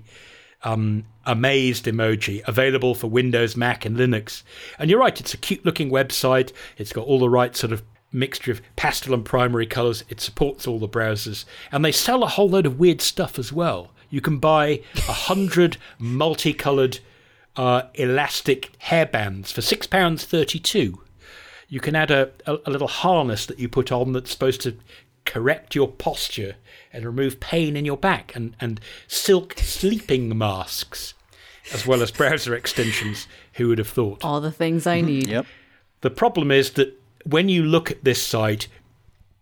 um, 0.65 1.05
amazed 1.27 1.85
emoji, 1.85 2.43
available 2.49 2.95
for 2.95 3.09
Windows, 3.09 3.57
Mac, 3.57 3.85
and 3.85 3.97
Linux. 3.97 4.43
And 4.79 4.91
you're 4.91 4.99
right, 4.99 5.19
it's 5.21 5.35
a 5.35 5.39
cute 5.39 5.65
looking 5.65 5.91
website. 5.91 6.53
It's 6.79 6.93
got 6.93 7.07
all 7.07 7.19
the 7.19 7.29
right 7.29 7.55
sort 7.55 7.73
of 7.73 7.83
mixture 8.13 8.53
of 8.53 8.63
pastel 8.77 9.15
and 9.15 9.25
primary 9.25 9.67
colors. 9.67 10.05
It 10.09 10.21
supports 10.21 10.67
all 10.67 10.79
the 10.79 10.89
browsers. 10.89 11.45
And 11.71 11.85
they 11.85 11.93
sell 11.93 12.23
a 12.23 12.29
whole 12.29 12.49
load 12.49 12.67
of 12.67 12.79
weird 12.79 13.01
stuff 13.01 13.39
as 13.39 13.53
well. 13.53 13.91
You 14.11 14.21
can 14.21 14.39
buy 14.39 14.83
a 14.97 15.13
hundred 15.13 15.77
multicolored 15.99 17.01
uh, 17.57 17.83
elastic 17.95 18.71
hairbands 18.87 19.53
for 19.53 19.61
six 19.61 19.87
pounds 19.87 20.25
thirty-two. 20.25 21.01
You 21.69 21.81
can 21.81 21.95
add 21.95 22.11
a, 22.11 22.31
a, 22.47 22.59
a 22.67 22.71
little 22.71 22.89
harness 22.89 23.45
that 23.47 23.59
you 23.59 23.69
put 23.69 23.93
on 23.93 24.13
that's 24.13 24.31
supposed 24.31 24.63
to 24.63 24.77
correct 25.27 25.75
your 25.75 25.89
posture 25.89 26.57
and 26.91 27.05
remove 27.05 27.39
pain 27.39 27.77
in 27.77 27.85
your 27.85 27.99
back, 27.99 28.35
and, 28.35 28.57
and 28.61 28.81
silk 29.07 29.59
sleeping 29.59 30.37
masks, 30.37 31.13
as 31.73 31.87
well 31.87 32.03
as 32.03 32.11
browser 32.11 32.55
extensions. 32.55 33.27
Who 33.55 33.69
would 33.69 33.79
have 33.79 33.89
thought? 33.89 34.25
All 34.25 34.41
the 34.41 34.53
things 34.53 34.87
I 34.87 35.03
need. 35.03 35.29
Yep. 35.29 35.45
The 36.01 36.11
problem 36.11 36.51
is 36.51 36.71
that 36.73 36.98
when 37.29 37.49
you 37.49 37.63
look 37.63 37.91
at 37.91 38.05
this 38.05 38.23
site, 38.23 38.69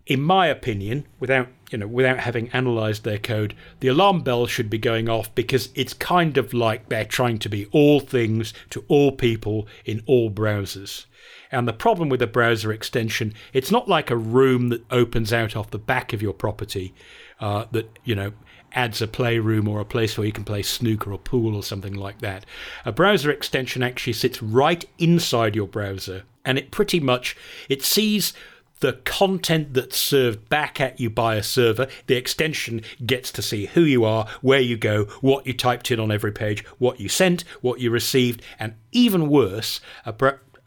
in 0.06 0.20
my 0.20 0.46
opinion, 0.46 1.06
without 1.20 1.48
you 1.70 1.78
know, 1.78 1.86
without 1.86 2.20
having 2.20 2.48
analysed 2.52 3.02
their 3.04 3.18
code, 3.18 3.54
the 3.80 3.88
alarm 3.88 4.22
bell 4.22 4.46
should 4.46 4.70
be 4.70 4.78
going 4.78 5.08
off 5.08 5.34
because 5.34 5.68
it's 5.74 5.92
kind 5.92 6.38
of 6.38 6.54
like 6.54 6.88
they're 6.88 7.04
trying 7.04 7.38
to 7.38 7.48
be 7.48 7.66
all 7.72 7.98
things 7.98 8.54
to 8.70 8.84
all 8.86 9.10
people 9.10 9.66
in 9.84 10.00
all 10.06 10.30
browsers. 10.30 11.06
And 11.50 11.66
the 11.66 11.72
problem 11.72 12.08
with 12.08 12.22
a 12.22 12.26
browser 12.26 12.72
extension, 12.72 13.34
it's 13.52 13.72
not 13.72 13.88
like 13.88 14.10
a 14.10 14.16
room 14.16 14.68
that 14.68 14.84
opens 14.92 15.32
out 15.32 15.56
off 15.56 15.70
the 15.70 15.78
back 15.78 16.12
of 16.12 16.22
your 16.22 16.32
property 16.32 16.94
uh, 17.40 17.64
that, 17.72 17.98
you 18.04 18.14
know, 18.14 18.32
adds 18.72 19.02
a 19.02 19.08
playroom 19.08 19.66
or 19.66 19.80
a 19.80 19.84
place 19.84 20.16
where 20.16 20.26
you 20.26 20.32
can 20.32 20.44
play 20.44 20.62
snooker 20.62 21.12
or 21.12 21.18
pool 21.18 21.56
or 21.56 21.62
something 21.62 21.94
like 21.94 22.20
that. 22.20 22.46
A 22.84 22.92
browser 22.92 23.30
extension 23.30 23.82
actually 23.82 24.12
sits 24.12 24.40
right 24.40 24.84
inside 24.98 25.56
your 25.56 25.66
browser 25.66 26.22
and 26.46 26.56
it 26.56 26.70
pretty 26.70 27.00
much 27.00 27.36
it 27.68 27.82
sees 27.82 28.32
the 28.80 28.92
content 29.04 29.74
that's 29.74 29.96
served 29.96 30.48
back 30.48 30.80
at 30.80 31.00
you 31.00 31.08
by 31.08 31.36
a 31.36 31.42
server. 31.42 31.86
The 32.06 32.16
extension 32.16 32.82
gets 33.04 33.32
to 33.32 33.42
see 33.42 33.66
who 33.66 33.80
you 33.82 34.04
are, 34.04 34.26
where 34.42 34.60
you 34.60 34.76
go, 34.76 35.04
what 35.20 35.46
you 35.46 35.54
typed 35.54 35.90
in 35.90 35.98
on 35.98 36.12
every 36.12 36.32
page, 36.32 36.64
what 36.78 37.00
you 37.00 37.08
sent, 37.08 37.42
what 37.62 37.80
you 37.80 37.90
received, 37.90 38.42
and 38.58 38.74
even 38.92 39.28
worse, 39.28 39.80
I 40.04 40.12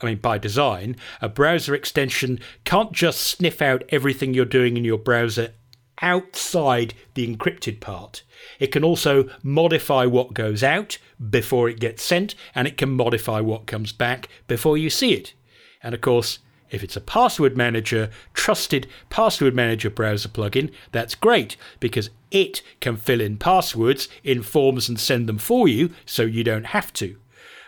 mean, 0.03 0.17
by 0.17 0.37
design, 0.37 0.95
a 1.21 1.29
browser 1.29 1.75
extension 1.75 2.39
can't 2.63 2.93
just 2.93 3.21
sniff 3.21 3.61
out 3.61 3.83
everything 3.89 4.33
you're 4.33 4.45
doing 4.45 4.77
in 4.77 4.85
your 4.85 4.97
browser 4.97 5.53
outside 6.01 6.93
the 7.13 7.27
encrypted 7.27 7.81
part. 7.81 8.23
It 8.59 8.67
can 8.67 8.83
also 8.83 9.29
modify 9.43 10.05
what 10.05 10.33
goes 10.33 10.63
out 10.63 10.97
before 11.29 11.69
it 11.69 11.79
gets 11.79 12.01
sent, 12.01 12.35
and 12.55 12.67
it 12.67 12.77
can 12.77 12.89
modify 12.89 13.41
what 13.41 13.67
comes 13.67 13.91
back 13.91 14.29
before 14.47 14.77
you 14.77 14.89
see 14.89 15.13
it. 15.13 15.33
And 15.81 15.95
of 15.95 16.01
course, 16.01 16.39
if 16.69 16.83
it's 16.83 16.95
a 16.95 17.01
password 17.01 17.57
manager, 17.57 18.09
trusted 18.33 18.87
password 19.09 19.55
manager 19.55 19.89
browser 19.89 20.29
plugin, 20.29 20.71
that's 20.91 21.15
great 21.15 21.57
because 21.79 22.09
it 22.31 22.61
can 22.79 22.95
fill 22.95 23.21
in 23.21 23.37
passwords 23.37 24.07
in 24.23 24.43
forms 24.43 24.87
and 24.87 24.99
send 24.99 25.27
them 25.27 25.39
for 25.39 25.67
you 25.67 25.91
so 26.05 26.23
you 26.23 26.43
don't 26.43 26.67
have 26.67 26.93
to. 26.93 27.17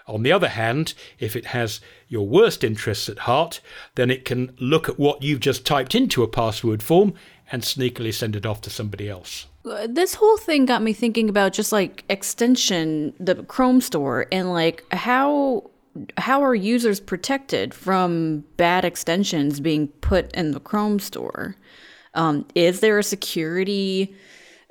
On 0.08 0.24
the 0.24 0.32
other 0.32 0.50
hand, 0.50 0.94
if 1.20 1.36
it 1.36 1.48
has 1.48 1.80
your 2.08 2.28
worst 2.28 2.64
interests 2.64 3.08
at 3.08 3.20
heart, 3.20 3.62
then 3.96 4.12
it 4.12 4.26
can 4.26 4.56
look 4.60 4.90
at 4.90 5.00
what 5.00 5.24
you've 5.24 5.40
just 5.40 5.66
typed 5.66 5.96
into 5.96 6.24
a 6.24 6.28
password 6.28 6.84
form 6.84 7.14
and 7.52 7.62
sneakily 7.62 8.14
send 8.14 8.36
it 8.36 8.46
off 8.46 8.62
to 8.62 8.70
somebody 8.70 9.10
else. 9.10 9.48
This 9.88 10.16
whole 10.16 10.38
thing 10.38 10.66
got 10.66 10.82
me 10.82 10.92
thinking 10.92 11.30
about 11.30 11.54
just 11.54 11.72
like 11.72 12.04
extension, 12.10 13.14
the 13.20 13.36
Chrome 13.44 13.80
store, 13.80 14.26
and 14.32 14.52
like 14.52 14.84
how 14.92 15.70
how 16.18 16.44
are 16.44 16.56
users 16.56 17.00
protected 17.00 17.74
from 17.74 18.44
bad 18.58 18.86
extensions 18.86 19.60
being 19.60 19.88
put 19.88 20.34
in 20.34 20.52
the 20.52 20.60
Chrome 20.60 21.00
store? 21.00 21.56
Um, 22.14 22.46
is 22.56 22.80
there 22.80 22.98
a 23.00 23.04
security 23.04 24.16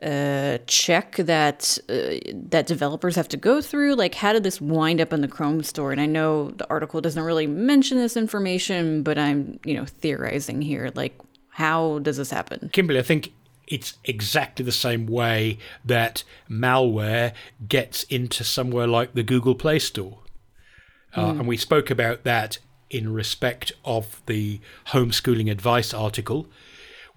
uh, 0.03 0.59
check 0.67 1.17
that 1.17 1.79
uh, 1.89 2.17
that 2.33 2.67
developers 2.67 3.17
have 3.17 3.29
to 3.29 3.37
go 3.37 3.61
through? 3.61 3.95
Like, 3.95 4.15
how 4.15 4.33
did 4.33 4.43
this 4.43 4.61
wind 4.61 5.01
up 5.01 5.13
in 5.13 5.21
the 5.21 5.29
Chrome 5.29 5.63
store? 5.63 5.93
And 5.93 6.01
I 6.01 6.07
know 6.07 6.51
the 6.51 6.69
article 6.71 7.01
doesn't 7.01 7.23
really 7.23 7.47
mention 7.47 7.99
this 7.99 8.17
information, 8.17 9.03
but 9.03 9.19
I'm 9.19 9.61
you 9.65 9.75
know 9.75 9.85
theorizing 9.85 10.63
here. 10.63 10.91
Like, 10.95 11.19
how 11.51 11.99
does 12.01 12.17
this 12.17 12.31
happen? 12.31 12.71
Kimberly, 12.73 12.99
I 12.99 13.03
think 13.03 13.33
it's 13.67 13.95
exactly 14.05 14.65
the 14.65 14.73
same 14.73 15.07
way 15.07 15.59
that 15.85 16.25
malware 16.49 17.33
gets 17.69 18.03
into 18.05 18.43
somewhere 18.43 18.87
like 18.87 19.15
the 19.15 19.23
Google 19.23 19.55
Play 19.55 19.79
Store. 19.79 20.19
Uh, 21.17 21.31
And 21.31 21.47
we 21.47 21.57
spoke 21.57 21.91
about 21.91 22.25
that 22.25 22.59
in 22.89 23.13
respect 23.13 23.73
of 23.85 24.23
the 24.27 24.61
homeschooling 24.89 25.51
advice 25.51 25.95
article. 25.95 26.47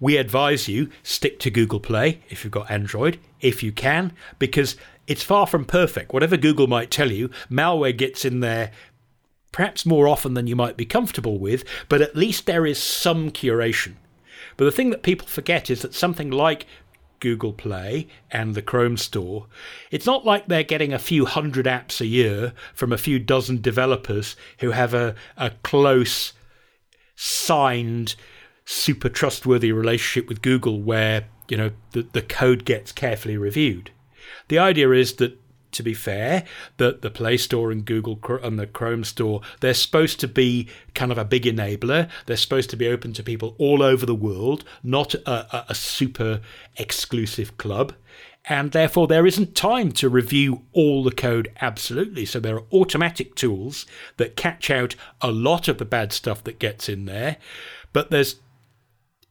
We 0.00 0.16
advise 0.16 0.68
you 0.68 0.90
stick 1.02 1.38
to 1.40 1.50
Google 1.50 1.80
Play 1.80 2.20
if 2.28 2.44
you've 2.44 2.52
got 2.52 2.70
Android, 2.70 3.18
if 3.40 3.62
you 3.62 3.72
can, 3.72 4.12
because 4.38 4.76
it's 5.06 5.22
far 5.22 5.46
from 5.46 5.64
perfect. 5.64 6.12
Whatever 6.12 6.36
Google 6.36 6.66
might 6.66 6.90
tell 6.90 7.10
you, 7.12 7.30
malware 7.50 7.96
gets 7.96 8.24
in 8.24 8.40
there 8.40 8.70
perhaps 9.52 9.86
more 9.86 10.08
often 10.08 10.34
than 10.34 10.48
you 10.48 10.56
might 10.56 10.76
be 10.76 10.84
comfortable 10.84 11.38
with, 11.38 11.64
but 11.88 12.00
at 12.00 12.16
least 12.16 12.46
there 12.46 12.66
is 12.66 12.82
some 12.82 13.30
curation. 13.30 13.94
But 14.56 14.64
the 14.64 14.72
thing 14.72 14.90
that 14.90 15.04
people 15.04 15.28
forget 15.28 15.70
is 15.70 15.82
that 15.82 15.94
something 15.94 16.30
like 16.30 16.66
Google 17.24 17.54
Play 17.54 18.06
and 18.30 18.54
the 18.54 18.60
Chrome 18.60 18.98
Store, 18.98 19.46
it's 19.90 20.04
not 20.04 20.26
like 20.26 20.46
they're 20.46 20.62
getting 20.62 20.92
a 20.92 20.98
few 20.98 21.24
hundred 21.24 21.64
apps 21.64 22.02
a 22.02 22.06
year 22.06 22.52
from 22.74 22.92
a 22.92 22.98
few 22.98 23.18
dozen 23.18 23.62
developers 23.62 24.36
who 24.58 24.72
have 24.72 24.92
a, 24.92 25.14
a 25.38 25.52
close, 25.62 26.34
signed, 27.16 28.14
super 28.66 29.08
trustworthy 29.08 29.72
relationship 29.72 30.28
with 30.28 30.42
Google 30.42 30.82
where, 30.82 31.24
you 31.48 31.56
know, 31.56 31.70
the, 31.92 32.02
the 32.12 32.20
code 32.20 32.66
gets 32.66 32.92
carefully 32.92 33.38
reviewed. 33.38 33.90
The 34.48 34.58
idea 34.58 34.90
is 34.90 35.14
that 35.14 35.40
to 35.74 35.82
be 35.82 35.94
fair, 35.94 36.44
that 36.78 37.02
the 37.02 37.10
Play 37.10 37.36
Store 37.36 37.70
and 37.70 37.84
Google 37.84 38.18
and 38.42 38.58
the 38.58 38.66
Chrome 38.66 39.04
Store, 39.04 39.40
they're 39.60 39.74
supposed 39.74 40.20
to 40.20 40.28
be 40.28 40.68
kind 40.94 41.12
of 41.12 41.18
a 41.18 41.24
big 41.24 41.44
enabler. 41.44 42.08
They're 42.26 42.36
supposed 42.36 42.70
to 42.70 42.76
be 42.76 42.88
open 42.88 43.12
to 43.14 43.22
people 43.22 43.54
all 43.58 43.82
over 43.82 44.06
the 44.06 44.14
world, 44.14 44.64
not 44.82 45.14
a, 45.14 45.56
a, 45.56 45.66
a 45.70 45.74
super 45.74 46.40
exclusive 46.76 47.56
club. 47.58 47.94
And 48.46 48.72
therefore, 48.72 49.06
there 49.06 49.26
isn't 49.26 49.54
time 49.54 49.92
to 49.92 50.08
review 50.08 50.62
all 50.72 51.02
the 51.02 51.10
code 51.10 51.50
absolutely. 51.62 52.26
So, 52.26 52.40
there 52.40 52.56
are 52.56 52.64
automatic 52.72 53.34
tools 53.34 53.86
that 54.18 54.36
catch 54.36 54.70
out 54.70 54.96
a 55.22 55.30
lot 55.30 55.66
of 55.66 55.78
the 55.78 55.86
bad 55.86 56.12
stuff 56.12 56.44
that 56.44 56.58
gets 56.58 56.88
in 56.88 57.06
there. 57.06 57.38
But 57.94 58.10
there's 58.10 58.36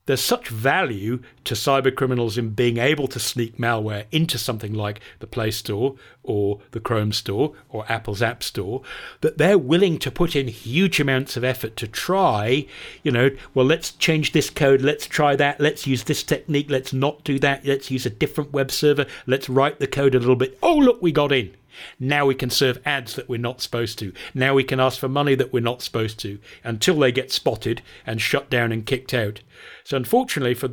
there's 0.06 0.20
such 0.20 0.48
value 0.48 1.20
to 1.44 1.54
cyber 1.54 1.94
criminals 1.94 2.36
in 2.36 2.50
being 2.50 2.76
able 2.76 3.08
to 3.08 3.18
sneak 3.18 3.56
malware 3.56 4.04
into 4.12 4.36
something 4.36 4.74
like 4.74 5.00
the 5.20 5.26
Play 5.26 5.50
Store 5.50 5.96
or 6.22 6.60
the 6.72 6.80
Chrome 6.80 7.12
Store 7.12 7.54
or 7.70 7.90
Apple's 7.90 8.22
App 8.22 8.42
Store 8.42 8.82
that 9.22 9.38
they're 9.38 9.58
willing 9.58 9.98
to 10.00 10.10
put 10.10 10.36
in 10.36 10.48
huge 10.48 11.00
amounts 11.00 11.36
of 11.36 11.44
effort 11.44 11.76
to 11.76 11.88
try, 11.88 12.66
you 13.02 13.10
know, 13.10 13.30
well, 13.54 13.66
let's 13.66 13.92
change 13.92 14.32
this 14.32 14.50
code, 14.50 14.82
let's 14.82 15.06
try 15.06 15.36
that, 15.36 15.60
let's 15.60 15.86
use 15.86 16.04
this 16.04 16.22
technique, 16.22 16.70
let's 16.70 16.92
not 16.92 17.24
do 17.24 17.38
that, 17.38 17.64
let's 17.64 17.90
use 17.90 18.04
a 18.04 18.10
different 18.10 18.52
web 18.52 18.70
server, 18.70 19.06
let's 19.26 19.48
write 19.48 19.78
the 19.78 19.86
code 19.86 20.14
a 20.14 20.18
little 20.18 20.36
bit. 20.36 20.58
Oh, 20.62 20.76
look, 20.76 21.00
we 21.00 21.12
got 21.12 21.32
in. 21.32 21.54
Now 21.98 22.26
we 22.26 22.34
can 22.34 22.50
serve 22.50 22.80
ads 22.84 23.14
that 23.14 23.28
we're 23.28 23.38
not 23.38 23.60
supposed 23.60 23.98
to. 24.00 24.12
Now 24.34 24.54
we 24.54 24.64
can 24.64 24.80
ask 24.80 24.98
for 24.98 25.08
money 25.08 25.34
that 25.34 25.52
we're 25.52 25.60
not 25.60 25.82
supposed 25.82 26.18
to 26.20 26.38
until 26.62 26.98
they 26.98 27.12
get 27.12 27.32
spotted 27.32 27.82
and 28.06 28.20
shut 28.20 28.50
down 28.50 28.72
and 28.72 28.86
kicked 28.86 29.14
out. 29.14 29.40
So 29.84 29.96
unfortunately, 29.96 30.54
for 30.54 30.70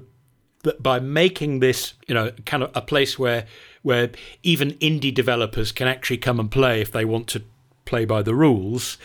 by 0.80 1.00
making 1.00 1.60
this, 1.60 1.94
you 2.08 2.14
know, 2.14 2.32
kind 2.46 2.64
of 2.64 2.72
a 2.76 2.82
place 2.82 3.17
where 3.17 3.46
where 3.82 4.12
even 4.44 4.73
indie 4.73 5.13
developers 5.13 5.71
can 5.71 5.88
actually 5.88 6.17
come 6.17 6.40
and 6.40 6.52
play 6.52 6.82
if 6.82 6.92
they 6.92 7.04
want 7.06 7.28
to 7.28 7.42
play 7.86 8.06
by 8.06 8.21
the 8.21 8.36
rules, 8.36 8.98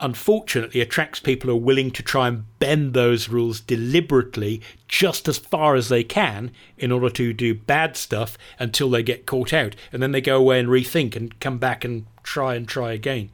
unfortunately 0.00 0.80
attracts 0.80 1.18
people 1.18 1.50
who 1.50 1.56
are 1.56 1.60
willing 1.60 1.90
to 1.90 2.02
try 2.02 2.28
and 2.28 2.44
bend 2.58 2.94
those 2.94 3.28
rules 3.28 3.60
deliberately 3.60 4.60
just 4.86 5.26
as 5.26 5.38
far 5.38 5.74
as 5.74 5.88
they 5.88 6.04
can 6.04 6.52
in 6.76 6.92
order 6.92 7.10
to 7.10 7.32
do 7.32 7.54
bad 7.54 7.96
stuff 7.96 8.38
until 8.58 8.88
they 8.90 9.02
get 9.02 9.26
caught 9.26 9.52
out. 9.52 9.74
And 9.92 10.02
then 10.02 10.12
they 10.12 10.20
go 10.20 10.36
away 10.36 10.60
and 10.60 10.68
rethink 10.68 11.16
and 11.16 11.38
come 11.40 11.58
back 11.58 11.84
and 11.84 12.06
try 12.22 12.54
and 12.54 12.68
try 12.68 12.92
again. 12.92 13.30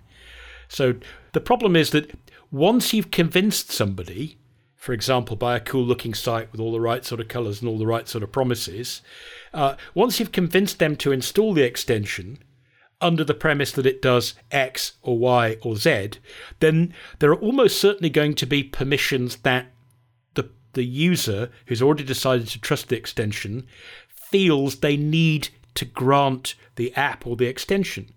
So 0.69 0.95
the 1.33 1.41
problem 1.41 1.77
is 1.77 1.91
that 1.91 2.19
once 2.51 2.95
you've 2.95 3.11
convinced 3.11 3.71
somebody, 3.71 4.39
for 4.75 4.93
example, 4.93 5.37
by 5.37 5.57
a 5.57 5.61
cool 5.61 5.85
looking 5.85 6.15
site 6.15 6.51
with 6.51 6.61
all 6.61 6.73
the 6.73 6.81
right 6.81 7.05
sort 7.05 7.21
of 7.21 7.29
colors 7.29 7.61
and 7.61 7.69
all 7.69 7.79
the 7.79 7.87
right 7.87 8.09
sort 8.09 8.25
of 8.25 8.33
promises, 8.33 9.03
uh, 9.53 9.77
once 9.95 10.19
you've 10.19 10.33
convinced 10.33 10.79
them 10.79 10.97
to 10.97 11.13
install 11.13 11.53
the 11.53 11.63
extension, 11.63 12.39
under 13.01 13.25
the 13.25 13.35
premise 13.35 13.73
that 13.73 13.87
it 13.87 14.01
does 14.01 14.35
X 14.51 14.95
or 15.03 15.19
Y 15.19 15.57
or 15.63 15.77
Z, 15.77 16.11
then 16.61 16.95
there 17.19 17.31
are 17.31 17.41
almost 17.41 17.79
certainly 17.79 18.11
going 18.11 18.35
to 18.35 18.47
be 18.47 18.63
permissions 18.63 19.37
that 19.39 19.67
the 20.35 20.49
the 20.73 20.85
user 20.85 21.51
who's 21.67 21.83
already 21.83 22.05
decided 22.05 22.49
to 22.49 22.61
trust 22.61 22.89
the 22.89 22.97
extension 22.97 23.67
feels 24.09 24.77
they 24.77 24.97
need 24.97 25.49
to 25.75 25.85
grant 25.85 26.55
the 26.77 26.95
app 26.95 27.27
or 27.27 27.37
the 27.37 27.47
extension. 27.47 28.14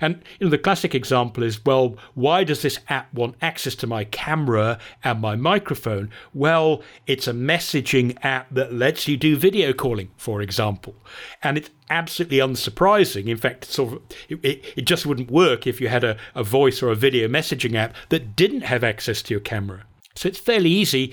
And 0.00 0.22
you 0.38 0.46
know, 0.46 0.50
the 0.50 0.58
classic 0.58 0.94
example 0.94 1.42
is, 1.42 1.64
well, 1.64 1.96
why 2.14 2.44
does 2.44 2.62
this 2.62 2.78
app 2.88 3.12
want 3.12 3.36
access 3.40 3.74
to 3.76 3.86
my 3.86 4.04
camera 4.04 4.78
and 5.04 5.20
my 5.20 5.36
microphone? 5.36 6.10
Well, 6.34 6.82
it's 7.06 7.26
a 7.26 7.32
messaging 7.32 8.16
app 8.22 8.48
that 8.50 8.72
lets 8.72 9.06
you 9.08 9.16
do 9.16 9.36
video 9.36 9.72
calling, 9.72 10.10
for 10.16 10.42
example. 10.42 10.94
And 11.42 11.56
it's 11.56 11.70
absolutely 11.90 12.38
unsurprising. 12.38 13.26
In 13.26 13.36
fact, 13.36 13.64
sort 13.64 13.94
of, 13.94 14.02
it, 14.28 14.64
it, 14.76 14.82
just 14.82 15.06
wouldn't 15.06 15.30
work 15.30 15.66
if 15.66 15.80
you 15.80 15.88
had 15.88 16.04
a, 16.04 16.16
a 16.34 16.42
voice 16.42 16.82
or 16.82 16.90
a 16.90 16.96
video 16.96 17.28
messaging 17.28 17.74
app 17.74 17.94
that 18.08 18.34
didn't 18.34 18.62
have 18.62 18.82
access 18.82 19.22
to 19.22 19.34
your 19.34 19.40
camera. 19.40 19.84
So 20.14 20.28
it's 20.28 20.38
fairly 20.38 20.70
easy 20.70 21.12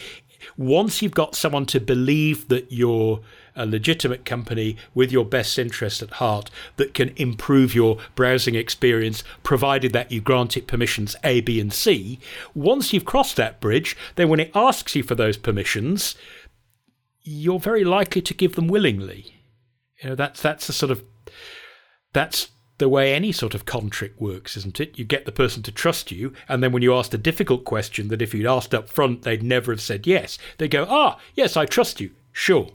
once 0.57 1.01
you've 1.01 1.13
got 1.13 1.35
someone 1.35 1.65
to 1.67 1.79
believe 1.79 2.47
that 2.47 2.71
you're 2.71 3.21
a 3.59 3.65
legitimate 3.65 4.25
company 4.25 4.77
with 4.95 5.11
your 5.11 5.25
best 5.25 5.59
interest 5.59 6.01
at 6.01 6.11
heart 6.11 6.49
that 6.77 6.93
can 6.93 7.13
improve 7.17 7.75
your 7.75 7.97
browsing 8.15 8.55
experience, 8.55 9.23
provided 9.43 9.93
that 9.93 10.11
you 10.11 10.21
grant 10.21 10.57
it 10.57 10.65
permissions 10.65 11.15
A, 11.23 11.41
B, 11.41 11.59
and 11.59 11.73
C. 11.73 12.19
Once 12.55 12.93
you've 12.93 13.05
crossed 13.05 13.35
that 13.35 13.59
bridge, 13.59 13.95
then 14.15 14.29
when 14.29 14.39
it 14.39 14.51
asks 14.55 14.95
you 14.95 15.03
for 15.03 15.13
those 15.13 15.37
permissions, 15.37 16.15
you're 17.21 17.59
very 17.59 17.83
likely 17.83 18.21
to 18.21 18.33
give 18.33 18.55
them 18.55 18.67
willingly. 18.67 19.35
You 20.01 20.09
know, 20.09 20.15
that's 20.15 20.41
that's 20.41 20.65
the 20.67 20.73
sort 20.73 20.91
of 20.91 21.03
that's 22.13 22.47
the 22.77 22.89
way 22.89 23.13
any 23.13 23.33
sort 23.33 23.53
of 23.53 23.65
contract 23.65 24.21
works, 24.21 24.55
isn't 24.55 24.79
it? 24.79 24.97
You 24.97 25.03
get 25.03 25.25
the 25.25 25.33
person 25.33 25.61
to 25.63 25.71
trust 25.71 26.11
you, 26.11 26.33
and 26.47 26.63
then 26.63 26.71
when 26.71 26.81
you 26.81 26.95
ask 26.95 27.13
a 27.13 27.17
difficult 27.17 27.65
question 27.65 28.07
that 28.07 28.21
if 28.21 28.33
you'd 28.33 28.45
asked 28.45 28.73
up 28.73 28.87
front, 28.87 29.23
they'd 29.23 29.43
never 29.43 29.73
have 29.73 29.81
said 29.81 30.07
yes, 30.07 30.37
they 30.57 30.69
go, 30.69 30.87
Ah, 30.89 31.19
yes, 31.35 31.57
I 31.57 31.65
trust 31.65 31.99
you. 31.99 32.11
Sure. 32.31 32.69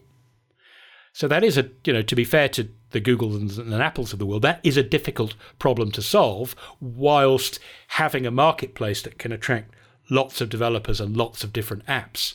So 1.14 1.28
that 1.28 1.44
is 1.44 1.56
a, 1.56 1.70
you 1.84 1.92
know, 1.92 2.02
to 2.02 2.16
be 2.16 2.24
fair 2.24 2.48
to 2.50 2.68
the 2.90 3.00
Googles 3.00 3.36
and, 3.36 3.72
and 3.72 3.80
Apples 3.80 4.12
of 4.12 4.18
the 4.18 4.26
world, 4.26 4.42
that 4.42 4.58
is 4.64 4.76
a 4.76 4.82
difficult 4.82 5.36
problem 5.60 5.92
to 5.92 6.02
solve, 6.02 6.56
whilst 6.80 7.60
having 7.86 8.26
a 8.26 8.32
marketplace 8.32 9.00
that 9.02 9.16
can 9.16 9.30
attract 9.30 9.72
lots 10.10 10.40
of 10.40 10.48
developers 10.48 11.00
and 11.00 11.16
lots 11.16 11.44
of 11.44 11.52
different 11.52 11.86
apps, 11.86 12.34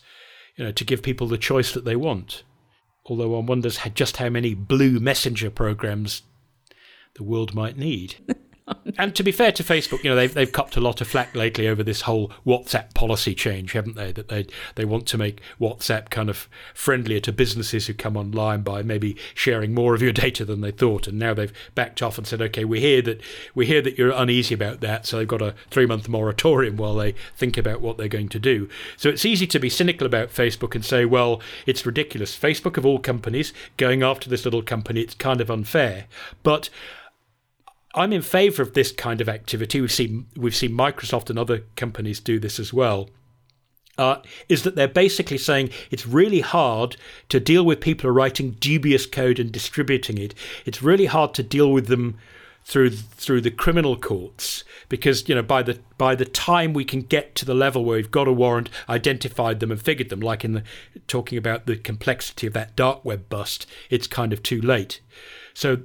you 0.55 0.63
know, 0.63 0.71
to 0.71 0.85
give 0.85 1.03
people 1.03 1.27
the 1.27 1.37
choice 1.37 1.73
that 1.73 1.83
they 1.83 1.97
want. 1.97 2.43
Although 3.03 3.27
one 3.27 3.47
wonders 3.47 3.81
just 3.95 4.15
how 4.15 4.29
many 4.29 4.53
blue 4.53 5.01
messenger 5.01 5.49
programs 5.49 6.21
the 7.15 7.23
world 7.23 7.53
might 7.53 7.77
need. 7.77 8.15
and 8.97 9.15
to 9.15 9.23
be 9.23 9.31
fair 9.31 9.51
to 9.51 9.63
Facebook, 9.63 10.03
you 10.03 10.09
know 10.09 10.15
they've 10.15 10.33
they've 10.33 10.51
copped 10.51 10.75
a 10.75 10.81
lot 10.81 11.01
of 11.01 11.07
flack 11.07 11.33
lately 11.35 11.67
over 11.67 11.83
this 11.83 12.01
whole 12.01 12.31
WhatsApp 12.45 12.93
policy 12.93 13.33
change, 13.33 13.73
haven't 13.73 13.95
they? 13.95 14.11
That 14.11 14.29
they 14.29 14.47
they 14.75 14.85
want 14.85 15.07
to 15.07 15.17
make 15.17 15.41
WhatsApp 15.59 16.09
kind 16.09 16.29
of 16.29 16.47
friendlier 16.73 17.19
to 17.21 17.31
businesses 17.31 17.87
who 17.87 17.93
come 17.93 18.17
online 18.17 18.61
by 18.61 18.81
maybe 18.81 19.15
sharing 19.33 19.73
more 19.73 19.95
of 19.95 20.01
your 20.01 20.11
data 20.19 20.45
than 20.45 20.61
they 20.61 20.71
thought. 20.71 21.07
And 21.07 21.19
now 21.19 21.33
they've 21.33 21.53
backed 21.75 22.01
off 22.01 22.17
and 22.17 22.27
said, 22.27 22.41
okay, 22.41 22.65
we 22.65 22.79
hear 22.79 23.01
that 23.03 23.21
we 23.55 23.65
hear 23.65 23.81
that 23.81 23.97
you're 23.97 24.11
uneasy 24.11 24.53
about 24.53 24.81
that, 24.81 25.05
so 25.05 25.17
they've 25.17 25.27
got 25.27 25.41
a 25.41 25.55
three 25.69 25.85
month 25.85 26.07
moratorium 26.07 26.77
while 26.77 26.95
they 26.95 27.13
think 27.35 27.57
about 27.57 27.81
what 27.81 27.97
they're 27.97 28.07
going 28.07 28.29
to 28.29 28.39
do. 28.39 28.69
So 28.97 29.09
it's 29.09 29.25
easy 29.25 29.47
to 29.47 29.59
be 29.59 29.69
cynical 29.69 30.05
about 30.05 30.29
Facebook 30.29 30.75
and 30.75 30.83
say, 30.83 31.05
well, 31.05 31.41
it's 31.65 31.85
ridiculous. 31.85 32.37
Facebook 32.37 32.77
of 32.77 32.85
all 32.85 32.99
companies 32.99 33.53
going 33.77 34.03
after 34.03 34.29
this 34.29 34.45
little 34.45 34.61
company, 34.61 35.01
it's 35.01 35.15
kind 35.15 35.41
of 35.41 35.49
unfair, 35.49 36.05
but 36.43 36.69
I'm 37.95 38.13
in 38.13 38.21
favour 38.21 38.61
of 38.61 38.73
this 38.73 38.91
kind 38.91 39.19
of 39.19 39.29
activity. 39.29 39.81
We've 39.81 39.91
seen 39.91 40.27
we've 40.35 40.55
seen 40.55 40.71
Microsoft 40.71 41.29
and 41.29 41.39
other 41.39 41.63
companies 41.75 42.19
do 42.19 42.39
this 42.39 42.59
as 42.59 42.73
well. 42.73 43.09
Uh, 43.97 44.21
is 44.47 44.63
that 44.63 44.75
they're 44.75 44.87
basically 44.87 45.37
saying 45.37 45.69
it's 45.91 46.07
really 46.07 46.39
hard 46.39 46.95
to 47.27 47.37
deal 47.37 47.65
with 47.65 47.81
people 47.81 48.03
who 48.03 48.09
are 48.09 48.13
writing 48.13 48.51
dubious 48.51 49.05
code 49.05 49.39
and 49.39 49.51
distributing 49.51 50.17
it. 50.17 50.33
It's 50.65 50.81
really 50.81 51.07
hard 51.07 51.33
to 51.33 51.43
deal 51.43 51.73
with 51.73 51.87
them 51.87 52.17
through 52.63 52.91
through 52.91 53.41
the 53.41 53.51
criminal 53.51 53.97
courts 53.97 54.63
because 54.89 55.27
you 55.27 55.35
know 55.35 55.41
by 55.41 55.63
the 55.63 55.79
by 55.97 56.15
the 56.15 56.25
time 56.25 56.71
we 56.71 56.85
can 56.85 57.01
get 57.01 57.35
to 57.35 57.45
the 57.45 57.53
level 57.53 57.83
where 57.83 57.97
we've 57.97 58.11
got 58.11 58.27
a 58.27 58.31
warrant, 58.31 58.69
identified 58.87 59.59
them 59.59 59.71
and 59.71 59.81
figured 59.81 60.09
them, 60.09 60.21
like 60.21 60.45
in 60.45 60.53
the 60.53 60.63
talking 61.07 61.37
about 61.37 61.65
the 61.65 61.75
complexity 61.75 62.47
of 62.47 62.53
that 62.53 62.75
dark 62.75 63.03
web 63.03 63.27
bust, 63.27 63.65
it's 63.89 64.07
kind 64.07 64.31
of 64.31 64.43
too 64.43 64.61
late. 64.61 65.01
So 65.53 65.79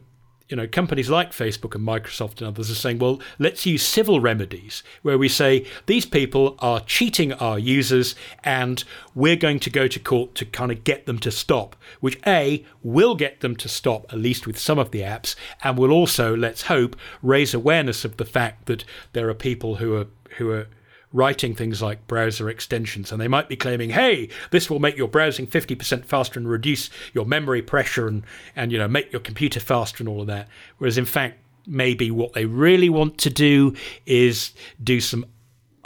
you 0.49 0.57
know, 0.57 0.67
companies 0.67 1.09
like 1.09 1.33
Facebook 1.33 1.75
and 1.75 1.87
Microsoft 1.87 2.39
and 2.39 2.49
others 2.49 2.71
are 2.71 2.75
saying, 2.75 2.99
well, 2.99 3.21
let's 3.39 3.65
use 3.65 3.83
civil 3.83 4.21
remedies 4.21 4.83
where 5.03 5.17
we 5.17 5.29
say 5.29 5.67
these 5.87 6.05
people 6.05 6.57
are 6.59 6.81
cheating 6.81 7.33
our 7.35 7.59
users 7.59 8.15
and 8.43 8.85
we're 9.15 9.37
going 9.37 9.59
to 9.61 9.71
go 9.71 9.89
to 9.89 9.99
court 9.99 10.35
to 10.35 10.45
kind 10.45 10.71
of 10.71 10.85
get 10.85 11.07
them 11.07 11.19
to 11.19 11.31
stop, 11.31 11.77
which 12.01 12.19
A, 12.27 12.65
will 12.83 13.15
get 13.15 13.41
them 13.41 13.57
to 13.57 13.69
stop, 13.69 14.13
at 14.13 14.19
least 14.19 14.47
with 14.47 14.59
some 14.59 14.79
of 14.79 14.91
the 14.91 15.01
apps, 15.01 15.35
and 15.63 15.79
will 15.79 15.93
also, 15.93 16.37
let's 16.37 16.63
hope, 16.63 16.95
raise 17.23 17.55
awareness 17.55 18.05
of 18.05 18.19
the 18.19 18.25
fact 18.27 18.67
that 18.67 18.85
there 19.15 19.31
are 19.31 19.35
people 19.35 19.77
who 19.77 19.97
are 19.97 20.07
who 20.39 20.51
are 20.51 20.67
writing 21.15 21.55
things 21.55 21.81
like 21.81 22.07
browser 22.07 22.51
extensions, 22.51 23.11
and 23.11 23.21
they 23.21 23.29
might 23.29 23.49
be 23.49 23.57
claiming, 23.57 23.91
"Hey, 23.91 24.29
this 24.51 24.69
will 24.69 24.81
make 24.81 24.99
your 24.99 25.09
browsing 25.09 25.47
50% 25.47 26.05
faster 26.05 26.39
and 26.39 26.49
reduce 26.49 26.91
your 27.15 27.25
memory 27.25 27.63
pressure 27.63 28.07
and 28.07 28.25
and 28.55 28.71
you 28.71 28.77
know 28.77 28.89
make 28.89 29.11
your 29.13 29.21
computer 29.21 29.61
faster 29.61 30.03
and 30.03 30.09
all 30.09 30.21
of 30.21 30.27
that." 30.27 30.49
Whereas 30.77 30.99
in 30.99 31.07
fact, 31.07 31.39
maybe 31.67 32.11
what 32.11 32.35
they 32.35 32.45
really 32.45 32.91
want 32.91 33.17
to 33.19 33.31
do 33.31 33.75
is 34.05 34.53
do 34.83 35.01
some 35.01 35.25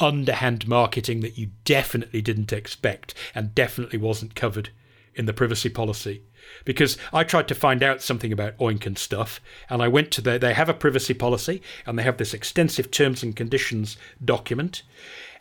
underhand 0.01 0.67
marketing 0.67 1.21
that 1.21 1.37
you 1.37 1.51
definitely 1.65 2.23
didn't 2.23 2.53
expect 2.53 3.15
and 3.35 3.55
definitely 3.55 3.99
wasn't 3.99 4.35
covered 4.35 4.71
in 5.15 5.27
the 5.27 5.33
privacy 5.33 5.69
policy 5.69 6.23
because 6.65 6.97
I 7.13 7.25
tried 7.25 7.49
to 7.49 7.55
find 7.55 7.83
out 7.83 8.03
something 8.03 8.33
about 8.33 8.57
Oink 8.59 8.87
and 8.87 8.99
stuff, 8.99 9.41
and 9.69 9.83
I 9.83 9.89
went 9.89 10.11
to 10.13 10.21
their. 10.21 10.39
They 10.39 10.55
have 10.55 10.69
a 10.69 10.75
privacy 10.75 11.15
policy, 11.15 11.63
and 11.87 11.99
they 11.99 12.03
have 12.03 12.17
this 12.17 12.35
extensive 12.35 12.91
terms 12.91 13.23
and 13.23 13.35
conditions 13.35 13.97
document, 14.25 14.83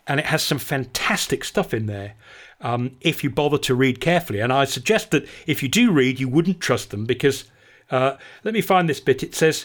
and 0.06 0.20
it 0.20 0.26
has 0.26 0.42
some 0.42 0.58
fantastic 0.58 1.44
stuff 1.44 1.74
in 1.74 1.86
there. 1.86 2.14
Um, 2.60 2.96
if 3.00 3.22
you 3.22 3.30
bother 3.30 3.58
to 3.58 3.74
read 3.74 4.00
carefully, 4.00 4.40
and 4.40 4.52
I 4.52 4.64
suggest 4.64 5.10
that 5.12 5.26
if 5.46 5.62
you 5.62 5.68
do 5.68 5.90
read, 5.90 6.20
you 6.20 6.28
wouldn't 6.28 6.60
trust 6.60 6.90
them 6.90 7.04
because. 7.04 7.44
Uh, 7.90 8.18
let 8.44 8.52
me 8.52 8.60
find 8.60 8.86
this 8.86 9.00
bit. 9.00 9.22
It 9.22 9.34
says 9.34 9.64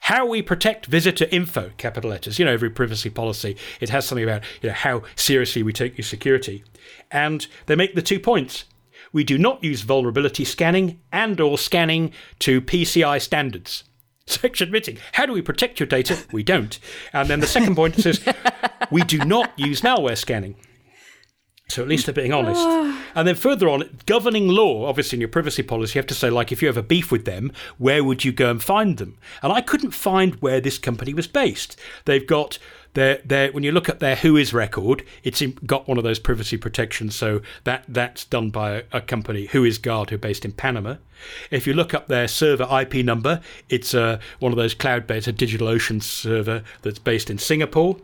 how 0.00 0.26
we 0.26 0.42
protect 0.42 0.86
visitor 0.86 1.26
info, 1.30 1.70
capital 1.76 2.10
letters. 2.10 2.38
You 2.38 2.44
know, 2.44 2.52
every 2.52 2.70
privacy 2.70 3.10
policy, 3.10 3.56
it 3.80 3.90
has 3.90 4.06
something 4.06 4.24
about 4.24 4.42
you 4.62 4.68
know 4.68 4.74
how 4.74 5.02
seriously 5.14 5.62
we 5.62 5.72
take 5.72 5.98
your 5.98 6.04
security. 6.04 6.64
And 7.10 7.46
they 7.66 7.76
make 7.76 7.94
the 7.94 8.02
two 8.02 8.18
points 8.18 8.64
we 9.12 9.24
do 9.24 9.38
not 9.38 9.62
use 9.62 9.82
vulnerability 9.82 10.44
scanning 10.44 11.00
and 11.12 11.40
or 11.40 11.58
scanning 11.58 12.12
to 12.40 12.60
PCI 12.60 13.20
standards. 13.20 13.84
Section 14.26 14.68
admitting, 14.68 14.98
how 15.12 15.26
do 15.26 15.32
we 15.32 15.42
protect 15.42 15.80
your 15.80 15.86
data? 15.86 16.18
We 16.32 16.42
don't. 16.42 16.78
And 17.12 17.28
then 17.28 17.40
the 17.40 17.46
second 17.46 17.74
point 17.74 17.96
says, 17.96 18.24
we 18.90 19.02
do 19.02 19.18
not 19.18 19.52
use 19.58 19.80
malware 19.80 20.16
scanning. 20.16 20.56
So 21.70 21.82
at 21.82 21.88
least 21.88 22.06
they're 22.06 22.14
being 22.14 22.32
honest. 22.32 22.60
and 23.14 23.26
then 23.26 23.34
further 23.34 23.68
on, 23.68 24.00
governing 24.06 24.48
law, 24.48 24.86
obviously 24.86 25.16
in 25.16 25.20
your 25.20 25.28
privacy 25.28 25.62
policy, 25.62 25.96
you 25.96 26.00
have 26.00 26.06
to 26.08 26.14
say, 26.14 26.30
like, 26.30 26.52
if 26.52 26.62
you 26.62 26.68
have 26.68 26.76
a 26.76 26.82
beef 26.82 27.10
with 27.12 27.24
them, 27.24 27.52
where 27.78 28.04
would 28.04 28.24
you 28.24 28.32
go 28.32 28.50
and 28.50 28.62
find 28.62 28.98
them? 28.98 29.18
And 29.42 29.52
I 29.52 29.60
couldn't 29.60 29.92
find 29.92 30.34
where 30.36 30.60
this 30.60 30.78
company 30.78 31.14
was 31.14 31.26
based. 31.26 31.78
They've 32.04 32.26
got 32.26 32.58
when 32.94 33.62
you 33.62 33.72
look 33.72 33.88
at 33.88 34.00
their 34.00 34.16
Whois 34.16 34.52
record, 34.52 35.04
it's 35.22 35.42
got 35.66 35.86
one 35.88 35.98
of 35.98 36.04
those 36.04 36.18
privacy 36.18 36.56
protections. 36.56 37.14
So 37.14 37.40
that 37.64 37.84
that's 37.88 38.24
done 38.24 38.50
by 38.50 38.70
a, 38.72 38.82
a 38.92 39.00
company 39.00 39.46
WhoisGuard 39.46 40.10
who 40.10 40.16
are 40.16 40.18
based 40.18 40.44
in 40.44 40.52
Panama. 40.52 40.96
If 41.50 41.66
you 41.66 41.74
look 41.74 41.94
up 41.94 42.08
their 42.08 42.28
server 42.28 42.66
IP 42.70 43.04
number, 43.04 43.40
it's 43.68 43.94
uh, 43.94 44.20
one 44.38 44.52
of 44.52 44.56
those 44.56 44.74
cloud-based 44.74 45.28
a 45.28 45.32
DigitalOcean 45.32 46.02
server 46.02 46.62
that's 46.82 46.98
based 46.98 47.30
in 47.30 47.38
Singapore. 47.38 47.96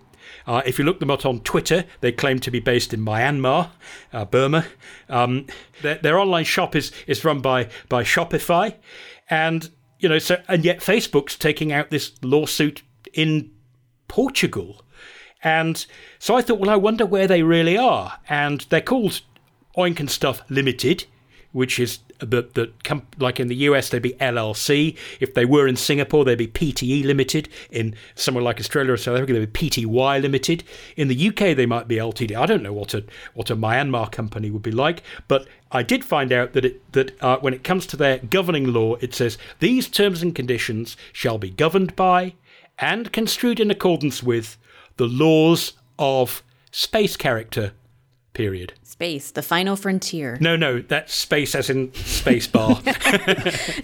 Uh, 0.46 0.62
if 0.64 0.78
you 0.78 0.84
look 0.84 1.00
them 1.00 1.10
up 1.10 1.26
on 1.26 1.40
Twitter, 1.40 1.84
they 2.00 2.12
claim 2.12 2.38
to 2.40 2.50
be 2.50 2.60
based 2.60 2.94
in 2.94 3.00
Myanmar, 3.00 3.70
uh, 4.12 4.24
Burma. 4.24 4.66
Um, 5.08 5.46
their, 5.82 5.96
their, 5.96 6.18
online 6.18 6.44
shop 6.44 6.76
is, 6.76 6.92
is 7.06 7.24
run 7.24 7.40
by, 7.40 7.68
by 7.88 8.04
Shopify. 8.04 8.74
And, 9.28 9.68
you 9.98 10.08
know, 10.08 10.18
so, 10.18 10.40
and 10.46 10.64
yet 10.64 10.78
Facebook's 10.78 11.36
taking 11.36 11.72
out 11.72 11.90
this 11.90 12.12
lawsuit 12.22 12.82
in 13.12 13.50
Portugal. 14.08 14.82
And 15.42 15.84
so 16.18 16.36
I 16.36 16.42
thought, 16.42 16.58
well, 16.58 16.70
I 16.70 16.76
wonder 16.76 17.06
where 17.06 17.26
they 17.26 17.42
really 17.42 17.76
are. 17.76 18.18
And 18.28 18.66
they're 18.68 18.80
called 18.80 19.20
Oink 19.76 20.00
and 20.00 20.10
Stuff 20.10 20.42
Limited, 20.48 21.04
which 21.52 21.78
is 21.78 22.00
that 22.18 22.54
that 22.54 22.84
com- 22.84 23.06
like 23.18 23.38
in 23.38 23.48
the 23.48 23.56
US 23.56 23.88
they'd 23.88 24.00
be 24.00 24.14
LLC. 24.14 24.96
If 25.20 25.34
they 25.34 25.44
were 25.44 25.66
in 25.66 25.76
Singapore, 25.76 26.24
they'd 26.24 26.36
be 26.36 26.46
PTE 26.48 27.04
Limited. 27.04 27.48
In 27.70 27.94
somewhere 28.14 28.42
like 28.42 28.58
Australia 28.58 28.92
or 28.92 28.96
South 28.96 29.16
Africa, 29.16 29.34
they'd 29.34 29.52
be 29.52 29.68
PTY 29.70 30.22
Limited. 30.22 30.64
In 30.96 31.08
the 31.08 31.28
UK, 31.28 31.56
they 31.56 31.66
might 31.66 31.88
be 31.88 31.96
LTD. 31.96 32.36
I 32.36 32.46
don't 32.46 32.62
know 32.62 32.72
what 32.72 32.94
a 32.94 33.04
what 33.34 33.50
a 33.50 33.56
Myanmar 33.56 34.10
company 34.10 34.50
would 34.50 34.62
be 34.62 34.70
like, 34.70 35.02
but 35.28 35.46
I 35.72 35.82
did 35.82 36.04
find 36.04 36.32
out 36.32 36.52
that 36.54 36.64
it 36.64 36.92
that 36.92 37.22
uh, 37.22 37.38
when 37.38 37.54
it 37.54 37.64
comes 37.64 37.86
to 37.86 37.96
their 37.96 38.18
governing 38.18 38.72
law, 38.72 38.94
it 38.96 39.14
says 39.14 39.38
these 39.60 39.88
terms 39.88 40.22
and 40.22 40.34
conditions 40.34 40.96
shall 41.12 41.38
be 41.38 41.50
governed 41.50 41.94
by 41.96 42.34
and 42.78 43.12
construed 43.12 43.60
in 43.60 43.70
accordance 43.70 44.22
with 44.22 44.58
the 44.96 45.06
laws 45.06 45.74
of 45.98 46.42
space 46.70 47.16
character. 47.16 47.72
Period. 48.36 48.74
Space, 48.82 49.30
the 49.30 49.40
final 49.40 49.76
frontier. 49.76 50.36
No, 50.42 50.56
no, 50.56 50.82
that's 50.82 51.14
space 51.14 51.54
as 51.54 51.70
in 51.70 51.94
space 51.94 52.46
bar. 52.46 52.82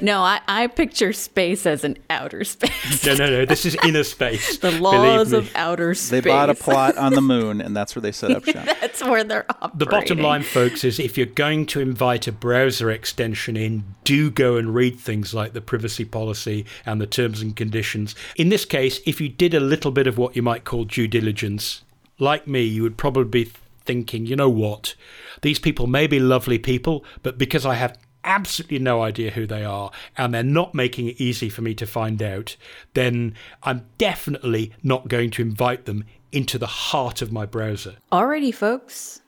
No, 0.02 0.20
I, 0.20 0.40
I 0.46 0.66
picture 0.66 1.14
space 1.14 1.64
as 1.64 1.84
an 1.84 1.96
outer 2.10 2.44
space. 2.44 3.06
no, 3.06 3.14
no, 3.14 3.30
no. 3.30 3.44
This 3.46 3.64
is 3.64 3.78
inner 3.82 4.04
space. 4.04 4.58
the 4.58 4.72
laws 4.72 5.32
of 5.32 5.50
outer 5.54 5.94
space. 5.94 6.22
They 6.22 6.30
bought 6.30 6.50
a 6.50 6.54
plot 6.54 6.98
on 6.98 7.14
the 7.14 7.22
moon, 7.22 7.62
and 7.62 7.74
that's 7.74 7.96
where 7.96 8.02
they 8.02 8.12
set 8.12 8.30
up 8.30 8.44
shop. 8.44 8.66
That's 8.80 9.02
where 9.02 9.24
they're 9.24 9.46
operating. 9.48 9.78
The 9.78 9.86
bottom 9.86 10.18
line, 10.18 10.42
folks, 10.42 10.84
is 10.84 11.00
if 11.00 11.16
you're 11.16 11.26
going 11.26 11.64
to 11.66 11.80
invite 11.80 12.26
a 12.26 12.32
browser 12.32 12.90
extension 12.90 13.56
in, 13.56 13.84
do 14.04 14.30
go 14.30 14.56
and 14.56 14.74
read 14.74 15.00
things 15.00 15.32
like 15.32 15.54
the 15.54 15.62
privacy 15.62 16.04
policy 16.04 16.66
and 16.84 17.00
the 17.00 17.06
terms 17.06 17.40
and 17.40 17.56
conditions. 17.56 18.14
In 18.36 18.50
this 18.50 18.66
case, 18.66 19.00
if 19.06 19.18
you 19.18 19.30
did 19.30 19.54
a 19.54 19.60
little 19.60 19.92
bit 19.92 20.06
of 20.06 20.18
what 20.18 20.36
you 20.36 20.42
might 20.42 20.64
call 20.64 20.84
due 20.84 21.08
diligence, 21.08 21.82
like 22.18 22.46
me, 22.46 22.62
you 22.62 22.82
would 22.82 22.98
probably 22.98 23.44
be 23.44 23.52
thinking, 23.84 24.26
you 24.26 24.36
know 24.36 24.48
what? 24.50 24.94
These 25.42 25.58
people 25.58 25.86
may 25.86 26.06
be 26.06 26.20
lovely 26.20 26.58
people, 26.58 27.04
but 27.22 27.38
because 27.38 27.64
I 27.66 27.74
have 27.74 27.98
absolutely 28.24 28.78
no 28.78 29.02
idea 29.02 29.32
who 29.32 29.46
they 29.46 29.64
are 29.64 29.90
and 30.16 30.32
they're 30.32 30.42
not 30.44 30.74
making 30.74 31.08
it 31.08 31.20
easy 31.20 31.48
for 31.48 31.62
me 31.62 31.74
to 31.74 31.86
find 31.86 32.22
out, 32.22 32.56
then 32.94 33.34
I'm 33.64 33.86
definitely 33.98 34.72
not 34.82 35.08
going 35.08 35.30
to 35.32 35.42
invite 35.42 35.86
them 35.86 36.04
into 36.30 36.56
the 36.58 36.66
heart 36.66 37.20
of 37.20 37.32
my 37.32 37.44
browser. 37.46 37.96
Alrighty, 38.12 38.54
folks. 38.54 39.20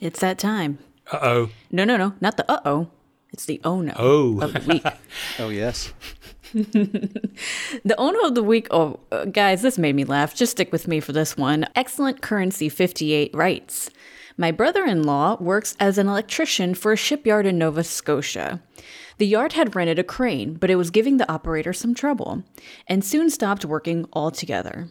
It's 0.00 0.20
that 0.20 0.38
time. 0.38 0.78
Uh 1.12 1.18
oh. 1.22 1.50
No, 1.70 1.84
no, 1.84 1.96
no. 1.96 2.14
Not 2.20 2.36
the 2.36 2.50
uh 2.50 2.60
oh. 2.64 2.88
It's 3.32 3.44
the 3.46 3.60
oh 3.64 3.80
no 3.80 3.92
Oh. 3.96 4.40
of 4.40 4.52
the 4.54 4.60
week. 4.60 4.84
Oh 5.38 5.48
yes. 5.48 5.92
The 7.84 7.94
owner 7.98 8.18
of 8.24 8.34
the 8.34 8.42
week. 8.42 8.66
Oh, 8.70 9.00
uh, 9.12 9.24
guys, 9.26 9.62
this 9.62 9.78
made 9.78 9.94
me 9.94 10.04
laugh. 10.04 10.34
Just 10.34 10.52
stick 10.52 10.72
with 10.72 10.88
me 10.88 11.00
for 11.00 11.12
this 11.12 11.36
one. 11.36 11.66
Excellent 11.74 12.20
Currency 12.20 12.68
58 12.68 13.34
writes 13.34 13.90
My 14.36 14.50
brother 14.50 14.84
in 14.84 15.04
law 15.04 15.36
works 15.40 15.76
as 15.78 15.96
an 15.98 16.08
electrician 16.08 16.74
for 16.74 16.92
a 16.92 16.96
shipyard 16.96 17.46
in 17.46 17.58
Nova 17.58 17.84
Scotia. 17.84 18.60
The 19.18 19.26
yard 19.26 19.52
had 19.52 19.76
rented 19.76 19.98
a 19.98 20.04
crane, 20.04 20.54
but 20.54 20.70
it 20.70 20.76
was 20.76 20.90
giving 20.90 21.18
the 21.18 21.30
operator 21.30 21.72
some 21.72 21.94
trouble 21.94 22.42
and 22.86 23.04
soon 23.04 23.30
stopped 23.30 23.64
working 23.64 24.06
altogether. 24.12 24.88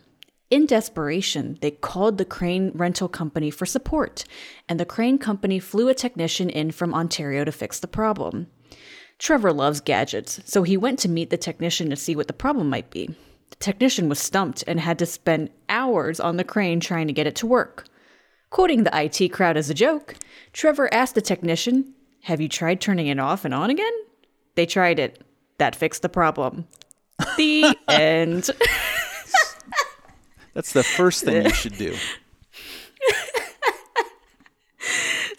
In 0.50 0.66
desperation, 0.66 1.60
they 1.62 1.72
called 1.72 2.18
the 2.18 2.26
crane 2.26 2.72
rental 2.74 3.08
company 3.08 3.52
for 3.52 3.68
support, 3.68 4.24
and 4.68 4.80
the 4.80 4.86
crane 4.86 5.20
company 5.20 5.60
flew 5.60 5.90
a 5.90 5.94
technician 5.94 6.50
in 6.50 6.72
from 6.72 6.94
Ontario 6.94 7.44
to 7.44 7.52
fix 7.52 7.80
the 7.80 7.88
problem. 7.88 8.48
Trevor 9.20 9.52
loves 9.52 9.82
gadgets, 9.82 10.40
so 10.46 10.64
he 10.64 10.78
went 10.78 10.98
to 11.00 11.10
meet 11.10 11.30
the 11.30 11.38
technician 11.38 11.90
to 11.90 11.96
see 11.96 12.16
what 12.16 12.28
the 12.28 12.34
problem 12.34 12.70
might 12.70 12.90
be. 12.90 13.08
The 13.50 13.56
technician 13.58 14.08
was 14.08 14.18
stumped 14.18 14.64
and 14.66 14.80
had 14.80 14.98
to 15.00 15.06
spend 15.06 15.50
hours 15.68 16.20
on 16.20 16.38
the 16.38 16.44
crane 16.44 16.80
trying 16.80 17.08
to 17.08 17.14
get 17.14 17.28
it 17.28 17.36
to 17.36 17.46
work. 17.46 17.86
Quoting 18.50 18.84
the 18.84 18.92
IT 18.94 19.30
crowd 19.30 19.58
as 19.58 19.70
a 19.70 19.74
joke, 19.74 20.16
Trevor 20.54 20.92
asked 20.94 21.16
the 21.16 21.22
technician, 21.22 21.94
Have 22.24 22.42
you 22.42 22.48
tried 22.48 22.80
turning 22.82 23.08
it 23.08 23.20
off 23.20 23.46
and 23.46 23.54
on 23.54 23.70
again? 23.70 23.94
They 24.56 24.66
tried 24.66 25.00
it. 25.00 25.22
That 25.58 25.76
fixed 25.76 26.02
the 26.02 26.10
problem. 26.10 26.68
The 27.36 27.76
end. 27.90 28.50
That's 30.54 30.74
the 30.74 30.84
first 30.84 31.26
thing 31.26 31.46
you 31.46 31.52
should 31.52 31.78
do. 31.78 31.96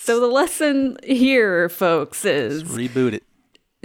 So 0.03 0.19
the 0.19 0.27
lesson 0.27 0.97
here, 1.05 1.69
folks, 1.69 2.25
is 2.25 2.65
Reboot 2.65 3.13
it. 3.13 3.23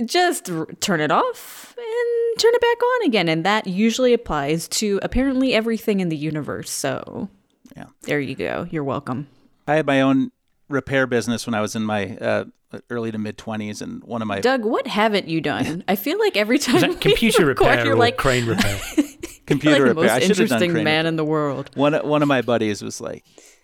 Just 0.03 0.49
r- 0.49 0.65
turn 0.81 0.99
it 0.99 1.11
off 1.11 1.73
and 1.77 2.39
turn 2.39 2.51
it 2.53 2.61
back 2.61 2.83
on 2.83 3.05
again. 3.07 3.29
And 3.29 3.45
that 3.45 3.67
usually 3.67 4.13
applies 4.13 4.67
to 4.69 4.99
apparently 5.01 5.53
everything 5.53 5.99
in 6.01 6.09
the 6.09 6.17
universe. 6.17 6.69
So 6.69 7.29
Yeah. 7.77 7.85
there 8.03 8.19
you 8.19 8.35
go. 8.35 8.67
You're 8.69 8.83
welcome. 8.83 9.27
I 9.67 9.75
had 9.75 9.85
my 9.85 10.01
own 10.01 10.31
repair 10.69 11.07
business 11.07 11.45
when 11.47 11.53
I 11.53 11.61
was 11.61 11.75
in 11.75 11.83
my 11.83 12.17
uh, 12.17 12.45
early 12.89 13.11
to 13.11 13.17
mid 13.17 13.37
twenties, 13.37 13.81
and 13.81 14.03
one 14.03 14.21
of 14.21 14.27
my 14.27 14.41
Doug, 14.41 14.65
what 14.65 14.85
haven't 14.87 15.27
you 15.27 15.39
done? 15.41 15.83
I 15.87 15.95
feel 15.95 16.19
like 16.19 16.35
every 16.35 16.59
time 16.59 16.81
that 16.81 16.99
computer 17.01 17.45
record, 17.45 17.65
repair 17.67 17.85
you're 17.85 17.95
like, 17.95 18.17
crane 18.17 18.45
repair? 18.45 18.79
computer 19.45 19.87
like 19.87 19.95
the 19.95 20.01
repair. 20.01 20.11
I 20.11 20.19
most 20.19 20.27
should 20.27 20.37
have 20.37 20.49
done 20.49 20.63
interesting 20.63 20.71
crane 20.71 20.83
man 20.83 21.05
in 21.05 21.15
the 21.15 21.23
world. 21.25 21.71
one 21.75 21.93
one 22.07 22.21
of 22.21 22.27
my 22.27 22.41
buddies 22.41 22.81
was 22.83 22.99
like, 22.99 23.23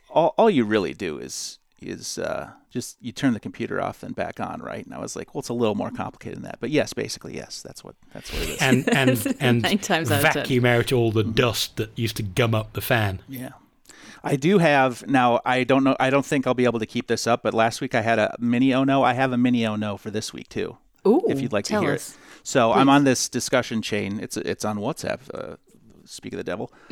all, 0.09 0.34
all 0.38 0.49
you 0.49 0.63
really 0.63 0.93
do 0.93 1.17
is 1.19 1.59
is 1.82 2.17
uh, 2.17 2.51
just 2.69 2.97
you 3.01 3.11
turn 3.11 3.34
the 3.34 3.39
computer 3.39 3.82
off 3.82 4.01
then 4.01 4.11
back 4.13 4.39
on, 4.39 4.61
right? 4.61 4.86
And 4.86 4.93
I 4.93 4.99
was 4.99 5.15
like, 5.15 5.34
well, 5.34 5.39
it's 5.39 5.49
a 5.49 5.53
little 5.53 5.75
more 5.75 5.91
complicated 5.91 6.38
than 6.38 6.43
that, 6.43 6.57
but 6.59 6.69
yes, 6.69 6.93
basically 6.93 7.36
yes, 7.36 7.61
that's 7.61 7.84
what 7.84 7.95
that's 8.13 8.32
what 8.32 8.41
it 8.43 8.49
is. 8.49 8.61
and 8.61 8.89
and 8.93 9.38
and 9.39 9.61
Nine 9.63 9.77
times 9.79 10.11
out 10.11 10.21
vacuum 10.21 10.65
out 10.65 10.91
all 10.91 11.11
the 11.11 11.23
dust 11.23 11.77
that 11.77 11.97
used 11.97 12.17
to 12.17 12.23
gum 12.23 12.53
up 12.55 12.73
the 12.73 12.82
fan. 12.82 13.19
yeah. 13.27 13.51
I 14.23 14.36
do 14.36 14.59
have 14.59 15.07
now. 15.07 15.41
I 15.45 15.63
don't 15.63 15.84
know. 15.84 15.95
I 15.99 16.11
don't 16.11 16.23
think 16.25 16.45
I'll 16.45 16.53
be 16.53 16.65
able 16.65 16.77
to 16.77 16.86
keep 16.86 17.07
this 17.07 17.25
up. 17.25 17.41
But 17.41 17.55
last 17.55 17.82
week 17.82 17.95
I 17.95 18.01
had 18.01 18.19
a 18.19 18.36
mini 18.38 18.71
oh 18.71 18.84
no. 18.84 19.01
I 19.01 19.13
have 19.13 19.32
a 19.34 19.38
mini 19.38 19.65
oh 19.65 19.75
no 19.75 19.97
for 19.97 20.11
this 20.11 20.32
week 20.32 20.47
too. 20.47 20.77
Ooh, 21.07 21.23
if 21.27 21.41
you'd 21.41 21.51
like 21.51 21.65
to 21.65 21.79
hear 21.79 21.93
us. 21.93 22.11
it. 22.11 22.17
So 22.43 22.71
I'm 22.71 22.88
on 22.88 23.03
this 23.03 23.27
discussion 23.27 23.82
chain. 23.82 24.19
It's 24.19 24.38
it's 24.38 24.63
on 24.63 24.77
WhatsApp. 24.77 25.21
Uh, 25.34 25.55
speak 26.05 26.34
of 26.34 26.38
the 26.38 26.43
devil. 26.43 26.71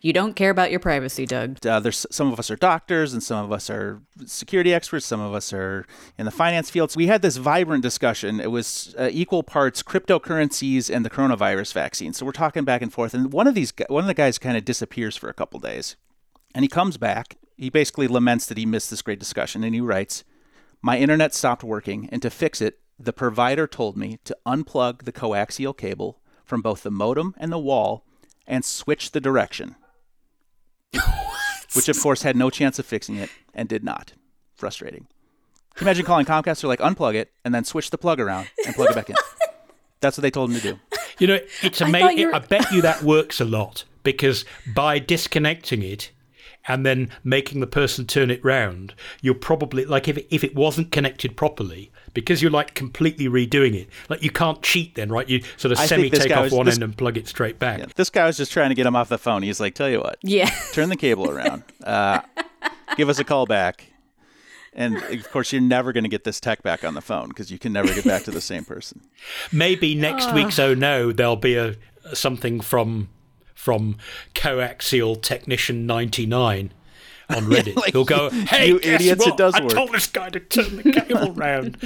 You 0.00 0.12
don't 0.12 0.34
care 0.34 0.50
about 0.50 0.70
your 0.70 0.80
privacy, 0.80 1.26
Doug. 1.26 1.64
uh, 1.66 1.80
there's 1.80 2.06
some 2.10 2.32
of 2.32 2.38
us 2.38 2.50
are 2.50 2.56
doctors 2.56 3.12
and 3.12 3.22
some 3.22 3.44
of 3.44 3.52
us 3.52 3.70
are 3.70 4.00
security 4.26 4.72
experts 4.74 5.06
some 5.06 5.20
of 5.20 5.34
us 5.34 5.52
are 5.52 5.86
in 6.18 6.24
the 6.24 6.30
finance 6.30 6.70
fields. 6.70 6.96
We 6.96 7.06
had 7.06 7.22
this 7.22 7.36
vibrant 7.36 7.82
discussion. 7.82 8.40
It 8.40 8.50
was 8.50 8.94
uh, 8.98 9.08
equal 9.12 9.42
parts 9.42 9.82
cryptocurrencies 9.82 10.94
and 10.94 11.04
the 11.04 11.10
coronavirus 11.10 11.72
vaccine. 11.72 12.12
So 12.12 12.26
we're 12.26 12.32
talking 12.32 12.64
back 12.64 12.82
and 12.82 12.92
forth 12.92 13.14
and 13.14 13.32
one 13.32 13.46
of 13.46 13.54
these 13.54 13.72
one 13.88 14.04
of 14.04 14.08
the 14.08 14.14
guys 14.14 14.38
kind 14.38 14.56
of 14.56 14.64
disappears 14.64 15.16
for 15.16 15.28
a 15.28 15.34
couple 15.34 15.60
days 15.60 15.96
and 16.54 16.64
he 16.64 16.68
comes 16.68 16.96
back. 16.96 17.36
He 17.56 17.70
basically 17.70 18.08
laments 18.08 18.46
that 18.46 18.58
he 18.58 18.66
missed 18.66 18.90
this 18.90 19.02
great 19.02 19.18
discussion 19.18 19.64
and 19.64 19.74
he 19.74 19.80
writes 19.80 20.24
my 20.80 20.98
internet 20.98 21.32
stopped 21.32 21.62
working 21.62 22.08
and 22.10 22.20
to 22.22 22.30
fix 22.30 22.60
it 22.60 22.80
the 22.98 23.12
provider 23.12 23.66
told 23.66 23.96
me 23.96 24.18
to 24.24 24.36
unplug 24.46 25.02
the 25.02 25.12
coaxial 25.12 25.76
cable 25.76 26.20
from 26.44 26.62
both 26.62 26.82
the 26.82 26.90
modem 26.90 27.34
and 27.38 27.52
the 27.52 27.58
wall 27.58 28.04
and 28.52 28.64
switch 28.64 29.10
the 29.12 29.20
direction 29.20 29.74
which 31.74 31.88
of 31.88 31.98
course 32.00 32.22
had 32.22 32.36
no 32.36 32.50
chance 32.50 32.78
of 32.78 32.84
fixing 32.84 33.16
it 33.16 33.30
and 33.54 33.66
did 33.68 33.82
not. 33.82 34.12
Frustrating. 34.54 35.06
Can 35.74 35.86
you 35.86 35.88
imagine 35.88 36.04
calling 36.04 36.26
Comcast? 36.26 36.60
They're 36.60 36.68
like, 36.68 36.80
unplug 36.80 37.14
it 37.14 37.32
and 37.46 37.54
then 37.54 37.64
switch 37.64 37.88
the 37.90 37.96
plug 37.96 38.20
around 38.20 38.48
and 38.66 38.74
plug 38.74 38.90
it 38.90 38.94
back 38.94 39.08
in. 39.08 39.16
That's 40.00 40.18
what 40.18 40.22
they 40.22 40.30
told 40.30 40.50
him 40.50 40.56
to 40.60 40.62
do. 40.72 40.78
You 41.18 41.26
know, 41.28 41.38
it's 41.62 41.80
amazing. 41.80 42.18
you 42.18 42.26
were- 42.28 42.34
I 42.34 42.40
bet 42.40 42.70
you 42.72 42.82
that 42.82 43.02
works 43.02 43.40
a 43.40 43.44
lot 43.46 43.84
because 44.02 44.44
by 44.74 44.98
disconnecting 44.98 45.82
it 45.82 46.10
and 46.68 46.86
then 46.86 47.10
making 47.24 47.60
the 47.60 47.66
person 47.66 48.06
turn 48.06 48.30
it 48.30 48.44
round, 48.44 48.94
you're 49.20 49.34
probably 49.34 49.84
like 49.84 50.06
if 50.08 50.18
it, 50.18 50.26
if 50.30 50.44
it 50.44 50.54
wasn't 50.54 50.90
connected 50.92 51.36
properly, 51.36 51.90
because 52.14 52.40
you're 52.42 52.50
like 52.50 52.74
completely 52.74 53.26
redoing 53.26 53.74
it. 53.74 53.88
Like 54.08 54.22
you 54.22 54.30
can't 54.30 54.62
cheat 54.62 54.94
then, 54.94 55.10
right? 55.10 55.28
You 55.28 55.42
sort 55.56 55.72
of 55.72 55.78
I 55.78 55.86
semi 55.86 56.10
take 56.10 56.30
off 56.30 56.44
was- 56.44 56.52
one 56.52 56.66
this- 56.66 56.76
end 56.76 56.84
and 56.84 56.96
plug 56.96 57.16
it 57.16 57.26
straight 57.28 57.58
back. 57.58 57.78
Yeah, 57.80 57.86
this 57.96 58.10
guy 58.10 58.26
was 58.26 58.36
just 58.36 58.52
trying 58.52 58.68
to 58.68 58.74
get 58.74 58.86
him 58.86 58.94
off 58.96 59.08
the 59.08 59.18
phone. 59.18 59.42
He's 59.42 59.60
like, 59.60 59.74
tell 59.74 59.88
you 59.90 59.98
what, 60.00 60.18
Yeah. 60.22 60.50
turn 60.72 60.88
the 60.88 60.96
cable 60.96 61.28
around. 61.30 61.64
Uh, 61.82 62.20
give 62.96 63.08
us 63.08 63.18
a 63.18 63.24
call 63.24 63.46
back. 63.46 63.86
And 64.74 64.96
of 64.96 65.30
course, 65.30 65.52
you're 65.52 65.60
never 65.60 65.92
going 65.92 66.04
to 66.04 66.08
get 66.08 66.24
this 66.24 66.40
tech 66.40 66.62
back 66.62 66.82
on 66.82 66.94
the 66.94 67.02
phone 67.02 67.28
because 67.28 67.50
you 67.50 67.58
can 67.58 67.74
never 67.74 67.92
get 67.92 68.04
back 68.06 68.22
to 68.24 68.30
the 68.30 68.40
same 68.40 68.64
person. 68.64 69.02
Maybe 69.52 69.94
next 69.94 70.32
week's 70.32 70.58
oh 70.58 70.72
no, 70.74 71.12
there'll 71.12 71.36
be 71.36 71.56
a 71.56 71.76
something 72.14 72.60
from 72.62 73.10
from 73.62 73.96
coaxial 74.34 75.20
technician 75.22 75.86
ninety 75.86 76.26
nine 76.26 76.72
on 77.30 77.44
Reddit. 77.52 77.76
like, 77.76 77.92
He'll 77.92 78.04
go, 78.04 78.28
"Hey, 78.30 78.66
you 78.68 78.80
guess 78.80 79.00
idiots, 79.00 79.24
it 79.24 79.30
what? 79.30 79.38
does 79.38 79.54
I 79.54 79.62
work." 79.62 79.72
told 79.72 79.92
this 79.92 80.08
guy 80.08 80.30
to 80.30 80.40
turn 80.40 80.76
the 80.78 80.90
cable 80.92 81.32
round." 81.44 81.76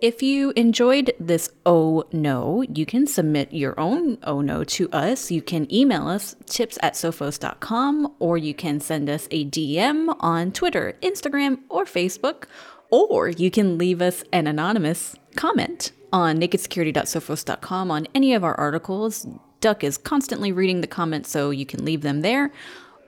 If 0.00 0.22
you 0.22 0.52
enjoyed 0.54 1.12
this 1.18 1.50
Oh 1.66 2.04
No, 2.12 2.62
you 2.72 2.86
can 2.86 3.08
submit 3.08 3.52
your 3.52 3.78
own 3.78 4.18
Oh 4.22 4.40
No 4.40 4.62
to 4.62 4.88
us. 4.92 5.32
You 5.32 5.42
can 5.42 5.66
email 5.74 6.06
us 6.06 6.36
tips 6.46 6.78
at 6.80 6.94
sophos.com 6.94 8.14
or 8.20 8.38
you 8.38 8.54
can 8.54 8.78
send 8.78 9.10
us 9.10 9.26
a 9.32 9.44
DM 9.46 10.14
on 10.20 10.52
Twitter, 10.52 10.94
Instagram, 11.02 11.58
or 11.68 11.84
Facebook, 11.84 12.44
or 12.90 13.28
you 13.28 13.50
can 13.50 13.76
leave 13.78 14.00
us 14.00 14.22
an 14.32 14.46
anonymous 14.46 15.16
comment 15.34 15.90
on 16.12 16.38
nakedsecurity.sophos.com 16.38 17.90
on 17.90 18.06
any 18.14 18.32
of 18.34 18.44
our 18.44 18.54
articles. 18.54 19.26
Duck 19.60 19.82
is 19.84 19.96
constantly 19.98 20.52
reading 20.52 20.80
the 20.80 20.86
comments, 20.86 21.30
so 21.30 21.50
you 21.50 21.66
can 21.66 21.84
leave 21.84 22.02
them 22.02 22.20
there. 22.20 22.52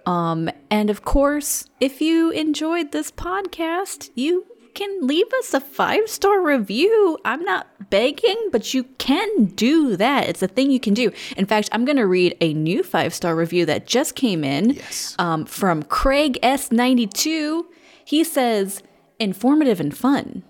Um, 0.06 0.50
and 0.70 0.90
of 0.90 1.02
course, 1.04 1.66
if 1.80 2.00
you 2.00 2.30
enjoyed 2.30 2.90
this 2.92 3.10
podcast, 3.10 4.10
you 4.14 4.46
can 4.74 5.06
leave 5.06 5.26
us 5.40 5.52
a 5.52 5.60
five 5.60 6.08
star 6.08 6.40
review. 6.40 7.18
I'm 7.24 7.42
not 7.44 7.90
begging, 7.90 8.48
but 8.52 8.72
you 8.72 8.84
can 8.98 9.46
do 9.46 9.96
that. 9.96 10.28
It's 10.28 10.42
a 10.42 10.48
thing 10.48 10.70
you 10.70 10.80
can 10.80 10.94
do. 10.94 11.12
In 11.36 11.44
fact, 11.44 11.68
I'm 11.72 11.84
going 11.84 11.96
to 11.98 12.06
read 12.06 12.36
a 12.40 12.54
new 12.54 12.82
five 12.82 13.12
star 13.12 13.34
review 13.36 13.66
that 13.66 13.86
just 13.86 14.14
came 14.14 14.42
in 14.44 14.70
Yes. 14.70 15.14
um, 15.18 15.44
from 15.44 15.82
Craig 15.82 16.38
S92. 16.42 17.64
He 18.04 18.24
says, 18.24 18.82
informative 19.18 19.80
and 19.80 19.96
fun. 19.96 20.42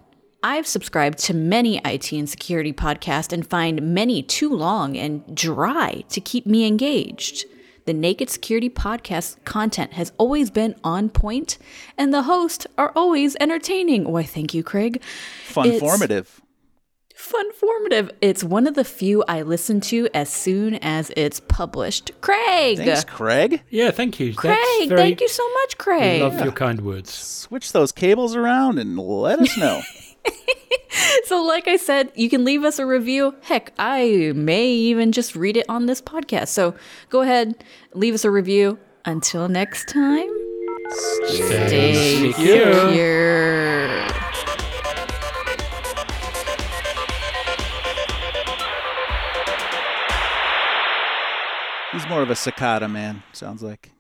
I've 0.43 0.67
subscribed 0.67 1.19
to 1.21 1.35
many 1.35 1.81
IT 1.85 2.13
and 2.13 2.29
security 2.29 2.73
podcasts 2.73 3.33
and 3.33 3.47
find 3.47 3.95
many 3.95 4.23
too 4.23 4.49
long 4.55 4.97
and 4.97 5.35
dry 5.35 6.05
to 6.09 6.21
keep 6.21 6.47
me 6.47 6.67
engaged. 6.67 7.45
The 7.87 7.93
Naked 7.93 8.31
Security 8.31 8.71
Podcast 8.71 9.43
content 9.45 9.95
has 9.95 10.13
always 10.17 10.51
been 10.51 10.77
on 10.85 11.09
point, 11.11 11.59
and 11.99 12.13
the 12.15 12.23
hosts 12.23 12.67
are 12.79 12.93
always 12.95 13.37
entertaining. 13.41 14.05
Why, 14.05 14.23
thank 14.23 14.55
you, 14.55 14.63
Craig. 14.63 15.03
Fun 15.47 15.67
It's- 15.67 15.81
formative. 15.81 16.41
Fun 17.15 17.53
formative. 17.53 18.11
It's 18.23 18.43
one 18.43 18.67
of 18.67 18.75
the 18.75 18.85
few 18.85 19.23
I 19.29 19.43
listen 19.43 19.83
to 19.83 20.09
as 20.15 20.31
soon 20.31 20.77
as 20.77 21.13
it's 21.19 21.39
published. 21.41 22.13
Craig! 22.23 22.79
Thanks, 22.79 23.05
Craig. 23.05 23.63
Yeah, 23.69 23.91
thank 23.91 24.19
you. 24.19 24.33
Craig, 24.35 24.57
very, 24.89 25.01
thank 25.03 25.21
you 25.21 25.29
so 25.29 25.47
much, 25.53 25.75
We 25.79 25.85
Craig. 25.85 26.23
love 26.23 26.41
your 26.43 26.53
kind 26.53 26.81
words. 26.81 27.13
Switch 27.13 27.73
those 27.73 27.93
cables 27.93 28.35
around 28.35 28.79
and 28.79 28.99
let 28.99 29.39
us 29.39 29.55
know. 29.59 29.83
So, 31.25 31.43
like 31.43 31.69
I 31.69 31.77
said, 31.77 32.11
you 32.15 32.29
can 32.29 32.45
leave 32.45 32.65
us 32.65 32.79
a 32.79 32.87
review. 32.87 33.35
Heck, 33.43 33.73
I 33.79 34.33
may 34.35 34.69
even 34.69 35.13
just 35.13 35.37
read 35.37 35.57
it 35.57 35.65
on 35.69 35.87
this 35.87 36.03
podcast. 36.03 36.49
So, 36.49 36.75
go 37.09 37.21
ahead, 37.23 37.63
leave 37.95 38.15
us 38.15 38.25
a 38.25 38.31
review. 38.31 38.79
Until 39.05 39.49
next 39.49 39.89
time, 39.89 40.29
stay 41.27 42.33
secure. 42.33 44.03
He's 51.93 52.09
more 52.09 52.23
of 52.23 52.31
a 52.31 52.35
Secada 52.35 52.91
man, 52.91 53.23
sounds 53.33 53.63
like. 53.63 53.93